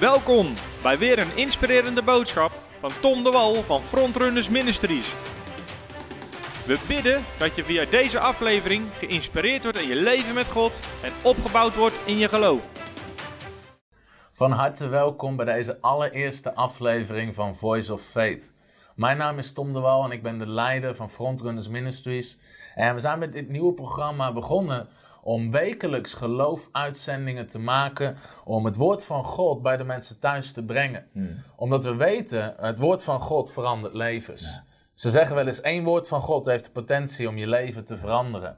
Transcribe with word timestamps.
Welkom 0.00 0.54
bij 0.82 0.98
weer 0.98 1.18
een 1.18 1.36
inspirerende 1.36 2.02
boodschap 2.02 2.52
van 2.80 2.90
Tom 3.00 3.24
de 3.24 3.30
Wal 3.30 3.54
van 3.54 3.80
Frontrunners 3.80 4.48
Ministries. 4.48 5.14
We 6.66 6.84
bidden 6.88 7.24
dat 7.38 7.56
je 7.56 7.64
via 7.64 7.84
deze 7.84 8.18
aflevering 8.18 8.86
geïnspireerd 8.98 9.62
wordt 9.62 9.78
in 9.78 9.88
je 9.88 9.94
leven 9.94 10.34
met 10.34 10.50
God 10.50 10.80
en 11.02 11.12
opgebouwd 11.22 11.76
wordt 11.76 12.00
in 12.04 12.18
je 12.18 12.28
geloof. 12.28 12.68
Van 14.32 14.50
harte 14.50 14.88
welkom 14.88 15.36
bij 15.36 15.44
deze 15.44 15.80
allereerste 15.80 16.54
aflevering 16.54 17.34
van 17.34 17.56
Voice 17.56 17.92
of 17.92 18.02
Faith. 18.02 18.52
Mijn 18.94 19.16
naam 19.16 19.38
is 19.38 19.52
Tom 19.52 19.72
de 19.72 19.80
Wal 19.80 20.04
en 20.04 20.10
ik 20.10 20.22
ben 20.22 20.38
de 20.38 20.48
leider 20.48 20.96
van 20.96 21.10
Frontrunners 21.10 21.68
Ministries. 21.68 22.38
En 22.74 22.94
we 22.94 23.00
zijn 23.00 23.18
met 23.18 23.32
dit 23.32 23.48
nieuwe 23.48 23.72
programma 23.72 24.32
begonnen 24.32 24.88
om 25.22 25.50
wekelijks 25.50 26.14
geloofuitzendingen 26.14 27.46
te 27.46 27.58
maken, 27.58 28.16
om 28.44 28.64
het 28.64 28.76
woord 28.76 29.04
van 29.04 29.24
God 29.24 29.62
bij 29.62 29.76
de 29.76 29.84
mensen 29.84 30.18
thuis 30.18 30.52
te 30.52 30.64
brengen. 30.64 31.06
Omdat 31.56 31.84
we 31.84 31.94
weten, 31.94 32.54
het 32.60 32.78
woord 32.78 33.04
van 33.04 33.20
God 33.20 33.52
verandert 33.52 33.94
levens. 33.94 34.62
Ze 34.94 35.10
zeggen 35.10 35.36
wel 35.36 35.46
eens, 35.46 35.60
één 35.60 35.84
woord 35.84 36.08
van 36.08 36.20
God 36.20 36.46
heeft 36.46 36.64
de 36.64 36.70
potentie 36.70 37.28
om 37.28 37.36
je 37.36 37.46
leven 37.46 37.84
te 37.84 37.96
veranderen. 37.96 38.56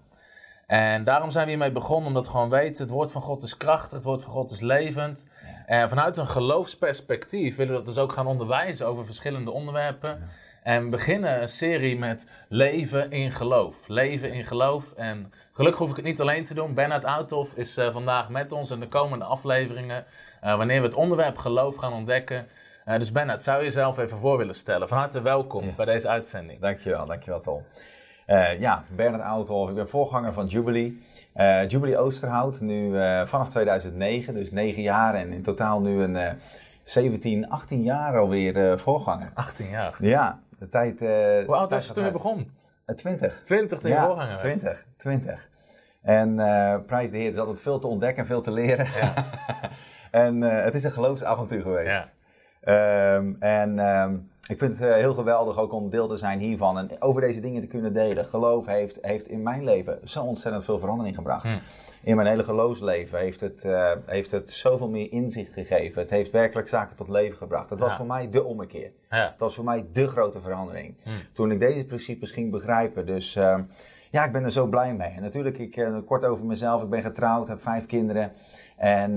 En 0.66 1.04
daarom 1.04 1.30
zijn 1.30 1.44
we 1.44 1.50
hiermee 1.50 1.72
begonnen, 1.72 2.06
omdat 2.06 2.24
we 2.24 2.30
gewoon 2.30 2.50
weten, 2.50 2.84
het 2.84 2.92
woord 2.92 3.12
van 3.12 3.22
God 3.22 3.42
is 3.42 3.56
krachtig, 3.56 3.90
het 3.90 4.02
woord 4.02 4.22
van 4.22 4.32
God 4.32 4.50
is 4.50 4.60
levend. 4.60 5.28
En 5.66 5.88
vanuit 5.88 6.16
een 6.16 6.26
geloofsperspectief 6.26 7.56
willen 7.56 7.72
we 7.72 7.78
dat 7.78 7.94
dus 7.94 8.02
ook 8.02 8.12
gaan 8.12 8.26
onderwijzen 8.26 8.86
over 8.86 9.04
verschillende 9.04 9.50
onderwerpen. 9.50 10.28
En 10.62 10.84
we 10.84 10.88
beginnen 10.90 11.42
een 11.42 11.48
serie 11.48 11.98
met 11.98 12.26
leven 12.48 13.10
in 13.10 13.32
geloof. 13.32 13.76
Leven 13.86 14.32
in 14.32 14.44
geloof. 14.44 14.92
En 14.96 15.32
gelukkig 15.52 15.80
hoef 15.80 15.90
ik 15.90 15.96
het 15.96 16.04
niet 16.04 16.20
alleen 16.20 16.44
te 16.44 16.54
doen. 16.54 16.74
Bernard 16.74 17.04
Outhoff 17.04 17.54
is 17.54 17.78
uh, 17.78 17.92
vandaag 17.92 18.28
met 18.28 18.52
ons 18.52 18.70
in 18.70 18.80
de 18.80 18.88
komende 18.88 19.24
afleveringen. 19.24 20.04
Uh, 20.44 20.56
wanneer 20.56 20.80
we 20.80 20.86
het 20.86 20.96
onderwerp 20.96 21.36
geloof 21.36 21.76
gaan 21.76 21.92
ontdekken. 21.92 22.46
Uh, 22.86 22.98
dus 22.98 23.12
Bernard, 23.12 23.42
zou 23.42 23.58
je 23.58 23.64
jezelf 23.64 23.98
even 23.98 24.18
voor 24.18 24.36
willen 24.36 24.54
stellen? 24.54 24.88
Van 24.88 24.98
harte 24.98 25.22
welkom 25.22 25.64
ja. 25.64 25.72
bij 25.76 25.84
deze 25.84 26.08
uitzending. 26.08 26.60
Dankjewel, 26.60 27.06
dankjewel 27.06 27.40
Tom. 27.40 27.62
ja, 28.58 28.84
Bernard 28.96 29.22
Outhoff. 29.22 29.68
Ik 29.68 29.76
ben 29.76 29.88
voorganger 29.88 30.32
van 30.32 30.46
Jubilee. 30.46 31.02
Jubilee 31.68 31.98
Oosterhout, 31.98 32.60
nu 32.60 32.90
vanaf 33.26 33.48
2009, 33.48 34.34
dus 34.34 34.50
negen 34.50 34.82
jaar. 34.82 35.14
En 35.14 35.32
in 35.32 35.42
totaal 35.42 35.80
nu 35.80 36.02
een 36.02 36.38
17, 36.84 37.48
18 37.48 37.82
jaar 37.82 38.18
alweer 38.18 38.78
voorganger. 38.78 39.30
18 39.34 39.68
jaar? 39.68 39.94
Ja, 39.98 40.40
de 40.60 40.68
tijd... 40.68 41.02
Uh, 41.02 41.08
Hoe 41.46 41.54
oud 41.54 41.70
was 41.70 41.86
je 41.86 41.92
toen 41.92 42.04
je 42.04 42.10
begon? 42.10 42.50
20. 42.96 43.40
20 43.42 43.80
toen 43.80 43.90
je 43.90 43.96
ja, 43.96 44.06
voorganger 44.06 44.36
20, 44.36 44.86
20. 44.96 45.48
En 46.02 46.38
uh, 46.38 46.76
prijs 46.86 47.10
de 47.10 47.16
Heer, 47.16 47.26
er 47.26 47.32
is 47.32 47.38
altijd 47.38 47.60
veel 47.60 47.78
te 47.78 47.86
ontdekken 47.86 48.22
en 48.22 48.26
veel 48.26 48.40
te 48.40 48.50
leren. 48.50 48.86
Ja. 48.86 49.14
en 50.26 50.40
het 50.40 50.74
is 50.74 50.84
een 50.84 50.90
geloofsavontuur 50.90 51.62
geweest. 51.62 52.02
Ja. 52.62 53.14
Um, 53.14 53.36
en 53.40 53.78
um, 53.78 54.30
ik 54.48 54.58
vind 54.58 54.78
het 54.78 54.94
heel 54.94 55.14
geweldig 55.14 55.58
ook 55.58 55.72
om 55.72 55.90
deel 55.90 56.08
te 56.08 56.16
zijn 56.16 56.38
hiervan 56.38 56.78
en 56.78 57.02
over 57.02 57.20
deze 57.20 57.40
dingen 57.40 57.60
te 57.60 57.66
kunnen 57.66 57.92
delen. 57.92 58.24
Geloof 58.24 58.66
heeft, 58.66 58.98
heeft 59.00 59.28
in 59.28 59.42
mijn 59.42 59.64
leven 59.64 59.98
zo 60.04 60.22
ontzettend 60.22 60.64
veel 60.64 60.78
verandering 60.78 61.16
gebracht. 61.16 61.44
Hm 61.44 61.58
in 62.02 62.16
mijn 62.16 62.28
hele 62.28 62.44
geloofsleven 62.44 63.18
heeft 63.18 63.40
het, 63.40 63.64
uh, 63.64 63.90
heeft 64.06 64.30
het 64.30 64.50
zoveel 64.50 64.88
meer 64.88 65.12
inzicht 65.12 65.52
gegeven. 65.52 66.02
Het 66.02 66.10
heeft 66.10 66.30
werkelijk 66.30 66.68
zaken 66.68 66.96
tot 66.96 67.08
leven 67.08 67.36
gebracht. 67.36 67.70
Het 67.70 67.78
was 67.78 67.90
ja. 67.90 67.96
voor 67.96 68.06
mij 68.06 68.30
de 68.30 68.44
ommekeer. 68.44 68.90
Ja. 69.10 69.28
Het 69.30 69.38
was 69.38 69.54
voor 69.54 69.64
mij 69.64 69.86
de 69.92 70.08
grote 70.08 70.40
verandering. 70.40 70.94
Hmm. 71.02 71.20
Toen 71.32 71.50
ik 71.50 71.60
deze 71.60 71.84
principes 71.84 72.30
ging 72.30 72.50
begrijpen. 72.50 73.06
Dus 73.06 73.36
uh, 73.36 73.58
ja, 74.10 74.24
ik 74.24 74.32
ben 74.32 74.44
er 74.44 74.52
zo 74.52 74.66
blij 74.66 74.94
mee. 74.94 75.10
En 75.10 75.22
natuurlijk, 75.22 75.58
ik, 75.58 75.76
uh, 75.76 75.98
kort 76.06 76.24
over 76.24 76.46
mezelf. 76.46 76.82
Ik 76.82 76.88
ben 76.88 77.02
getrouwd, 77.02 77.48
heb 77.48 77.62
vijf 77.62 77.86
kinderen. 77.86 78.32
En 78.76 79.16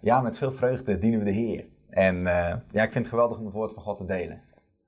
ja, 0.00 0.20
met 0.20 0.36
veel 0.36 0.52
vreugde 0.52 0.98
dienen 0.98 1.18
we 1.18 1.24
de 1.24 1.30
Heer. 1.30 1.64
En 1.90 2.22
ja, 2.70 2.82
ik 2.82 2.92
vind 2.92 2.94
het 2.94 3.08
geweldig 3.08 3.38
om 3.38 3.44
het 3.44 3.54
woord 3.54 3.72
van 3.72 3.82
God 3.82 3.96
te 3.96 4.04
delen. 4.04 4.40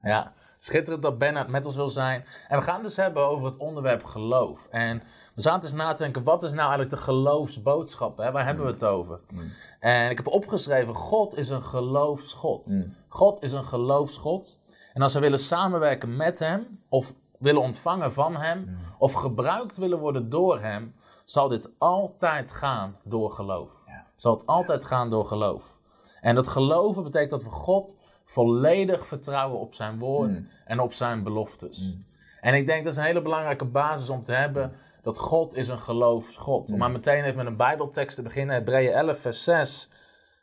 Ja, 0.03 0.33
schitterend 0.59 1.03
dat 1.03 1.19
Bernard 1.19 1.49
met 1.49 1.67
ons 1.67 1.77
wil 1.77 1.89
zijn. 1.89 2.25
En 2.49 2.59
we 2.59 2.65
gaan 2.65 2.75
het 2.75 2.83
dus 2.83 2.97
hebben 2.97 3.23
over 3.23 3.45
het 3.45 3.57
onderwerp 3.57 4.05
geloof. 4.05 4.67
En 4.71 5.03
we 5.35 5.43
zaten 5.43 5.63
eens 5.63 5.79
na 5.79 5.93
te 5.93 6.03
denken, 6.03 6.25
wat 6.25 6.43
is 6.43 6.51
nou 6.51 6.61
eigenlijk 6.61 6.91
de 6.91 6.97
geloofsboodschap? 6.97 8.17
Hè? 8.17 8.33
Waar 8.33 8.45
hebben 8.45 8.65
we 8.65 8.71
het 8.71 8.85
over? 8.85 9.21
Mm. 9.31 9.53
En 9.81 10.11
ik 10.11 10.17
heb 10.17 10.27
opgeschreven, 10.27 10.95
God 10.95 11.37
is 11.37 11.49
een 11.49 11.63
geloofsgod. 11.63 12.67
Mm. 12.67 12.95
God 13.09 13.43
is 13.43 13.53
een 13.53 13.65
geloofsgod. 13.65 14.59
En 14.95 15.03
als 15.03 15.15
we 15.15 15.21
willen 15.21 15.39
samenwerken 15.39 16.17
met 16.17 16.39
hem, 16.39 16.81
of 16.89 17.15
willen 17.39 17.63
ontvangen 17.63 18.13
van 18.13 18.37
hem, 18.37 18.59
mm. 18.59 18.77
of 18.99 19.13
gebruikt 19.13 19.77
willen 19.77 19.99
worden 19.99 20.31
door 20.31 20.61
hem, 20.61 20.95
zal 21.25 21.49
dit 21.49 21.71
altijd 21.79 22.53
gaan 22.53 22.97
door 23.05 23.31
geloof. 23.31 23.71
Ja. 23.87 24.07
Zal 24.17 24.35
het 24.35 24.47
altijd 24.47 24.85
gaan 24.85 25.11
door 25.11 25.25
geloof. 25.25 25.77
En 26.21 26.35
dat 26.35 26.49
geloven 26.49 27.03
betekent 27.03 27.31
dat 27.31 27.43
we 27.43 27.51
God 27.51 27.97
volledig 28.29 29.07
vertrouwen 29.07 29.61
op 29.61 29.75
zijn 29.75 29.99
woord 29.99 30.43
en 30.65 30.81
op 30.81 30.93
zijn 30.93 31.23
beloftes. 31.23 31.97
En 32.41 32.55
ik 32.55 32.67
denk 32.67 32.85
dat 32.85 32.93
is 32.93 32.99
een 32.99 33.05
hele 33.05 33.23
belangrijke 33.23 33.65
basis 33.65 34.09
om 34.09 34.25
te 34.25 34.33
hebben 34.33 34.73
dat 35.03 35.19
God 35.19 35.55
is 35.55 35.69
een 35.69 35.79
geloofsgod. 35.79 36.73
Om 36.73 36.79
maar 36.79 36.91
meteen 36.91 37.25
even 37.25 37.37
met 37.37 37.47
een 37.47 37.57
bijbeltekst 37.57 38.17
te 38.17 38.23
beginnen, 38.23 38.55
Hebreeën 38.55 38.93
11 38.93 39.21
vers 39.21 39.45
6. 39.45 39.89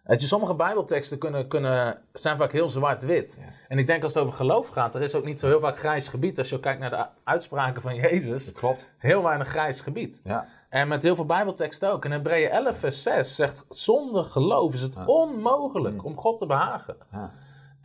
Dat 0.03 0.21
je, 0.21 0.27
sommige 0.27 0.55
bijbelteksten 0.55 1.17
kunnen, 1.17 1.47
kunnen, 1.47 2.01
zijn 2.13 2.37
vaak 2.37 2.51
heel 2.51 2.69
zwart-wit. 2.69 3.39
Ja. 3.41 3.47
En 3.67 3.77
ik 3.77 3.87
denk 3.87 4.03
als 4.03 4.13
het 4.13 4.23
over 4.23 4.35
geloof 4.35 4.67
gaat, 4.67 4.95
er 4.95 5.01
is 5.01 5.15
ook 5.15 5.25
niet 5.25 5.39
zo 5.39 5.47
heel 5.47 5.59
vaak 5.59 5.79
grijs 5.79 6.07
gebied. 6.07 6.37
Als 6.37 6.49
je 6.49 6.59
kijkt 6.59 6.79
naar 6.79 6.89
de 6.89 7.05
uitspraken 7.23 7.81
van 7.81 7.95
Jezus, 7.95 8.45
dat 8.45 8.53
klopt. 8.53 8.89
heel 8.97 9.23
weinig 9.23 9.47
grijs 9.47 9.81
gebied. 9.81 10.21
Ja. 10.23 10.47
En 10.69 10.87
met 10.87 11.03
heel 11.03 11.15
veel 11.15 11.25
bijbelteksten 11.25 11.91
ook. 11.91 12.05
En 12.05 12.11
Hebreeën 12.11 12.49
11 12.49 12.77
vers 12.77 13.03
6 13.03 13.35
zegt, 13.35 13.65
zonder 13.69 14.23
geloof 14.23 14.73
is 14.73 14.81
het 14.81 14.93
ja. 14.93 15.05
onmogelijk 15.05 16.05
om 16.05 16.15
God 16.15 16.37
te 16.37 16.45
behagen. 16.45 16.95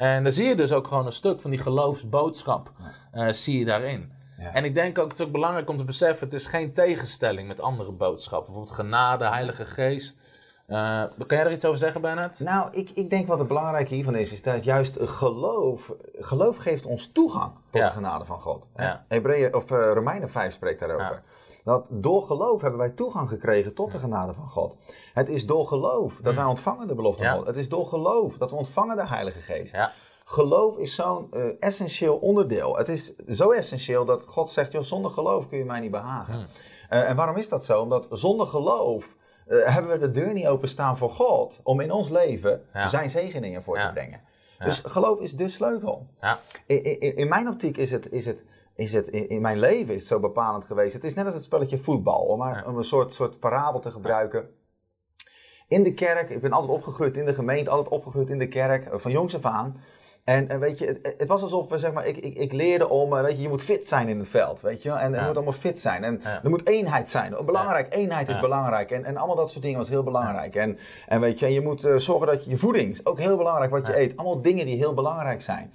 En 0.00 0.22
dan 0.22 0.32
zie 0.32 0.48
je 0.48 0.54
dus 0.54 0.72
ook 0.72 0.86
gewoon 0.86 1.06
een 1.06 1.12
stuk 1.12 1.40
van 1.40 1.50
die 1.50 1.60
geloofsboodschap, 1.60 2.72
uh, 3.14 3.28
zie 3.28 3.58
je 3.58 3.64
daarin. 3.64 4.12
Ja. 4.38 4.52
En 4.52 4.64
ik 4.64 4.74
denk 4.74 4.98
ook, 4.98 5.08
het 5.08 5.18
is 5.18 5.26
ook 5.26 5.32
belangrijk 5.32 5.68
om 5.68 5.76
te 5.76 5.84
beseffen, 5.84 6.24
het 6.24 6.34
is 6.34 6.46
geen 6.46 6.72
tegenstelling 6.72 7.48
met 7.48 7.60
andere 7.60 7.92
boodschappen. 7.92 8.52
Bijvoorbeeld 8.52 8.76
genade, 8.76 9.28
heilige 9.28 9.64
geest. 9.64 10.16
Uh, 10.68 10.76
kan 11.26 11.36
jij 11.36 11.46
er 11.46 11.52
iets 11.52 11.64
over 11.64 11.78
zeggen, 11.78 12.00
Bernard? 12.00 12.40
Nou, 12.40 12.68
ik, 12.72 12.90
ik 12.94 13.10
denk 13.10 13.26
wat 13.26 13.38
het 13.38 13.48
belangrijke 13.48 13.94
hiervan 13.94 14.14
is, 14.14 14.32
is 14.32 14.42
dat 14.42 14.64
juist 14.64 14.96
geloof, 15.00 15.92
geloof 16.18 16.56
geeft 16.56 16.86
ons 16.86 17.12
toegang 17.12 17.52
tot 17.70 17.80
ja. 17.80 17.86
de 17.86 17.92
genade 17.92 18.24
van 18.24 18.40
God. 18.40 18.66
Ja. 18.76 19.04
Hebreeën, 19.08 19.54
of 19.54 19.70
uh, 19.70 19.90
Romeinen 19.92 20.30
5 20.30 20.52
spreekt 20.52 20.80
daarover. 20.80 21.22
Dat 21.70 21.84
door 21.88 22.22
geloof 22.22 22.60
hebben 22.60 22.78
wij 22.78 22.88
toegang 22.88 23.28
gekregen 23.28 23.74
tot 23.74 23.92
de 23.92 23.98
genade 23.98 24.32
van 24.32 24.48
God. 24.48 24.76
Het 25.12 25.28
is 25.28 25.46
door 25.46 25.66
geloof 25.66 26.20
dat 26.22 26.34
wij 26.34 26.44
ontvangen 26.44 26.88
de 26.88 26.94
belofte 26.94 27.24
van 27.24 27.32
God. 27.32 27.46
Het 27.46 27.56
is 27.56 27.68
door 27.68 27.86
geloof 27.86 28.36
dat 28.36 28.50
we 28.50 28.56
ontvangen 28.56 28.96
de 28.96 29.06
Heilige 29.06 29.40
Geest. 29.40 29.76
Geloof 30.24 30.76
is 30.76 30.94
zo'n 30.94 31.30
uh, 31.32 31.44
essentieel 31.60 32.16
onderdeel. 32.16 32.76
Het 32.76 32.88
is 32.88 33.16
zo 33.16 33.50
essentieel 33.50 34.04
dat 34.04 34.26
God 34.26 34.50
zegt: 34.50 34.72
joh, 34.72 34.82
zonder 34.82 35.10
geloof 35.10 35.48
kun 35.48 35.58
je 35.58 35.64
mij 35.64 35.80
niet 35.80 35.90
behagen. 35.90 36.34
Hmm. 36.34 36.46
Uh, 36.90 37.08
en 37.08 37.16
waarom 37.16 37.36
is 37.36 37.48
dat 37.48 37.64
zo? 37.64 37.80
Omdat 37.80 38.06
zonder 38.10 38.46
geloof 38.46 39.16
uh, 39.48 39.66
hebben 39.66 39.92
we 39.92 39.98
de 39.98 40.10
deur 40.10 40.32
niet 40.32 40.46
openstaan 40.46 40.96
voor 40.96 41.10
God 41.10 41.60
om 41.62 41.80
in 41.80 41.92
ons 41.92 42.08
leven 42.08 42.62
ja. 42.74 42.86
zijn 42.86 43.10
zegeningen 43.10 43.62
voor 43.62 43.76
ja. 43.76 43.86
te 43.86 43.92
brengen. 43.92 44.20
Ja. 44.58 44.64
Dus 44.64 44.82
geloof 44.86 45.20
is 45.20 45.36
de 45.36 45.48
sleutel. 45.48 46.06
In, 46.66 47.00
in, 47.00 47.16
in, 47.16 47.28
mijn 47.28 47.48
optiek 47.48 47.76
is 47.76 47.90
het, 47.90 48.12
is 48.12 48.26
het, 48.26 48.44
is 48.80 48.92
het 48.92 49.06
in, 49.06 49.28
in, 49.28 49.40
mijn 49.40 49.58
leven 49.58 49.94
is 49.94 50.00
het 50.00 50.08
zo 50.08 50.20
bepalend 50.20 50.64
geweest. 50.64 50.94
Het 50.94 51.04
is 51.04 51.14
net 51.14 51.24
als 51.24 51.34
het 51.34 51.42
spelletje 51.42 51.78
voetbal, 51.78 52.20
om 52.20 52.38
maar 52.38 52.66
om 52.66 52.76
een 52.76 52.84
soort, 52.84 53.12
soort 53.12 53.38
parabel 53.38 53.80
te 53.80 53.90
gebruiken. 53.90 54.48
In 55.68 55.82
de 55.82 55.94
kerk, 55.94 56.30
ik 56.30 56.40
ben 56.40 56.52
altijd 56.52 56.72
opgegroeid 56.72 57.16
in 57.16 57.24
de 57.24 57.34
gemeente, 57.34 57.70
altijd 57.70 57.88
opgegroeid 57.88 58.30
in 58.30 58.38
de 58.38 58.48
kerk, 58.48 58.88
van 58.92 59.10
jongs 59.10 59.34
af 59.34 59.44
aan. 59.44 59.80
En, 60.24 60.48
en, 60.48 60.60
weet 60.60 60.78
je, 60.78 60.86
het, 60.86 61.14
het, 61.18 61.28
was 61.28 61.42
alsof 61.42 61.66
zeg 61.74 61.92
maar, 61.92 62.06
ik, 62.06 62.16
ik, 62.16 62.36
ik 62.36 62.52
leerde 62.52 62.88
om, 62.88 63.10
weet 63.10 63.36
je, 63.36 63.42
je 63.42 63.48
moet 63.48 63.62
fit 63.62 63.88
zijn 63.88 64.08
in 64.08 64.18
het 64.18 64.28
veld, 64.28 64.60
weet 64.60 64.82
je 64.82 64.90
En 64.90 65.12
ja. 65.12 65.18
er 65.18 65.26
moet 65.26 65.34
allemaal 65.34 65.52
fit 65.52 65.80
zijn. 65.80 66.04
En 66.04 66.20
ja. 66.22 66.42
er 66.42 66.50
moet 66.50 66.66
eenheid 66.66 67.08
zijn. 67.08 67.36
Belangrijk, 67.44 67.94
eenheid 67.94 68.28
is 68.28 68.40
belangrijk. 68.40 68.90
En, 68.90 69.04
en 69.04 69.16
allemaal 69.16 69.36
dat 69.36 69.50
soort 69.50 69.62
dingen 69.62 69.78
was 69.78 69.88
heel 69.88 70.02
belangrijk. 70.02 70.54
En, 70.54 70.78
en 71.06 71.20
weet 71.20 71.38
je, 71.38 71.46
je 71.46 71.60
moet 71.60 71.88
zorgen 71.96 72.26
dat 72.26 72.44
je, 72.44 72.50
je 72.50 72.58
voeding 72.58 72.90
is 72.90 73.06
ook 73.06 73.18
heel 73.18 73.36
belangrijk 73.36 73.70
wat 73.70 73.86
je 73.86 74.00
eet. 74.00 74.16
Allemaal 74.16 74.42
dingen 74.42 74.66
die 74.66 74.76
heel 74.76 74.94
belangrijk 74.94 75.42
zijn. 75.42 75.72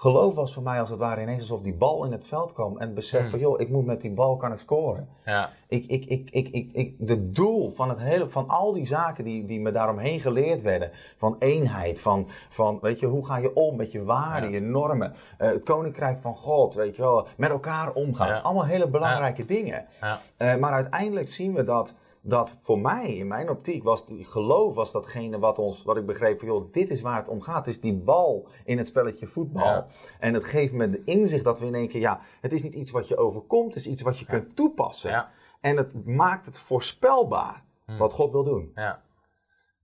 Geloof 0.00 0.34
was 0.34 0.54
voor 0.54 0.62
mij 0.62 0.80
als 0.80 0.90
het 0.90 0.98
ware 0.98 1.20
ineens 1.20 1.40
alsof 1.40 1.60
die 1.60 1.74
bal 1.74 2.04
in 2.04 2.12
het 2.12 2.26
veld 2.26 2.52
kwam. 2.52 2.76
En 2.76 2.86
het 2.86 2.94
besef 2.94 3.22
mm. 3.22 3.30
van, 3.30 3.38
joh, 3.38 3.60
ik 3.60 3.68
moet 3.68 3.86
met 3.86 4.00
die 4.00 4.10
bal 4.10 4.36
kan 4.36 4.52
ik 4.52 4.58
scoren. 4.58 5.08
Ja. 5.24 5.50
Ik, 5.68 5.86
ik, 5.86 6.04
ik, 6.04 6.30
ik, 6.30 6.48
ik, 6.48 6.72
ik, 6.72 6.94
de 6.98 7.30
doel 7.30 7.70
van, 7.70 7.88
het 7.88 7.98
hele, 7.98 8.28
van 8.28 8.48
al 8.48 8.72
die 8.72 8.84
zaken 8.84 9.24
die, 9.24 9.44
die 9.44 9.60
me 9.60 9.72
daaromheen 9.72 10.20
geleerd 10.20 10.62
werden. 10.62 10.90
Van 11.16 11.36
eenheid, 11.38 12.00
van, 12.00 12.28
van 12.48 12.78
weet 12.82 13.00
je, 13.00 13.06
hoe 13.06 13.26
ga 13.26 13.36
je 13.36 13.54
om 13.54 13.76
met 13.76 13.92
je 13.92 14.04
waarden, 14.04 14.50
ja. 14.50 14.54
je 14.56 14.62
normen. 14.62 15.14
Uh, 15.38 15.48
het 15.48 15.62
koninkrijk 15.62 16.20
van 16.20 16.34
God, 16.34 16.74
weet 16.74 16.96
je 16.96 17.02
wel. 17.02 17.26
Met 17.36 17.50
elkaar 17.50 17.92
omgaan. 17.92 18.28
Ja. 18.28 18.38
Allemaal 18.38 18.66
hele 18.66 18.88
belangrijke 18.88 19.44
dingen. 19.44 19.86
Uh, 20.02 20.56
maar 20.56 20.72
uiteindelijk 20.72 21.32
zien 21.32 21.54
we 21.54 21.64
dat 21.64 21.94
dat 22.22 22.54
voor 22.60 22.78
mij, 22.78 23.16
in 23.16 23.26
mijn 23.26 23.50
optiek, 23.50 23.82
was 23.82 24.06
die 24.06 24.24
geloof 24.24 24.74
was 24.74 24.92
datgene 24.92 25.38
wat, 25.38 25.58
ons, 25.58 25.82
wat 25.82 25.96
ik 25.96 26.06
begreep 26.06 26.38
van, 26.38 26.48
joh, 26.48 26.72
dit 26.72 26.90
is 26.90 27.00
waar 27.00 27.16
het 27.16 27.28
om 27.28 27.40
gaat. 27.40 27.66
Het 27.66 27.74
is 27.74 27.80
die 27.80 27.94
bal 27.94 28.48
in 28.64 28.78
het 28.78 28.86
spelletje 28.86 29.26
voetbal. 29.26 29.64
Ja. 29.64 29.86
En 30.18 30.34
het 30.34 30.44
geeft 30.44 30.72
me 30.72 30.90
de 30.90 31.02
inzicht 31.04 31.44
dat 31.44 31.58
we 31.58 31.66
in 31.66 31.74
één 31.74 31.88
keer, 31.88 32.00
ja, 32.00 32.20
het 32.40 32.52
is 32.52 32.62
niet 32.62 32.74
iets 32.74 32.90
wat 32.90 33.08
je 33.08 33.16
overkomt, 33.16 33.74
het 33.74 33.84
is 33.84 33.90
iets 33.90 34.02
wat 34.02 34.18
je 34.18 34.24
ja. 34.28 34.32
kunt 34.32 34.56
toepassen. 34.56 35.10
Ja. 35.10 35.30
En 35.60 35.76
het 35.76 36.06
maakt 36.06 36.46
het 36.46 36.58
voorspelbaar 36.58 37.66
Hmm. 37.88 37.98
wat 37.98 38.12
God 38.12 38.32
wil 38.32 38.44
doen. 38.44 38.72
Ja. 38.74 39.02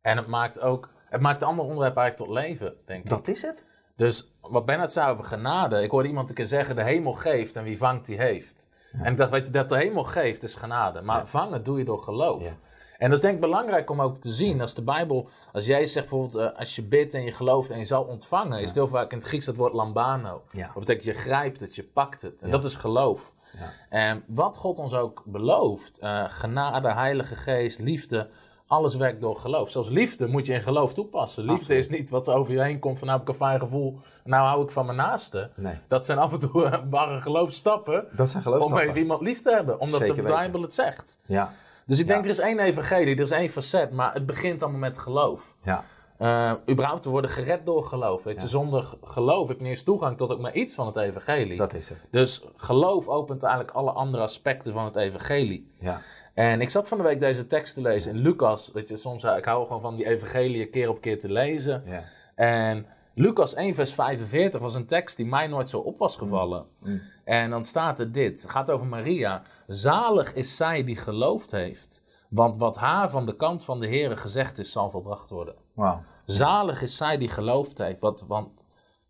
En 0.00 0.16
het 0.16 0.26
maakt 0.26 0.60
ook, 0.60 0.88
het 1.08 1.20
maakt 1.20 1.40
het 1.40 1.48
andere 1.48 1.68
onderwerp 1.68 1.96
eigenlijk 1.96 2.30
tot 2.30 2.38
leven, 2.38 2.74
denk 2.84 3.04
ik. 3.04 3.10
Dat 3.10 3.28
is 3.28 3.42
het. 3.42 3.64
Dus 3.96 4.32
wat 4.40 4.64
Ben 4.64 4.80
het 4.80 4.92
zei 4.92 5.12
over 5.12 5.24
genade. 5.24 5.82
Ik 5.82 5.90
hoorde 5.90 6.08
iemand 6.08 6.28
een 6.28 6.34
keer 6.34 6.46
zeggen, 6.46 6.76
de 6.76 6.82
hemel 6.82 7.12
geeft 7.12 7.56
en 7.56 7.64
wie 7.64 7.78
vangt 7.78 8.06
die 8.06 8.18
heeft. 8.18 8.68
En 9.02 9.12
ik 9.12 9.18
dacht, 9.18 9.30
weet 9.30 9.46
je, 9.46 9.52
dat 9.52 9.68
de 9.68 9.76
hemel 9.76 10.04
geeft 10.04 10.42
is 10.42 10.54
genade. 10.54 11.00
Maar 11.00 11.28
vangen 11.28 11.62
doe 11.62 11.78
je 11.78 11.84
door 11.84 12.02
geloof. 12.02 12.56
En 12.98 13.08
dat 13.08 13.18
is 13.18 13.24
denk 13.24 13.34
ik 13.34 13.40
belangrijk 13.40 13.90
om 13.90 14.00
ook 14.00 14.18
te 14.18 14.32
zien. 14.32 14.60
Als 14.60 14.74
de 14.74 14.82
Bijbel, 14.82 15.28
als 15.52 15.66
jij 15.66 15.86
zegt 15.86 16.10
bijvoorbeeld, 16.10 16.52
uh, 16.52 16.58
als 16.58 16.76
je 16.76 16.82
bidt 16.82 17.14
en 17.14 17.22
je 17.22 17.32
gelooft 17.32 17.70
en 17.70 17.78
je 17.78 17.84
zal 17.84 18.04
ontvangen, 18.04 18.60
is 18.60 18.74
heel 18.74 18.86
vaak 18.86 19.12
in 19.12 19.18
het 19.18 19.26
Grieks 19.26 19.44
dat 19.44 19.56
woord 19.56 19.72
lambano. 19.72 20.42
Dat 20.52 20.74
betekent 20.74 21.04
je 21.04 21.12
grijpt 21.12 21.60
het, 21.60 21.74
je 21.74 21.84
pakt 21.84 22.22
het. 22.22 22.42
En 22.42 22.50
dat 22.50 22.64
is 22.64 22.74
geloof. 22.74 23.32
En 23.88 24.24
wat 24.26 24.56
God 24.56 24.78
ons 24.78 24.94
ook 24.94 25.22
belooft, 25.26 25.98
uh, 26.02 26.24
genade, 26.28 26.92
heilige 26.92 27.34
geest, 27.34 27.78
liefde, 27.78 28.28
alles 28.66 28.96
werkt 28.96 29.20
door 29.20 29.36
geloof. 29.36 29.70
Zelfs 29.70 29.88
liefde 29.88 30.26
moet 30.26 30.46
je 30.46 30.52
in 30.52 30.62
geloof 30.62 30.94
toepassen. 30.94 31.44
Liefde 31.44 31.76
is 31.76 31.88
niet 31.88 32.10
wat 32.10 32.28
over 32.28 32.52
je 32.52 32.62
heen 32.62 32.78
komt 32.78 32.98
van 32.98 33.06
nou 33.06 33.18
heb 33.18 33.28
ik 33.28 33.34
een 33.34 33.46
fijn 33.46 33.60
gevoel, 33.60 33.98
nou 34.24 34.46
hou 34.46 34.62
ik 34.62 34.70
van 34.70 34.86
mijn 34.86 34.98
naaste. 34.98 35.50
Nee. 35.56 35.74
Dat 35.88 36.04
zijn 36.04 36.18
af 36.18 36.32
en 36.32 36.38
toe 36.38 36.82
barre 36.90 37.20
geloofstappen. 37.20 38.06
Dat 38.16 38.30
zijn 38.30 38.42
geloofstappen. 38.42 38.82
Om 38.82 38.88
even 38.88 39.00
iemand 39.00 39.20
lief 39.20 39.42
te 39.42 39.50
hebben, 39.50 39.80
omdat 39.80 40.06
de 40.06 40.22
Bijbel 40.22 40.62
het 40.62 40.74
zegt. 40.74 41.18
Ja. 41.26 41.52
Dus 41.86 41.98
ik 42.00 42.06
denk 42.06 42.24
er 42.24 42.30
is 42.30 42.38
één 42.38 42.58
evangelie, 42.58 43.16
er 43.16 43.22
is 43.22 43.30
één 43.30 43.48
facet, 43.48 43.92
maar 43.92 44.12
het 44.14 44.26
begint 44.26 44.62
allemaal 44.62 44.80
met 44.80 44.98
geloof. 44.98 45.54
Ja. 45.62 45.84
Uh, 46.18 46.52
überhaupt, 46.70 47.04
we 47.04 47.10
worden 47.10 47.30
gered 47.30 47.66
door 47.66 47.84
geloof. 47.84 48.22
Weet 48.22 48.40
je? 48.40 48.48
Zonder 48.48 48.84
geloof 49.02 49.48
heb 49.48 49.56
je 49.56 49.62
niet 49.62 49.72
eens 49.72 49.82
toegang 49.82 50.16
tot 50.16 50.30
ook 50.30 50.40
maar 50.40 50.54
iets 50.54 50.74
van 50.74 50.86
het 50.86 50.96
evangelie. 50.96 51.56
Dat 51.56 51.74
is 51.74 51.88
het. 51.88 52.06
Dus 52.10 52.44
geloof 52.56 53.08
opent 53.08 53.42
eigenlijk 53.42 53.76
alle 53.76 53.90
andere 53.90 54.22
aspecten 54.22 54.72
van 54.72 54.84
het 54.84 54.96
evangelie. 54.96 55.72
Ja. 55.78 56.00
En 56.34 56.60
ik 56.60 56.70
zat 56.70 56.88
van 56.88 56.98
de 56.98 57.04
week 57.04 57.20
deze 57.20 57.46
tekst 57.46 57.74
te 57.74 57.80
lezen 57.80 58.12
in 58.12 58.18
Lucas. 58.18 58.70
Weet 58.72 58.88
je, 58.88 58.96
soms 58.96 59.24
ik 59.24 59.44
hou 59.44 59.66
gewoon 59.66 59.80
van 59.80 59.96
die 59.96 60.06
evangelie 60.06 60.66
keer 60.66 60.88
op 60.88 61.00
keer 61.00 61.20
te 61.20 61.32
lezen. 61.32 61.82
Ja. 61.86 62.02
En 62.34 62.86
Lucas 63.14 63.54
1 63.54 63.74
vers 63.74 63.92
45 63.92 64.60
was 64.60 64.74
een 64.74 64.86
tekst 64.86 65.16
die 65.16 65.26
mij 65.26 65.46
nooit 65.46 65.70
zo 65.70 65.78
op 65.78 65.98
was 65.98 66.16
gevallen. 66.16 66.66
Mm. 66.80 66.92
Mm. 66.92 67.00
En 67.24 67.50
dan 67.50 67.64
staat 67.64 67.98
er 67.98 68.12
dit. 68.12 68.42
Het 68.42 68.50
gaat 68.50 68.70
over 68.70 68.86
Maria. 68.86 69.42
Zalig 69.66 70.34
is 70.34 70.56
zij 70.56 70.84
die 70.84 70.96
geloofd 70.96 71.50
heeft. 71.50 72.02
Want 72.28 72.56
wat 72.56 72.76
haar 72.76 73.10
van 73.10 73.26
de 73.26 73.36
kant 73.36 73.64
van 73.64 73.80
de 73.80 73.86
Heer 73.86 74.16
gezegd 74.16 74.58
is, 74.58 74.72
zal 74.72 74.90
volbracht 74.90 75.30
worden. 75.30 75.54
Wow. 75.72 75.98
Zalig 76.24 76.82
is 76.82 76.96
zij 76.96 77.18
die 77.18 77.28
geloofd 77.28 77.78
heeft. 77.78 78.00
Want, 78.00 78.24
want, 78.26 78.63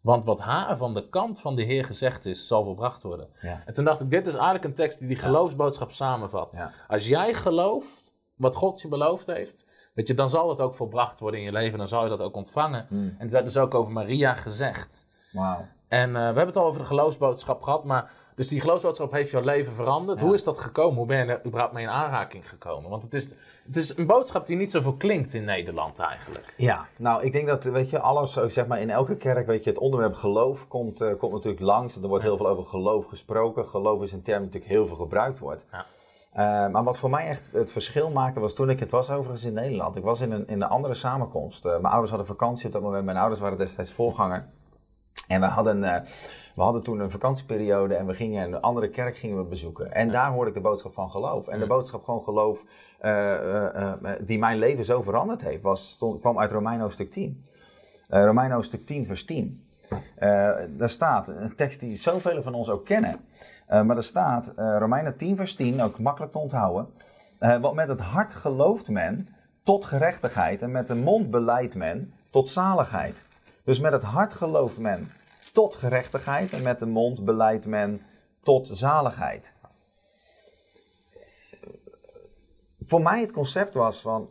want 0.04 0.24
wat 0.24 0.40
haar 0.40 0.76
van 0.76 0.94
de 0.94 1.08
kant 1.08 1.40
van 1.40 1.54
de 1.54 1.62
Heer 1.62 1.84
gezegd 1.84 2.26
is, 2.26 2.46
zal 2.46 2.64
volbracht 2.64 3.02
worden. 3.02 3.28
Ja. 3.40 3.62
En 3.66 3.74
toen 3.74 3.84
dacht 3.84 4.00
ik, 4.00 4.10
dit 4.10 4.26
is 4.26 4.34
eigenlijk 4.34 4.64
een 4.64 4.74
tekst 4.74 4.98
die 4.98 5.08
die 5.08 5.16
geloofsboodschap 5.16 5.90
samenvat. 5.90 6.60
Als 6.88 7.08
jij 7.08 7.34
gelooft 7.34 8.12
wat 8.36 8.54
God 8.54 8.80
je 8.80 8.88
beloofd 8.88 9.26
heeft, 9.26 9.64
weet 9.94 10.08
je, 10.08 10.14
dan 10.14 10.30
zal 10.30 10.48
het 10.48 10.60
ook 10.60 10.74
volbracht 10.74 11.20
worden 11.20 11.40
in 11.40 11.46
je 11.46 11.52
leven. 11.52 11.78
Dan 11.78 11.88
zal 11.88 12.02
je 12.02 12.08
dat 12.08 12.20
ook 12.20 12.36
ontvangen. 12.36 12.86
Hmm. 12.88 13.08
En 13.08 13.16
het 13.18 13.30
werd 13.30 13.44
dus 13.44 13.56
ook 13.56 13.74
over 13.74 13.92
Maria 13.92 14.34
gezegd. 14.34 15.06
Wow. 15.32 15.60
En 15.88 16.08
uh, 16.08 16.14
we 16.14 16.20
hebben 16.20 16.46
het 16.46 16.56
al 16.56 16.66
over 16.66 16.80
de 16.80 16.86
geloofsboodschap 16.86 17.62
gehad, 17.62 17.84
maar 17.84 18.10
dus 18.34 18.48
die 18.48 18.60
geloofsboodschap 18.60 19.12
heeft 19.12 19.30
jouw 19.30 19.42
leven 19.42 19.72
veranderd. 19.72 20.20
Hoe 20.20 20.34
is 20.34 20.44
dat 20.44 20.58
gekomen? 20.58 20.96
Hoe 20.96 21.06
ben 21.06 21.18
je 21.18 21.32
er 21.32 21.46
überhaupt 21.46 21.72
mee 21.72 21.82
in 21.82 21.90
aanraking 21.90 22.48
gekomen? 22.48 22.90
Want 22.90 23.02
het 23.02 23.14
is, 23.14 23.34
het 23.66 23.76
is 23.76 23.96
een 23.96 24.06
boodschap 24.06 24.46
die 24.46 24.56
niet 24.56 24.70
zoveel 24.70 24.94
klinkt 24.94 25.34
in 25.34 25.44
Nederland 25.44 25.98
eigenlijk. 25.98 26.54
Ja, 26.56 26.86
nou 26.96 27.22
ik 27.22 27.32
denk 27.32 27.46
dat, 27.46 27.64
weet 27.64 27.90
je, 27.90 28.00
alles, 28.00 28.32
zeg 28.32 28.66
maar 28.66 28.80
in 28.80 28.90
elke 28.90 29.16
kerk, 29.16 29.46
weet 29.46 29.64
je, 29.64 29.70
het 29.70 29.78
onderwerp 29.78 30.14
geloof 30.14 30.68
komt, 30.68 31.00
uh, 31.00 31.08
komt 31.18 31.32
natuurlijk 31.32 31.62
langs. 31.62 31.96
Er 31.96 32.08
wordt 32.08 32.24
heel 32.24 32.36
veel 32.36 32.48
over 32.48 32.64
geloof 32.64 33.06
gesproken. 33.06 33.66
Geloof 33.66 34.02
is 34.02 34.12
een 34.12 34.22
term 34.22 34.38
die 34.38 34.46
natuurlijk 34.46 34.72
heel 34.72 34.86
veel 34.86 34.96
gebruikt 34.96 35.38
wordt. 35.38 35.64
Ja. 35.72 35.86
Uh, 36.36 36.72
maar 36.72 36.84
wat 36.84 36.98
voor 36.98 37.10
mij 37.10 37.26
echt 37.26 37.50
het 37.52 37.72
verschil 37.72 38.10
maakte 38.10 38.40
was 38.40 38.54
toen 38.54 38.70
ik 38.70 38.80
het 38.80 38.90
was 38.90 39.10
overigens 39.10 39.44
in 39.44 39.54
Nederland. 39.54 39.96
Ik 39.96 40.02
was 40.02 40.20
in 40.20 40.32
een, 40.32 40.46
in 40.46 40.62
een 40.62 40.68
andere 40.68 40.94
samenkomst. 40.94 41.64
Uh, 41.64 41.72
mijn 41.72 41.84
ouders 41.84 42.10
hadden 42.10 42.28
vakantie 42.28 42.66
op 42.66 42.72
dat 42.72 42.82
moment. 42.82 43.04
Mijn 43.04 43.16
ouders 43.16 43.40
waren 43.40 43.58
destijds 43.58 43.92
voorganger. 43.92 44.44
En 45.28 45.40
we 45.40 45.46
hadden, 45.46 46.04
we 46.54 46.62
hadden 46.62 46.82
toen 46.82 47.00
een 47.00 47.10
vakantieperiode 47.10 47.94
en 47.94 48.06
we 48.06 48.14
gingen 48.14 48.52
een 48.52 48.60
andere 48.60 48.88
kerk 48.88 49.16
gingen 49.16 49.36
we 49.36 49.44
bezoeken. 49.44 49.92
En 49.92 50.08
daar 50.08 50.30
hoorde 50.30 50.48
ik 50.48 50.56
de 50.56 50.62
boodschap 50.62 50.92
van 50.92 51.10
geloof. 51.10 51.48
En 51.48 51.58
de 51.58 51.66
boodschap 51.66 52.04
gewoon 52.04 52.22
geloof 52.22 52.64
die 54.20 54.38
mijn 54.38 54.58
leven 54.58 54.84
zo 54.84 55.02
veranderd 55.02 55.40
heeft, 55.40 55.62
was, 55.62 55.90
stond, 55.90 56.20
kwam 56.20 56.38
uit 56.38 56.52
Romein 56.52 56.92
stuk 56.92 57.10
10. 57.10 57.44
Romein 58.08 58.64
stuk 58.64 58.86
10 58.86 59.06
vers 59.06 59.24
10. 59.24 59.64
daar 60.70 60.88
staat 60.88 61.28
een 61.28 61.54
tekst 61.54 61.80
die 61.80 61.96
zoveel 61.96 62.42
van 62.42 62.54
ons 62.54 62.68
ook 62.68 62.84
kennen. 62.84 63.20
Maar 63.68 63.96
er 63.96 64.02
staat, 64.02 64.52
Romeinen 64.56 65.16
10 65.16 65.36
vers 65.36 65.54
10, 65.54 65.82
ook 65.82 65.98
makkelijk 65.98 66.32
te 66.32 66.38
onthouden. 66.38 66.86
Want 67.38 67.74
met 67.74 67.88
het 67.88 68.00
hart 68.00 68.32
gelooft 68.32 68.88
men 68.88 69.28
tot 69.62 69.84
gerechtigheid 69.84 70.62
en 70.62 70.70
met 70.70 70.88
de 70.88 70.94
mond 70.94 71.30
beleidt 71.30 71.74
men 71.74 72.12
tot 72.30 72.48
zaligheid. 72.48 73.22
Dus 73.64 73.80
met 73.80 73.92
het 73.92 74.02
hart 74.02 74.32
gelooft 74.32 74.78
men 74.78 75.10
tot 75.54 75.74
gerechtigheid 75.74 76.52
en 76.52 76.62
met 76.62 76.78
de 76.78 76.86
mond 76.86 77.24
beleidt 77.24 77.66
men 77.66 78.02
tot 78.42 78.68
zaligheid. 78.72 79.52
Voor 82.80 83.02
mij 83.02 83.20
het 83.20 83.32
concept 83.32 83.74
was 83.74 84.00
van 84.00 84.30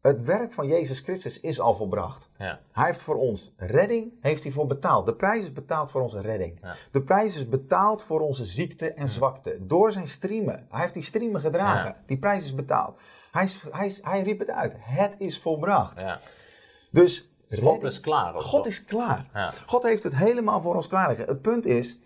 het 0.00 0.24
werk 0.24 0.52
van 0.52 0.66
Jezus 0.66 1.00
Christus 1.00 1.40
is 1.40 1.60
al 1.60 1.74
volbracht. 1.74 2.28
Ja. 2.36 2.60
Hij 2.72 2.86
heeft 2.86 3.00
voor 3.00 3.16
ons 3.16 3.52
redding, 3.56 4.12
heeft 4.20 4.42
hij 4.42 4.52
voor 4.52 4.66
betaald. 4.66 5.06
De 5.06 5.14
prijs 5.14 5.42
is 5.42 5.52
betaald 5.52 5.90
voor 5.90 6.02
onze 6.02 6.20
redding. 6.20 6.74
De 6.90 7.02
prijs 7.02 7.36
is 7.36 7.48
betaald 7.48 8.02
voor 8.02 8.20
onze 8.20 8.44
ziekte 8.44 8.92
en 8.92 9.08
zwakte. 9.08 9.66
Door 9.66 9.92
zijn 9.92 10.08
streamen. 10.08 10.66
Hij 10.70 10.80
heeft 10.80 10.94
die 10.94 11.02
streamen 11.02 11.40
gedragen. 11.40 11.96
Die 12.06 12.18
prijs 12.18 12.44
is 12.44 12.54
betaald. 12.54 12.98
Hij, 13.30 13.48
hij, 13.70 13.94
hij 14.00 14.22
riep 14.22 14.38
het 14.38 14.50
uit. 14.50 14.72
Het 14.76 15.14
is 15.18 15.40
volbracht. 15.40 16.02
Dus 16.90 17.33
God 17.50 17.84
is 17.84 18.00
klaar. 18.00 18.34
God 18.34 18.66
is 18.66 18.84
klaar. 18.84 19.52
God 19.66 19.82
heeft 19.82 20.02
het 20.02 20.14
helemaal 20.14 20.60
voor 20.60 20.74
ons 20.74 20.88
klaargelegd. 20.88 21.28
Het 21.28 21.42
punt 21.42 21.66
is, 21.66 22.00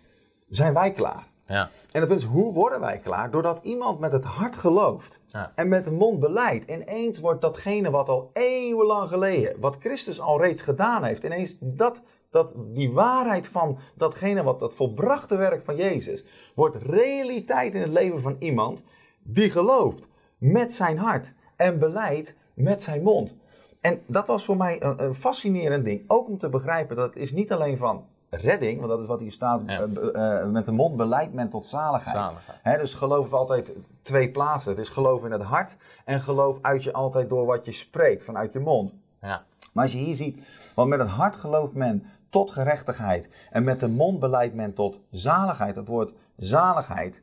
zijn 0.49 0.73
wij 0.73 0.91
klaar? 0.91 1.27
Ja. 1.45 1.69
En 1.91 1.99
het 1.99 2.07
punt 2.07 2.19
is, 2.19 2.27
hoe 2.27 2.53
worden 2.53 2.79
wij 2.79 2.97
klaar? 2.97 3.31
Doordat 3.31 3.59
iemand 3.63 3.99
met 3.99 4.11
het 4.11 4.23
hart 4.23 4.55
gelooft 4.55 5.19
en 5.55 5.67
met 5.67 5.85
de 5.85 5.91
mond 5.91 6.19
beleidt. 6.19 6.69
Ineens 6.69 7.19
wordt 7.19 7.41
datgene 7.41 7.89
wat 7.89 8.09
al 8.09 8.29
eeuwenlang 8.33 9.09
geleden, 9.09 9.59
wat 9.59 9.75
Christus 9.79 10.19
al 10.19 10.41
reeds 10.41 10.61
gedaan 10.61 11.03
heeft, 11.03 11.23
ineens 11.23 11.57
dat, 11.59 12.01
dat, 12.29 12.53
die 12.55 12.91
waarheid 12.91 13.47
van 13.47 13.79
datgene 13.95 14.43
wat 14.43 14.59
dat 14.59 14.73
volbrachte 14.73 15.35
werk 15.35 15.63
van 15.63 15.75
Jezus, 15.75 16.25
wordt 16.55 16.75
realiteit 16.75 17.75
in 17.75 17.81
het 17.81 17.91
leven 17.91 18.21
van 18.21 18.35
iemand 18.39 18.81
die 19.23 19.49
gelooft 19.49 20.07
met 20.37 20.73
zijn 20.73 20.97
hart 20.97 21.33
en 21.55 21.79
beleidt 21.79 22.35
met 22.53 22.83
zijn 22.83 23.03
mond. 23.03 23.35
En 23.81 24.01
dat 24.07 24.27
was 24.27 24.45
voor 24.45 24.57
mij 24.57 24.83
een, 24.83 25.03
een 25.03 25.15
fascinerend 25.15 25.85
ding. 25.85 26.03
Ook 26.07 26.27
om 26.27 26.37
te 26.37 26.49
begrijpen 26.49 26.95
dat 26.95 27.05
het 27.05 27.15
is 27.15 27.31
niet 27.31 27.51
alleen 27.51 27.77
van 27.77 28.05
redding, 28.29 28.77
want 28.77 28.89
dat 28.89 28.99
is 28.99 29.05
wat 29.05 29.19
hier 29.19 29.31
staat, 29.31 29.61
eh, 29.65 30.41
eh, 30.41 30.49
met 30.49 30.65
de 30.65 30.71
mond 30.71 30.95
beleidt 30.95 31.33
men 31.33 31.49
tot 31.49 31.67
zaligheid. 31.67 32.15
zaligheid. 32.15 32.79
dus 32.79 32.93
geloof 32.93 33.33
altijd 33.33 33.71
twee 34.01 34.31
plaatsen. 34.31 34.71
Het 34.71 34.79
is 34.79 34.89
geloof 34.89 35.25
in 35.25 35.31
het 35.31 35.41
hart 35.41 35.75
en 36.05 36.21
geloof 36.21 36.57
uit 36.61 36.83
je 36.83 36.93
altijd 36.93 37.29
door 37.29 37.45
wat 37.45 37.65
je 37.65 37.71
spreekt, 37.71 38.23
vanuit 38.23 38.53
je 38.53 38.59
mond. 38.59 38.93
Ja. 39.21 39.43
Maar 39.73 39.83
als 39.83 39.93
je 39.93 39.99
hier 39.99 40.15
ziet, 40.15 40.41
want 40.75 40.89
met 40.89 40.99
het 40.99 41.09
hart 41.09 41.35
gelooft 41.35 41.73
men 41.73 42.05
tot 42.29 42.51
gerechtigheid 42.51 43.29
en 43.49 43.63
met 43.63 43.79
de 43.79 43.87
mond 43.87 44.19
beleidt 44.19 44.55
men 44.55 44.73
tot 44.73 44.99
zaligheid. 45.11 45.75
Het 45.75 45.87
woord 45.87 46.13
zaligheid, 46.37 47.21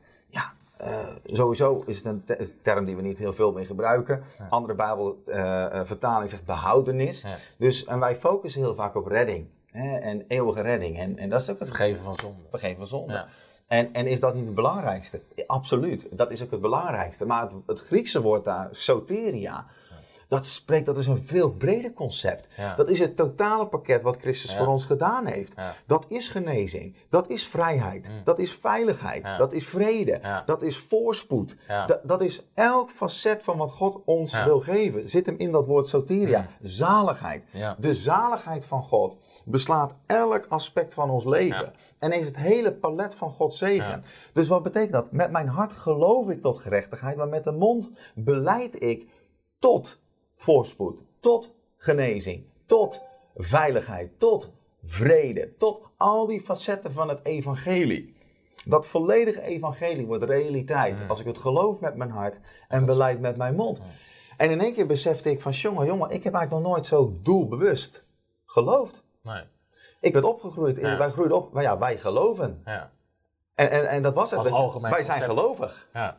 uh, 0.81 0.99
sowieso 1.25 1.83
is 1.85 1.97
het 1.97 2.05
een 2.05 2.23
term 2.61 2.85
die 2.85 2.95
we 2.95 3.01
niet 3.01 3.17
heel 3.17 3.33
veel 3.33 3.51
mee 3.51 3.65
gebruiken. 3.65 4.23
Andere 4.49 4.75
Bijbelvertaling 4.75 6.23
uh, 6.23 6.29
zegt 6.29 6.45
behoudenis. 6.45 7.25
Dus, 7.57 7.85
en 7.85 7.99
wij 7.99 8.15
focussen 8.15 8.61
heel 8.61 8.75
vaak 8.75 8.95
op 8.95 9.07
redding 9.07 9.47
en 10.01 10.25
eeuwige 10.27 10.61
redding. 10.61 10.99
En, 10.99 11.17
en 11.17 11.29
dat 11.29 11.41
is 11.41 11.49
ook 11.49 11.59
het 11.59 11.67
vergeven 11.67 12.03
van 12.03 12.15
zonde. 12.15 12.41
Vergeven 12.49 12.77
van 12.77 12.87
zonde. 12.87 13.25
En, 13.67 13.93
en 13.93 14.07
is 14.07 14.19
dat 14.19 14.35
niet 14.35 14.45
het 14.45 14.55
belangrijkste? 14.55 15.21
Absoluut, 15.47 16.07
dat 16.11 16.31
is 16.31 16.43
ook 16.43 16.51
het 16.51 16.61
belangrijkste. 16.61 17.25
Maar 17.25 17.41
het, 17.41 17.51
het 17.65 17.79
Griekse 17.79 18.21
woord 18.21 18.43
daar, 18.43 18.67
soteria, 18.71 19.65
dat 20.27 20.45
spreekt, 20.45 20.85
dat 20.85 20.97
is 20.97 21.07
een 21.07 21.23
veel 21.23 21.51
breder 21.51 21.93
concept. 21.93 22.47
Dat 22.77 22.89
is 22.89 22.99
het 22.99 23.15
totale 23.15 23.67
pakket 23.67 24.01
wat 24.01 24.17
Christus 24.17 24.55
voor 24.55 24.67
ons 24.67 24.85
gedaan 24.85 25.25
heeft. 25.25 25.53
Dat 25.85 26.05
is 26.07 26.27
genezing, 26.27 26.95
dat 27.09 27.29
is 27.29 27.47
vrijheid, 27.47 28.09
mm. 28.09 28.21
dat 28.23 28.39
is 28.39 28.53
veiligheid, 28.53 29.37
dat 29.37 29.53
is 29.53 29.67
vrede, 29.67 30.43
dat 30.45 30.61
is 30.61 30.77
voorspoed. 30.77 31.55
Dat, 31.87 31.99
dat 32.03 32.21
is 32.21 32.41
elk 32.53 32.89
facet 32.89 33.43
van 33.43 33.57
wat 33.57 33.71
God 33.71 34.01
ons 34.05 34.43
wil 34.43 34.61
geven. 34.61 35.09
Zit 35.09 35.25
hem 35.25 35.35
in 35.37 35.51
dat 35.51 35.65
woord 35.65 35.87
soteria, 35.87 36.39
mm. 36.39 36.67
zaligheid. 36.67 37.43
De 37.77 37.93
zaligheid 37.93 38.65
van 38.65 38.83
God 38.83 39.17
beslaat 39.45 39.95
elk 40.05 40.45
aspect 40.49 40.93
van 40.93 41.09
ons 41.09 41.25
leven. 41.25 41.73
En 41.99 42.11
heeft 42.11 42.27
het 42.27 42.37
hele 42.37 42.73
palet 42.73 43.15
van 43.15 43.31
Gods 43.31 43.57
zegen. 43.57 44.03
Dus 44.33 44.47
wat 44.47 44.63
betekent 44.63 44.91
dat? 44.91 45.11
Met 45.11 45.31
mijn 45.31 45.47
hart 45.47 45.71
geloof 45.71 46.29
ik 46.29 46.41
tot 46.41 46.57
gerechtigheid, 46.57 47.17
maar 47.17 47.27
met 47.27 47.43
de 47.43 47.51
mond 47.51 47.91
beleid 48.15 48.83
ik 48.83 49.09
tot 49.59 49.99
voorspoed, 50.37 51.03
tot 51.19 51.55
genezing, 51.77 52.43
tot 52.65 53.01
veiligheid, 53.35 54.19
tot 54.19 54.53
vrede, 54.83 55.55
tot 55.57 55.81
al 55.97 56.25
die 56.27 56.41
facetten 56.41 56.91
van 56.91 57.09
het 57.09 57.19
evangelie. 57.23 58.15
Dat 58.65 58.87
volledige 58.87 59.41
evangelie 59.41 60.05
wordt 60.05 60.23
realiteit 60.23 60.97
als 61.07 61.19
ik 61.19 61.25
het 61.25 61.37
geloof 61.37 61.79
met 61.79 61.95
mijn 61.95 62.09
hart 62.09 62.39
en 62.67 62.85
beleid 62.85 63.19
met 63.19 63.37
mijn 63.37 63.55
mond. 63.55 63.79
En 64.37 64.51
in 64.51 64.61
één 64.61 64.73
keer 64.73 64.87
besefte 64.87 65.29
ik 65.31 65.41
van, 65.41 65.51
jongen, 65.51 65.85
jongen, 65.85 66.09
ik 66.09 66.23
heb 66.23 66.33
eigenlijk 66.33 66.63
nog 66.63 66.73
nooit 66.73 66.87
zo 66.87 67.13
doelbewust 67.21 68.05
geloofd. 68.45 69.03
Nee. 69.21 69.43
Ik 69.99 70.13
werd 70.13 70.25
opgegroeid, 70.25 70.77
Ja. 70.77 70.97
wij 70.97 71.09
groeiden 71.09 71.37
op, 71.37 71.53
maar 71.53 71.63
ja, 71.63 71.77
wij 71.77 71.97
geloven. 71.97 72.61
Ja. 72.65 72.91
En, 73.55 73.69
en, 73.69 73.87
en 73.87 74.01
dat 74.01 74.13
was 74.13 74.31
het. 74.31 74.39
Als 74.39 74.49
algemeen 74.49 74.91
wij 74.91 75.03
zijn 75.03 75.17
concept. 75.19 75.39
gelovig. 75.39 75.87
Ja. 75.93 76.17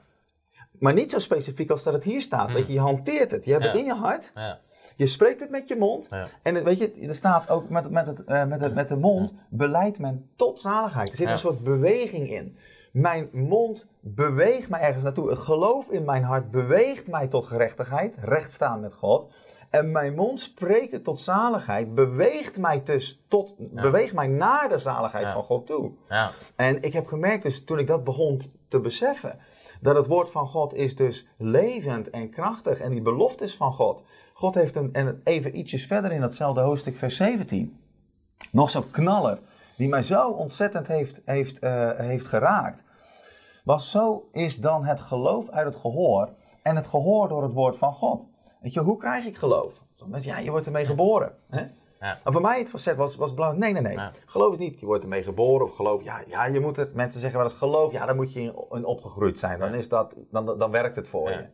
Maar 0.79 0.95
niet 0.95 1.11
zo 1.11 1.19
specifiek 1.19 1.71
als 1.71 1.83
dat 1.83 1.93
het 1.93 2.05
hier 2.05 2.21
staat. 2.21 2.53
Weet 2.53 2.67
je, 2.67 2.73
je 2.73 2.81
hanteert 2.81 3.31
het. 3.31 3.45
Je 3.45 3.51
hebt. 3.53 3.65
Ja. 3.65 3.71
het 3.71 3.79
in 3.79 3.85
je 3.85 3.95
hart. 3.95 4.31
Ja. 4.35 4.59
Je 4.97 5.07
spreekt 5.07 5.41
het 5.41 5.51
met 5.51 5.69
je 5.69 5.77
mond. 5.77 6.07
Ja. 6.11 6.27
En 6.43 6.55
het, 6.55 6.65
weet 6.65 6.79
je, 6.79 6.93
er 7.07 7.15
staat 7.15 7.51
ook 7.51 7.69
met, 7.69 7.91
met, 7.91 8.07
het, 8.07 8.25
eh, 8.25 8.45
met, 8.45 8.61
het, 8.61 8.75
met 8.75 8.89
de 8.89 8.97
mond, 8.97 9.35
beleidt 9.49 9.99
men 9.99 10.31
tot 10.37 10.61
zaligheid. 10.61 11.09
Er 11.11 11.17
zit 11.17 11.29
een 11.31 11.39
soort 11.39 11.65
beweging 11.65 12.31
in. 12.31 12.57
Mijn 12.93 13.29
mond 13.33 13.87
beweegt 14.01 14.69
mij 14.69 14.81
ergens 14.81 15.03
naartoe. 15.05 15.31
Het 15.31 15.39
geloof 15.39 15.89
in 15.91 16.05
mijn 16.05 16.23
hart 16.23 16.51
beweegt 16.51 17.07
mij 17.07 17.27
tot 17.27 17.47
gerechtigheid, 17.47 18.15
rechtstaan 18.21 18.81
met 18.81 18.95
God. 18.95 19.33
En 19.71 19.93
mijn 19.93 20.15
mond 20.15 20.41
spreken 20.41 21.03
tot 21.03 21.21
zaligheid, 21.21 21.95
beweegt 21.95 22.59
mij 22.59 22.83
dus 22.83 23.23
tot, 23.29 23.55
beweegt 23.73 24.15
mij 24.15 24.27
naar 24.27 24.69
de 24.69 24.79
zaligheid 24.79 25.25
Ja. 25.25 25.33
van 25.33 25.43
God 25.43 25.67
toe. 25.67 25.93
Ja. 26.09 26.31
En 26.57 26.83
ik 26.83 26.93
heb 26.93 27.07
gemerkt 27.07 27.43
dus 27.43 27.65
toen 27.65 27.79
ik 27.79 27.87
dat 27.87 28.05
begon 28.05 28.41
te 28.69 28.81
beseffen, 28.81 29.39
dat 29.81 29.97
het 29.97 30.07
woord 30.07 30.31
van 30.31 30.49
God 30.49 30.75
is 30.75 30.97
dus 30.97 31.27
levend 31.37 32.11
en 32.11 32.31
krachtig 32.31 32.81
en 32.81 32.91
die 32.91 33.03
beloftes 33.03 33.57
van 33.57 33.73
God. 33.73 34.03
God 34.33 34.55
heeft 34.55 34.77
een, 34.77 34.93
en 34.93 35.21
even 35.25 35.59
ietsjes 35.59 35.87
verder 35.87 36.13
in 36.13 36.21
datzelfde 36.21 36.61
hoofdstuk 36.61 36.97
vers 36.97 37.17
17, 37.17 37.81
nog 38.51 38.71
zo'n 38.71 38.91
knaller, 38.91 39.39
die 39.77 39.89
mij 39.89 40.03
zo 40.03 40.31
ontzettend 40.31 40.87
heeft, 40.87 41.21
heeft, 41.25 41.59
eh, 41.59 41.91
heeft 41.97 42.27
geraakt. 42.27 42.85
Was 43.65 43.91
zo 43.91 44.29
is 44.33 44.57
dan 44.57 44.85
het 44.85 45.01
geloof 45.01 45.49
uit 45.51 45.67
het 45.67 45.77
gehoor 45.77 46.29
en 46.63 46.77
het 46.77 46.87
gehoor 46.87 47.29
door 47.29 47.43
het 47.43 47.53
woord 47.53 47.77
van 47.77 47.93
God. 47.93 48.27
Weet 48.61 48.73
je, 48.73 48.81
hoe 48.81 48.97
krijg 48.97 49.25
ik 49.25 49.37
geloof? 49.37 49.73
Ja, 50.21 50.39
je 50.39 50.51
wordt 50.51 50.67
ermee 50.67 50.87
geboren. 50.87 51.33
Hè? 51.49 51.67
Ja. 52.01 52.21
Maar 52.25 52.33
voor 52.33 52.43
mij 52.43 52.59
het 52.59 52.71
facet 52.71 52.97
was, 52.97 53.17
was 53.17 53.35
belangrijk. 53.35 53.63
Nee, 53.63 53.83
nee, 53.83 53.83
nee. 53.83 54.05
Ja. 54.05 54.13
Geloof 54.27 54.53
is 54.53 54.59
niet, 54.59 54.81
je 54.81 54.87
wordt 54.87 55.03
ermee 55.03 55.23
geboren 55.23 55.67
of 55.67 55.77
geloof. 55.77 56.03
Ja, 56.03 56.23
ja, 56.27 56.45
je 56.45 56.61
moet 56.61 56.77
het. 56.77 56.95
Mensen 56.95 57.21
zeggen 57.21 57.39
wel 57.39 57.49
eens 57.49 57.59
geloof. 57.59 57.93
Ja, 57.93 58.07
dan 58.07 58.17
moet 58.17 58.33
je 58.33 58.41
in, 58.71 58.85
opgegroeid 58.85 59.39
zijn. 59.39 59.59
Dan, 59.59 59.75
is 59.75 59.89
dat, 59.89 60.15
dan, 60.31 60.59
dan 60.59 60.71
werkt 60.71 60.97
het 60.97 61.09
voor 61.09 61.31
je. 61.31 61.47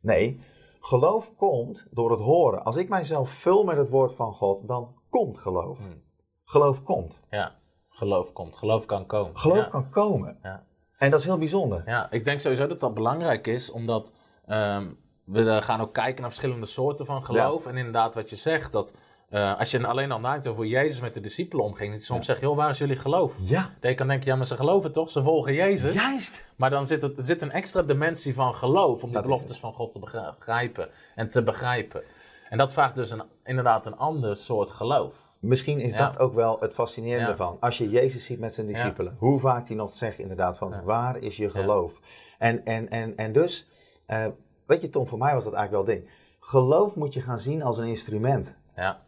Nee, 0.00 0.40
geloof 0.80 1.34
komt 1.36 1.86
door 1.90 2.10
het 2.10 2.20
horen. 2.20 2.64
Als 2.64 2.76
ik 2.76 2.88
mijzelf 2.88 3.30
vul 3.30 3.64
met 3.64 3.76
het 3.76 3.88
woord 3.88 4.14
van 4.14 4.32
God, 4.32 4.68
dan 4.68 4.94
komt 5.10 5.38
geloof. 5.38 5.78
Hmm. 5.78 6.02
Geloof 6.44 6.82
komt. 6.82 7.22
ja. 7.30 7.58
Geloof 7.88 8.32
komt. 8.32 8.56
Geloof 8.56 8.86
kan 8.86 9.06
komen. 9.06 9.38
Geloof 9.38 9.68
kan 9.68 9.90
komen. 9.90 10.38
Ja. 10.42 10.64
En 10.98 11.10
dat 11.10 11.20
is 11.20 11.26
heel 11.26 11.38
bijzonder. 11.38 11.82
Ja, 11.86 12.10
ik 12.10 12.24
denk 12.24 12.40
sowieso 12.40 12.66
dat 12.66 12.80
dat 12.80 12.94
belangrijk 12.94 13.46
is, 13.46 13.70
omdat 13.70 14.12
ehm, 14.46 14.90
we 15.24 15.50
eh, 15.50 15.62
gaan 15.62 15.80
ook 15.80 15.92
kijken 15.92 16.20
naar 16.20 16.30
verschillende 16.30 16.66
soorten 16.66 17.06
van 17.06 17.24
geloof. 17.24 17.66
En 17.66 17.76
inderdaad, 17.76 18.14
wat 18.14 18.30
je 18.30 18.36
zegt, 18.36 18.72
dat 18.72 18.94
eh, 19.30 19.58
als 19.58 19.70
je 19.70 19.86
alleen 19.86 20.12
al 20.12 20.20
nadenkt 20.20 20.46
over 20.46 20.60
hoe 20.62 20.70
Jezus 20.70 21.00
met 21.00 21.14
de 21.14 21.20
discipelen 21.20 21.64
omging, 21.64 22.00
soms 22.00 22.26
zegt, 22.26 22.40
joh, 22.40 22.56
waar 22.56 22.70
is 22.70 22.78
jullie 22.78 22.96
geloof? 22.96 23.34
Ja, 23.42 23.70
Dat 23.80 23.90
je 23.90 23.96
kan 23.96 24.06
denken, 24.08 24.26
ja, 24.26 24.36
maar 24.36 24.46
ze 24.46 24.56
geloven 24.56 24.92
toch? 24.92 25.10
Ze 25.10 25.22
volgen 25.22 25.54
Jezus. 25.54 25.92
juist. 25.94 26.44
Maar 26.56 26.70
dan 26.70 26.86
zit 26.86 27.02
het, 27.02 27.16
er 27.18 27.24
zit 27.24 27.42
een 27.42 27.50
extra 27.52 27.82
dimensie 27.82 28.34
van 28.34 28.54
geloof 28.54 29.02
om 29.02 29.10
die 29.10 29.22
beloftes 29.22 29.58
van 29.58 29.72
God 29.72 29.92
te 29.92 29.98
begrijpen 29.98 30.88
en 31.14 31.28
te 31.28 31.42
begrijpen. 31.42 32.02
En 32.48 32.58
dat 32.58 32.72
vraagt 32.72 32.94
dus 32.94 33.10
een, 33.10 33.22
inderdaad 33.44 33.86
een 33.86 33.96
ander 33.96 34.36
soort 34.36 34.70
geloof. 34.70 35.28
Misschien 35.38 35.78
is 35.80 35.92
Ja. 35.92 35.98
dat 36.10 36.18
ook 36.18 36.34
wel 36.34 36.56
het 36.60 36.74
fascinerende 36.74 37.30
Ja. 37.30 37.36
van. 37.36 37.56
Als 37.60 37.78
je 37.78 37.88
Jezus 37.88 38.24
ziet 38.24 38.38
met 38.38 38.54
zijn 38.54 38.66
discipelen. 38.66 39.16
Hoe 39.18 39.40
vaak 39.40 39.66
hij 39.66 39.76
nog 39.76 39.92
zegt 39.92 40.18
inderdaad 40.18 40.56
van 40.58 40.82
waar 40.84 41.16
is 41.16 41.36
je 41.36 41.50
geloof? 41.50 42.00
En, 42.38 42.64
en, 42.64 42.88
en, 42.90 43.16
en 43.16 43.32
dus, 43.32 43.68
eh, 44.06 44.26
weet 44.66 44.80
je 44.80 44.88
Tom, 44.90 45.06
voor 45.06 45.18
mij 45.18 45.34
was 45.34 45.44
dat 45.44 45.52
eigenlijk 45.52 45.86
wel 45.86 45.94
het 45.96 46.04
ding. 46.04 46.14
Geloof 46.40 46.94
moet 46.94 47.14
je 47.14 47.20
gaan 47.20 47.38
zien 47.38 47.62
als 47.62 47.78
een 47.78 47.86
instrument. 47.86 48.54
Ja, 48.76 49.00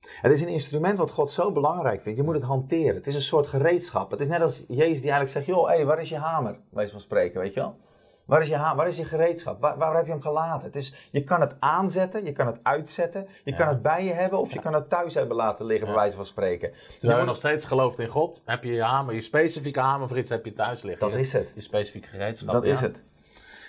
Het 0.00 0.32
is 0.32 0.40
een 0.40 0.48
instrument 0.48 0.98
wat 0.98 1.10
God 1.10 1.30
zo 1.30 1.52
belangrijk 1.52 2.02
vindt. 2.02 2.18
Je 2.18 2.24
moet 2.24 2.34
het 2.34 2.44
hanteren. 2.44 2.94
Het 2.94 3.06
is 3.06 3.14
een 3.14 3.22
soort 3.22 3.46
gereedschap. 3.46 4.10
Het 4.10 4.20
is 4.20 4.28
net 4.28 4.40
als 4.40 4.64
Jezus 4.68 5.00
die 5.00 5.10
eigenlijk 5.10 5.30
zegt, 5.30 5.46
joh, 5.46 5.68
hé, 5.68 5.84
waar 5.84 6.00
is 6.00 6.08
je 6.08 6.18
hamer? 6.18 6.58
Wijs 6.70 6.90
van 6.90 7.00
spreken, 7.00 7.40
weet 7.40 7.54
je 7.54 7.60
wel? 7.60 7.76
Waar 8.24 8.40
is 8.40 8.48
je, 8.48 8.56
waar 8.58 8.88
is 8.88 8.96
je 8.96 9.04
gereedschap? 9.04 9.60
Waar, 9.60 9.78
waar 9.78 9.96
heb 9.96 10.04
je 10.04 10.10
hem 10.10 10.20
gelaten? 10.20 10.66
Het 10.66 10.76
is, 10.76 11.08
je 11.10 11.24
kan 11.24 11.40
het 11.40 11.54
aanzetten, 11.58 12.24
je 12.24 12.32
kan 12.32 12.46
het 12.46 12.58
uitzetten, 12.62 13.26
je 13.44 13.54
kan 13.54 13.68
het 13.68 13.82
bij 13.82 14.04
je 14.04 14.12
hebben 14.12 14.38
of 14.38 14.52
je 14.52 14.58
kan 14.58 14.74
het 14.74 14.88
thuis 14.88 15.14
hebben 15.14 15.36
laten 15.36 15.66
liggen, 15.66 15.86
bij 15.86 15.96
wijze 15.96 16.16
van 16.16 16.26
spreken. 16.26 16.70
terwijl 16.86 17.12
Je 17.12 17.16
moet- 17.16 17.26
nog 17.26 17.36
steeds 17.36 17.64
gelooft 17.64 17.98
in 17.98 18.08
God, 18.08 18.42
heb 18.44 18.64
je 18.64 18.72
je 18.72 18.82
hamer, 18.82 19.14
je 19.14 19.20
specifieke 19.20 19.80
hamer 19.80 20.08
voor 20.08 20.18
iets 20.18 20.30
heb 20.30 20.44
je 20.44 20.52
thuis 20.52 20.82
liggen. 20.82 21.10
Dat 21.10 21.18
is 21.18 21.32
het. 21.32 21.48
Je 21.54 21.60
specifieke 21.60 22.08
gereedschap. 22.08 22.52
dat 22.52 22.64
ja. 22.64 22.70
is 22.70 22.80
het. 22.80 23.02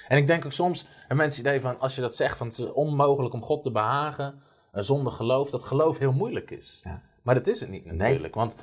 En 0.07 0.17
ik 0.17 0.27
denk 0.27 0.46
ook 0.46 0.51
soms, 0.51 0.88
hebben 1.00 1.17
mensen 1.17 1.43
het 1.43 1.53
idee 1.53 1.62
van, 1.62 1.79
als 1.79 1.96
je 1.96 2.01
dat 2.01 2.15
zegt, 2.15 2.38
van 2.38 2.48
het 2.48 2.57
is 2.57 2.72
onmogelijk 2.72 3.34
om 3.34 3.43
God 3.43 3.63
te 3.63 3.72
behagen 3.72 4.25
eh, 4.25 4.47
zonder 4.84 5.12
geloof, 5.12 5.50
dat 5.50 5.63
geloof 5.63 5.98
heel 5.98 6.12
moeilijk 6.12 6.51
is. 6.51 6.81
Ja. 6.84 7.01
Maar 7.22 7.36
dat 7.36 7.48
is 7.48 7.60
het 7.60 7.69
niet 7.69 7.86
natuurlijk. 7.86 8.36
Want 8.36 8.55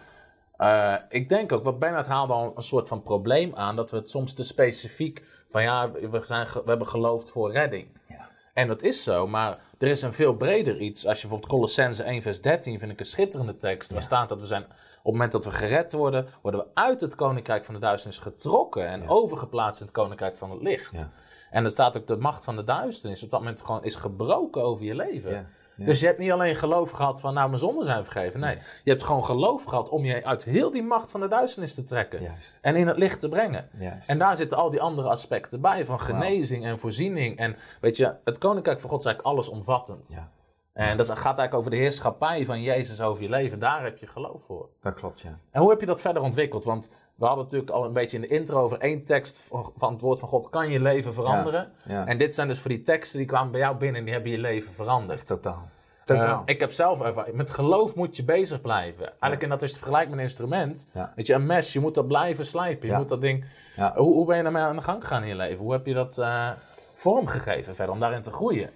eh, 0.56 0.94
ik 1.09 1.28
denk 1.28 1.52
ook, 1.52 1.64
wat 1.64 1.78
Bernard 1.78 2.06
haalde 2.06 2.33
al 2.33 2.52
een 2.56 2.62
soort 2.62 2.88
van 2.88 3.02
probleem 3.02 3.54
aan, 3.54 3.76
dat 3.76 3.90
we 3.90 3.97
het 3.97 4.11
soms 4.11 4.35
te 4.35 4.44
specifiek 4.44 5.23
van 5.49 5.62
ja, 5.62 5.90
we, 5.90 6.23
zijn, 6.26 6.47
we 6.47 6.62
hebben 6.64 6.87
geloofd 6.87 7.30
voor 7.30 7.52
redding. 7.52 7.88
Ja. 8.09 8.28
En 8.54 8.68
dat 8.68 8.83
is 8.83 9.02
zo, 9.02 9.26
maar 9.26 9.59
er 9.78 9.88
is 9.88 10.02
een 10.02 10.12
veel 10.12 10.35
breder 10.35 10.80
iets. 10.80 11.06
Als 11.06 11.21
je 11.21 11.28
bijvoorbeeld 11.28 11.52
Colossense 11.52 12.02
1 12.02 12.23
vers 12.23 12.40
13 12.40 12.78
vind 12.78 12.92
ik 12.92 13.00
een 13.00 13.06
schitterende 13.06 13.56
tekst. 13.56 13.90
Waar 13.90 14.02
staat 14.02 14.28
dat 14.28 14.40
we 14.40 14.47
zijn, 14.47 14.62
op 14.62 14.71
het 14.71 15.12
moment 15.12 15.33
dat 15.33 15.44
we 15.44 15.50
gered 15.50 15.92
worden, 15.92 16.26
worden 16.42 16.61
we 16.61 16.66
uit 16.75 17.00
het 17.00 17.14
koninkrijk 17.14 17.64
van 17.64 17.75
de 17.75 17.80
duisternis 17.80 18.18
getrokken 18.18 18.87
en 18.87 19.09
overgeplaatst 19.09 19.80
in 19.80 19.87
het 19.87 19.94
koninkrijk 19.94 20.37
van 20.37 20.50
het 20.50 20.62
licht. 20.62 20.92
Ja. 20.92 21.11
En 21.50 21.64
er 21.64 21.71
staat 21.71 21.97
ook 21.97 22.06
de 22.06 22.16
macht 22.16 22.44
van 22.44 22.56
de 22.56 22.64
duisternis 22.64 23.23
op 23.23 23.30
dat 23.30 23.40
moment 23.40 23.61
gewoon 23.61 23.85
is 23.85 23.94
gebroken 23.94 24.62
over 24.62 24.85
je 24.85 24.94
leven. 24.94 25.49
Ja. 25.76 25.85
Dus 25.85 26.00
je 26.00 26.07
hebt 26.07 26.19
niet 26.19 26.33
alleen 26.33 26.57
geloof 26.57 26.90
gehad 26.90 27.21
van 27.21 27.35
nou 27.35 27.49
mijn 27.49 27.61
zonden 27.61 27.85
zijn 27.85 28.04
vergeven. 28.04 28.40
Nee, 28.40 28.57
je 28.85 28.90
hebt 28.90 29.02
gewoon 29.02 29.25
geloof 29.25 29.64
gehad 29.64 29.88
om 29.88 30.04
je 30.04 30.25
uit 30.25 30.45
heel 30.45 30.71
die 30.71 30.83
macht 30.83 31.11
van 31.11 31.21
de 31.21 31.28
duisternis 31.28 31.75
te 31.75 31.85
trekken. 31.85 32.23
Juist. 32.23 32.59
En 32.61 32.76
in 32.76 32.87
het 32.87 32.97
licht 32.97 33.21
te 33.21 33.28
brengen. 33.28 33.69
Juist. 33.78 34.09
En 34.09 34.19
daar 34.19 34.37
zitten 34.37 34.59
al 34.59 34.71
die 34.71 34.81
andere 34.81 35.09
aspecten 35.09 35.61
bij 35.61 35.87
van 35.87 36.00
genezing 36.00 36.64
en 36.64 36.78
voorziening. 36.78 37.38
En 37.38 37.57
weet 37.81 37.97
je, 37.97 38.16
het 38.25 38.38
koninkrijk 38.38 38.81
van 38.81 38.90
God 38.90 38.99
is 38.99 39.07
eigenlijk 39.07 39.37
allesomvattend. 39.37 40.11
Ja, 40.14 40.31
En 40.73 40.97
dat 40.97 41.07
gaat 41.07 41.25
eigenlijk 41.25 41.54
over 41.54 41.71
de 41.71 41.76
heerschappij 41.76 42.45
van 42.45 42.62
Jezus 42.62 43.00
over 43.00 43.23
je 43.23 43.28
leven. 43.28 43.59
Daar 43.59 43.83
heb 43.83 43.99
je 43.99 44.07
geloof 44.07 44.43
voor. 44.43 44.69
dat 44.81 44.95
klopt, 44.95 45.21
ja. 45.21 45.38
En 45.50 45.61
hoe 45.61 45.71
heb 45.71 45.81
je 45.81 45.87
dat 45.87 46.00
verder 46.00 46.23
ontwikkeld? 46.23 46.64
Want 46.64 46.88
we 47.14 47.25
hadden 47.25 47.44
natuurlijk 47.44 47.71
al 47.71 47.85
een 47.85 47.92
beetje 47.92 48.16
in 48.16 48.23
de 48.23 48.28
intro 48.28 48.62
over 48.62 48.78
één 48.78 49.04
tekst 49.04 49.50
van 49.76 49.92
het 49.92 50.00
woord 50.00 50.21
van 50.21 50.28
God 50.28 50.50
kan 50.50 50.71
je 50.71 50.80
leven 50.80 51.14
veranderen. 51.14 51.73
ja. 51.87 52.06
En 52.06 52.18
dit 52.18 52.35
zijn 52.35 52.49
dus 52.49 52.59
voor 52.59 52.71
die 52.71 52.83
teksten 52.83 53.18
die 53.18 53.26
kwamen 53.26 53.52
bij 53.52 53.61
jou 53.61 53.76
binnen 53.76 53.97
en 53.99 54.04
die 54.04 54.12
hebben 54.12 54.33
je 54.33 54.38
leven 54.38 54.73
veranderd. 54.73 55.26
Totaal. 55.26 55.68
Eh, 56.06 56.16
Totaal. 56.16 56.42
ik 56.44 56.61
heb 56.61 56.73
zelf 56.73 57.00
ervaren, 57.00 57.37
met 57.37 57.50
geloof 57.50 57.94
moet 57.94 58.16
je 58.16 58.25
bezig 58.25 58.61
blijven. 58.61 59.06
Eigenlijk, 59.06 59.42
en 59.42 59.49
dat 59.49 59.62
is 59.62 59.73
te 59.73 59.78
vergelijken 59.78 60.11
met 60.11 60.18
een 60.18 60.25
instrument. 60.25 60.88
Weet 61.16 61.26
je, 61.26 61.35
een 61.35 61.47
mes, 61.47 61.73
je 61.73 61.80
moet 61.80 61.94
dat 61.94 62.06
blijven 62.06 62.47
slijpen. 62.47 62.88
Je 62.88 62.94
moet 62.94 63.09
dat 63.09 63.21
ding... 63.21 63.44
Ja. 63.76 63.92
Hoe, 63.97 64.12
hoe 64.12 64.26
ben 64.26 64.37
je 64.37 64.42
daarmee 64.42 64.62
aan 64.62 64.76
de 64.76 64.83
gang 64.83 65.02
gegaan 65.02 65.23
in 65.23 65.28
je 65.28 65.37
leven? 65.37 65.59
Hoe 65.59 65.73
heb 65.73 65.87
je 65.87 65.94
dat 65.94 66.18
eh 66.18 66.50
vormgegeven 66.94 67.75
verder 67.75 67.94
om 67.94 68.00
daarin 68.00 68.23
te 68.23 68.30
groeien? 68.30 68.71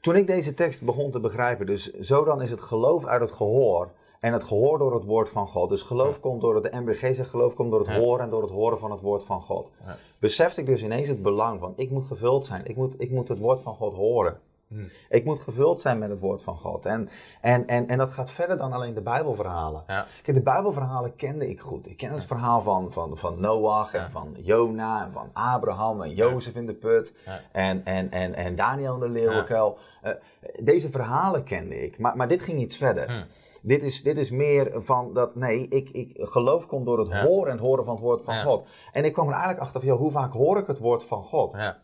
Toen 0.00 0.16
ik 0.16 0.26
deze 0.26 0.54
tekst 0.54 0.82
begon 0.82 1.10
te 1.10 1.20
begrijpen, 1.20 1.66
dus 1.66 1.92
zo 1.92 2.24
dan 2.24 2.42
is 2.42 2.50
het 2.50 2.60
geloof 2.60 3.04
uit 3.04 3.20
het 3.20 3.32
gehoor. 3.32 3.90
En 4.24 4.32
het 4.32 4.44
gehoor 4.44 4.78
door 4.78 4.94
het 4.94 5.04
woord 5.04 5.30
van 5.30 5.48
God. 5.48 5.68
Dus 5.68 5.82
geloof 5.82 6.20
komt 6.20 6.40
door 6.40 6.54
het, 6.54 6.72
de 6.72 6.80
MBG 6.80 7.14
zegt 7.14 7.30
geloof 7.30 7.54
komt 7.54 7.70
door 7.70 7.80
het 7.80 7.88
Ja. 7.88 7.98
horen 7.98 8.24
en 8.24 8.30
door 8.30 8.42
het 8.42 8.50
horen 8.50 8.78
van 8.78 8.90
het 8.90 9.00
woord 9.00 9.24
van 9.24 9.42
God. 9.42 9.70
Ja. 9.86 9.96
Besefte 10.18 10.60
ik 10.60 10.66
dus 10.66 10.82
ineens 10.82 11.08
het 11.08 11.22
belang 11.22 11.60
van, 11.60 11.72
ik 11.76 11.90
moet 11.90 12.04
gevuld 12.04 12.46
zijn. 12.46 12.64
Ik 12.64 12.76
moet, 12.76 13.00
ik 13.00 13.10
moet 13.10 13.28
het 13.28 13.38
woord 13.38 13.60
van 13.60 13.74
God 13.74 13.94
horen. 13.94 14.40
Hmm. 14.68 14.88
Ik 15.08 15.24
moet 15.24 15.40
gevuld 15.40 15.80
zijn 15.80 15.98
met 15.98 16.10
het 16.10 16.20
woord 16.20 16.42
van 16.42 16.56
God. 16.56 16.86
En, 16.86 17.08
en, 17.40 17.66
en, 17.66 17.88
en 17.88 17.98
dat 17.98 18.12
gaat 18.12 18.30
verder 18.30 18.56
dan 18.56 18.72
alleen 18.72 18.94
de 18.94 19.00
Bijbelverhalen. 19.00 19.84
Ja. 19.86 20.06
Kijk, 20.22 20.36
de 20.36 20.42
Bijbelverhalen 20.42 21.16
kende 21.16 21.48
ik 21.48 21.60
goed. 21.60 21.86
Ik 21.86 21.96
ken 21.96 22.12
het 22.12 22.24
verhaal 22.24 22.62
van, 22.62 22.92
van, 22.92 23.16
van 23.18 23.40
Noach 23.40 23.94
en 23.94 24.10
van 24.10 24.36
Jona 24.38 25.04
en 25.04 25.12
van 25.12 25.30
Abraham 25.32 26.02
en 26.02 26.14
Jozef 26.14 26.54
in 26.54 26.66
de 26.66 26.74
put 26.74 27.12
en, 27.52 27.84
en, 27.84 28.10
en, 28.10 28.34
en 28.34 28.56
Daniel 28.56 28.94
in 28.94 29.00
de 29.00 29.08
leeuwenkuil. 29.08 29.78
Eh, 30.02 30.12
deze 30.58 30.90
verhalen 30.90 31.44
kende 31.44 31.82
ik, 31.82 31.98
maar, 31.98 32.16
maar 32.16 32.28
dit 32.28 32.42
ging 32.42 32.60
iets 32.60 32.76
verder. 32.76 33.10
Hmm. 33.10 33.24
Dit 33.66 33.82
is, 33.82 34.02
dit 34.02 34.16
is 34.18 34.30
meer 34.30 34.72
van 34.74 35.14
dat, 35.14 35.34
nee, 35.34 35.68
ik, 35.68 35.90
ik 35.90 36.10
geloof 36.14 36.66
komt 36.66 36.86
door 36.86 36.98
het 36.98 37.08
Ja. 37.08 37.24
horen 37.24 37.46
en 37.46 37.52
het 37.56 37.60
horen 37.66 37.84
van 37.84 37.94
het 37.94 38.02
woord 38.02 38.22
van 38.22 38.34
Ja. 38.34 38.42
God. 38.42 38.66
En 38.92 39.04
ik 39.04 39.12
kwam 39.12 39.26
er 39.26 39.32
eigenlijk 39.32 39.62
achter 39.62 39.80
van, 39.80 39.88
joh, 39.88 39.98
hoe 39.98 40.10
vaak 40.10 40.32
hoor 40.32 40.58
ik 40.58 40.66
het 40.66 40.78
woord 40.78 41.04
van 41.04 41.24
God? 41.24 41.52
Ja, 41.54 41.82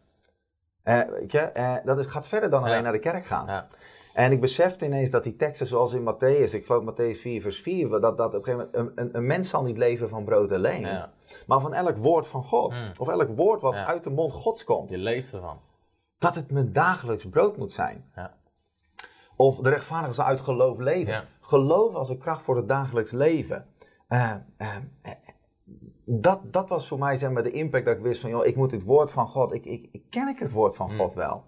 Eh, 0.83 0.99
weet 1.09 1.33
je, 1.33 1.39
eh, 1.39 1.75
dat 1.85 1.99
is, 1.99 2.07
gaat 2.07 2.27
verder 2.27 2.51
dan 2.51 2.65
alleen 2.65 2.83
naar 2.83 2.93
de 2.93 2.99
kerk 2.99 3.27
gaan. 3.27 3.47
ja, 3.47 3.69
En 4.15 4.33
ik 4.33 4.41
besefte 4.41 4.85
ineens 4.85 5.11
dat 5.11 5.23
die 5.23 5.37
teksten 5.37 5.67
zoals 5.67 5.93
in 5.93 6.01
Matthäus, 6.15 6.51
ik 6.55 6.67
geloof 6.67 6.85
Matthäus 6.93 7.21
4 7.21 7.41
vers 7.41 7.61
4, 7.61 7.89
dat, 7.89 8.03
dat 8.19 8.35
op 8.35 8.35
een 8.35 8.45
gegeven 8.45 8.69
moment 8.73 8.99
een, 8.99 9.05
een, 9.05 9.17
een 9.17 9.27
mens 9.27 9.49
zal 9.49 9.63
niet 9.63 9.77
leven 9.79 10.09
van 10.09 10.25
brood 10.25 10.53
alleen, 10.53 11.03
maar 11.47 11.61
van 11.61 11.75
elk 11.75 11.97
woord 11.97 12.27
van 12.27 12.45
God. 12.45 12.73
Mm. 12.73 12.91
Of 12.99 13.09
elk 13.09 13.29
woord 13.37 13.61
wat 13.61 13.75
uit 13.75 14.05
de 14.05 14.11
mond 14.11 14.33
Gods 14.33 14.65
komt. 14.65 14.91
Je 14.91 14.99
leeft 14.99 15.33
ervan. 15.33 15.59
Dat 16.19 16.35
het 16.35 16.51
mijn 16.51 16.73
dagelijks 16.73 17.29
brood 17.29 17.57
moet 17.57 17.73
zijn. 17.73 18.11
Ja. 18.15 18.35
Of 19.41 19.57
de 19.57 19.71
rechtvaardigen 19.71 20.15
zal 20.15 20.25
uit 20.25 20.41
geloof 20.41 20.79
leven. 20.79 21.13
Ja. 21.13 21.25
Geloof 21.41 21.95
als 21.95 22.09
een 22.09 22.19
kracht 22.19 22.43
voor 22.43 22.57
het 22.57 22.69
dagelijks 22.69 23.13
leven. 23.13 23.67
Eh, 24.09 24.31
eh, 24.57 24.77
eh, 25.03 25.13
dat, 26.05 26.53
dat 26.53 26.69
was 26.69 26.89
voor 26.89 26.99
mij 26.99 27.17
zeg 27.17 27.31
maar, 27.31 27.43
de 27.43 27.51
impact 27.51 27.85
dat 27.85 27.97
ik 27.97 28.03
wist 28.03 28.21
van, 28.21 28.31
joh, 28.31 28.47
ik 28.47 28.57
moet 28.57 28.71
het 28.71 28.83
woord 28.83 29.13
van 29.13 29.29
God, 29.29 29.55
ik, 29.55 29.65
ik, 29.65 29.89
ik 29.93 30.03
ken 30.11 30.29
ik 30.29 30.39
het 30.39 30.53
woord 30.53 30.77
van 30.77 30.91
Mm. 30.91 30.97
God 30.97 31.15
wel. 31.15 31.45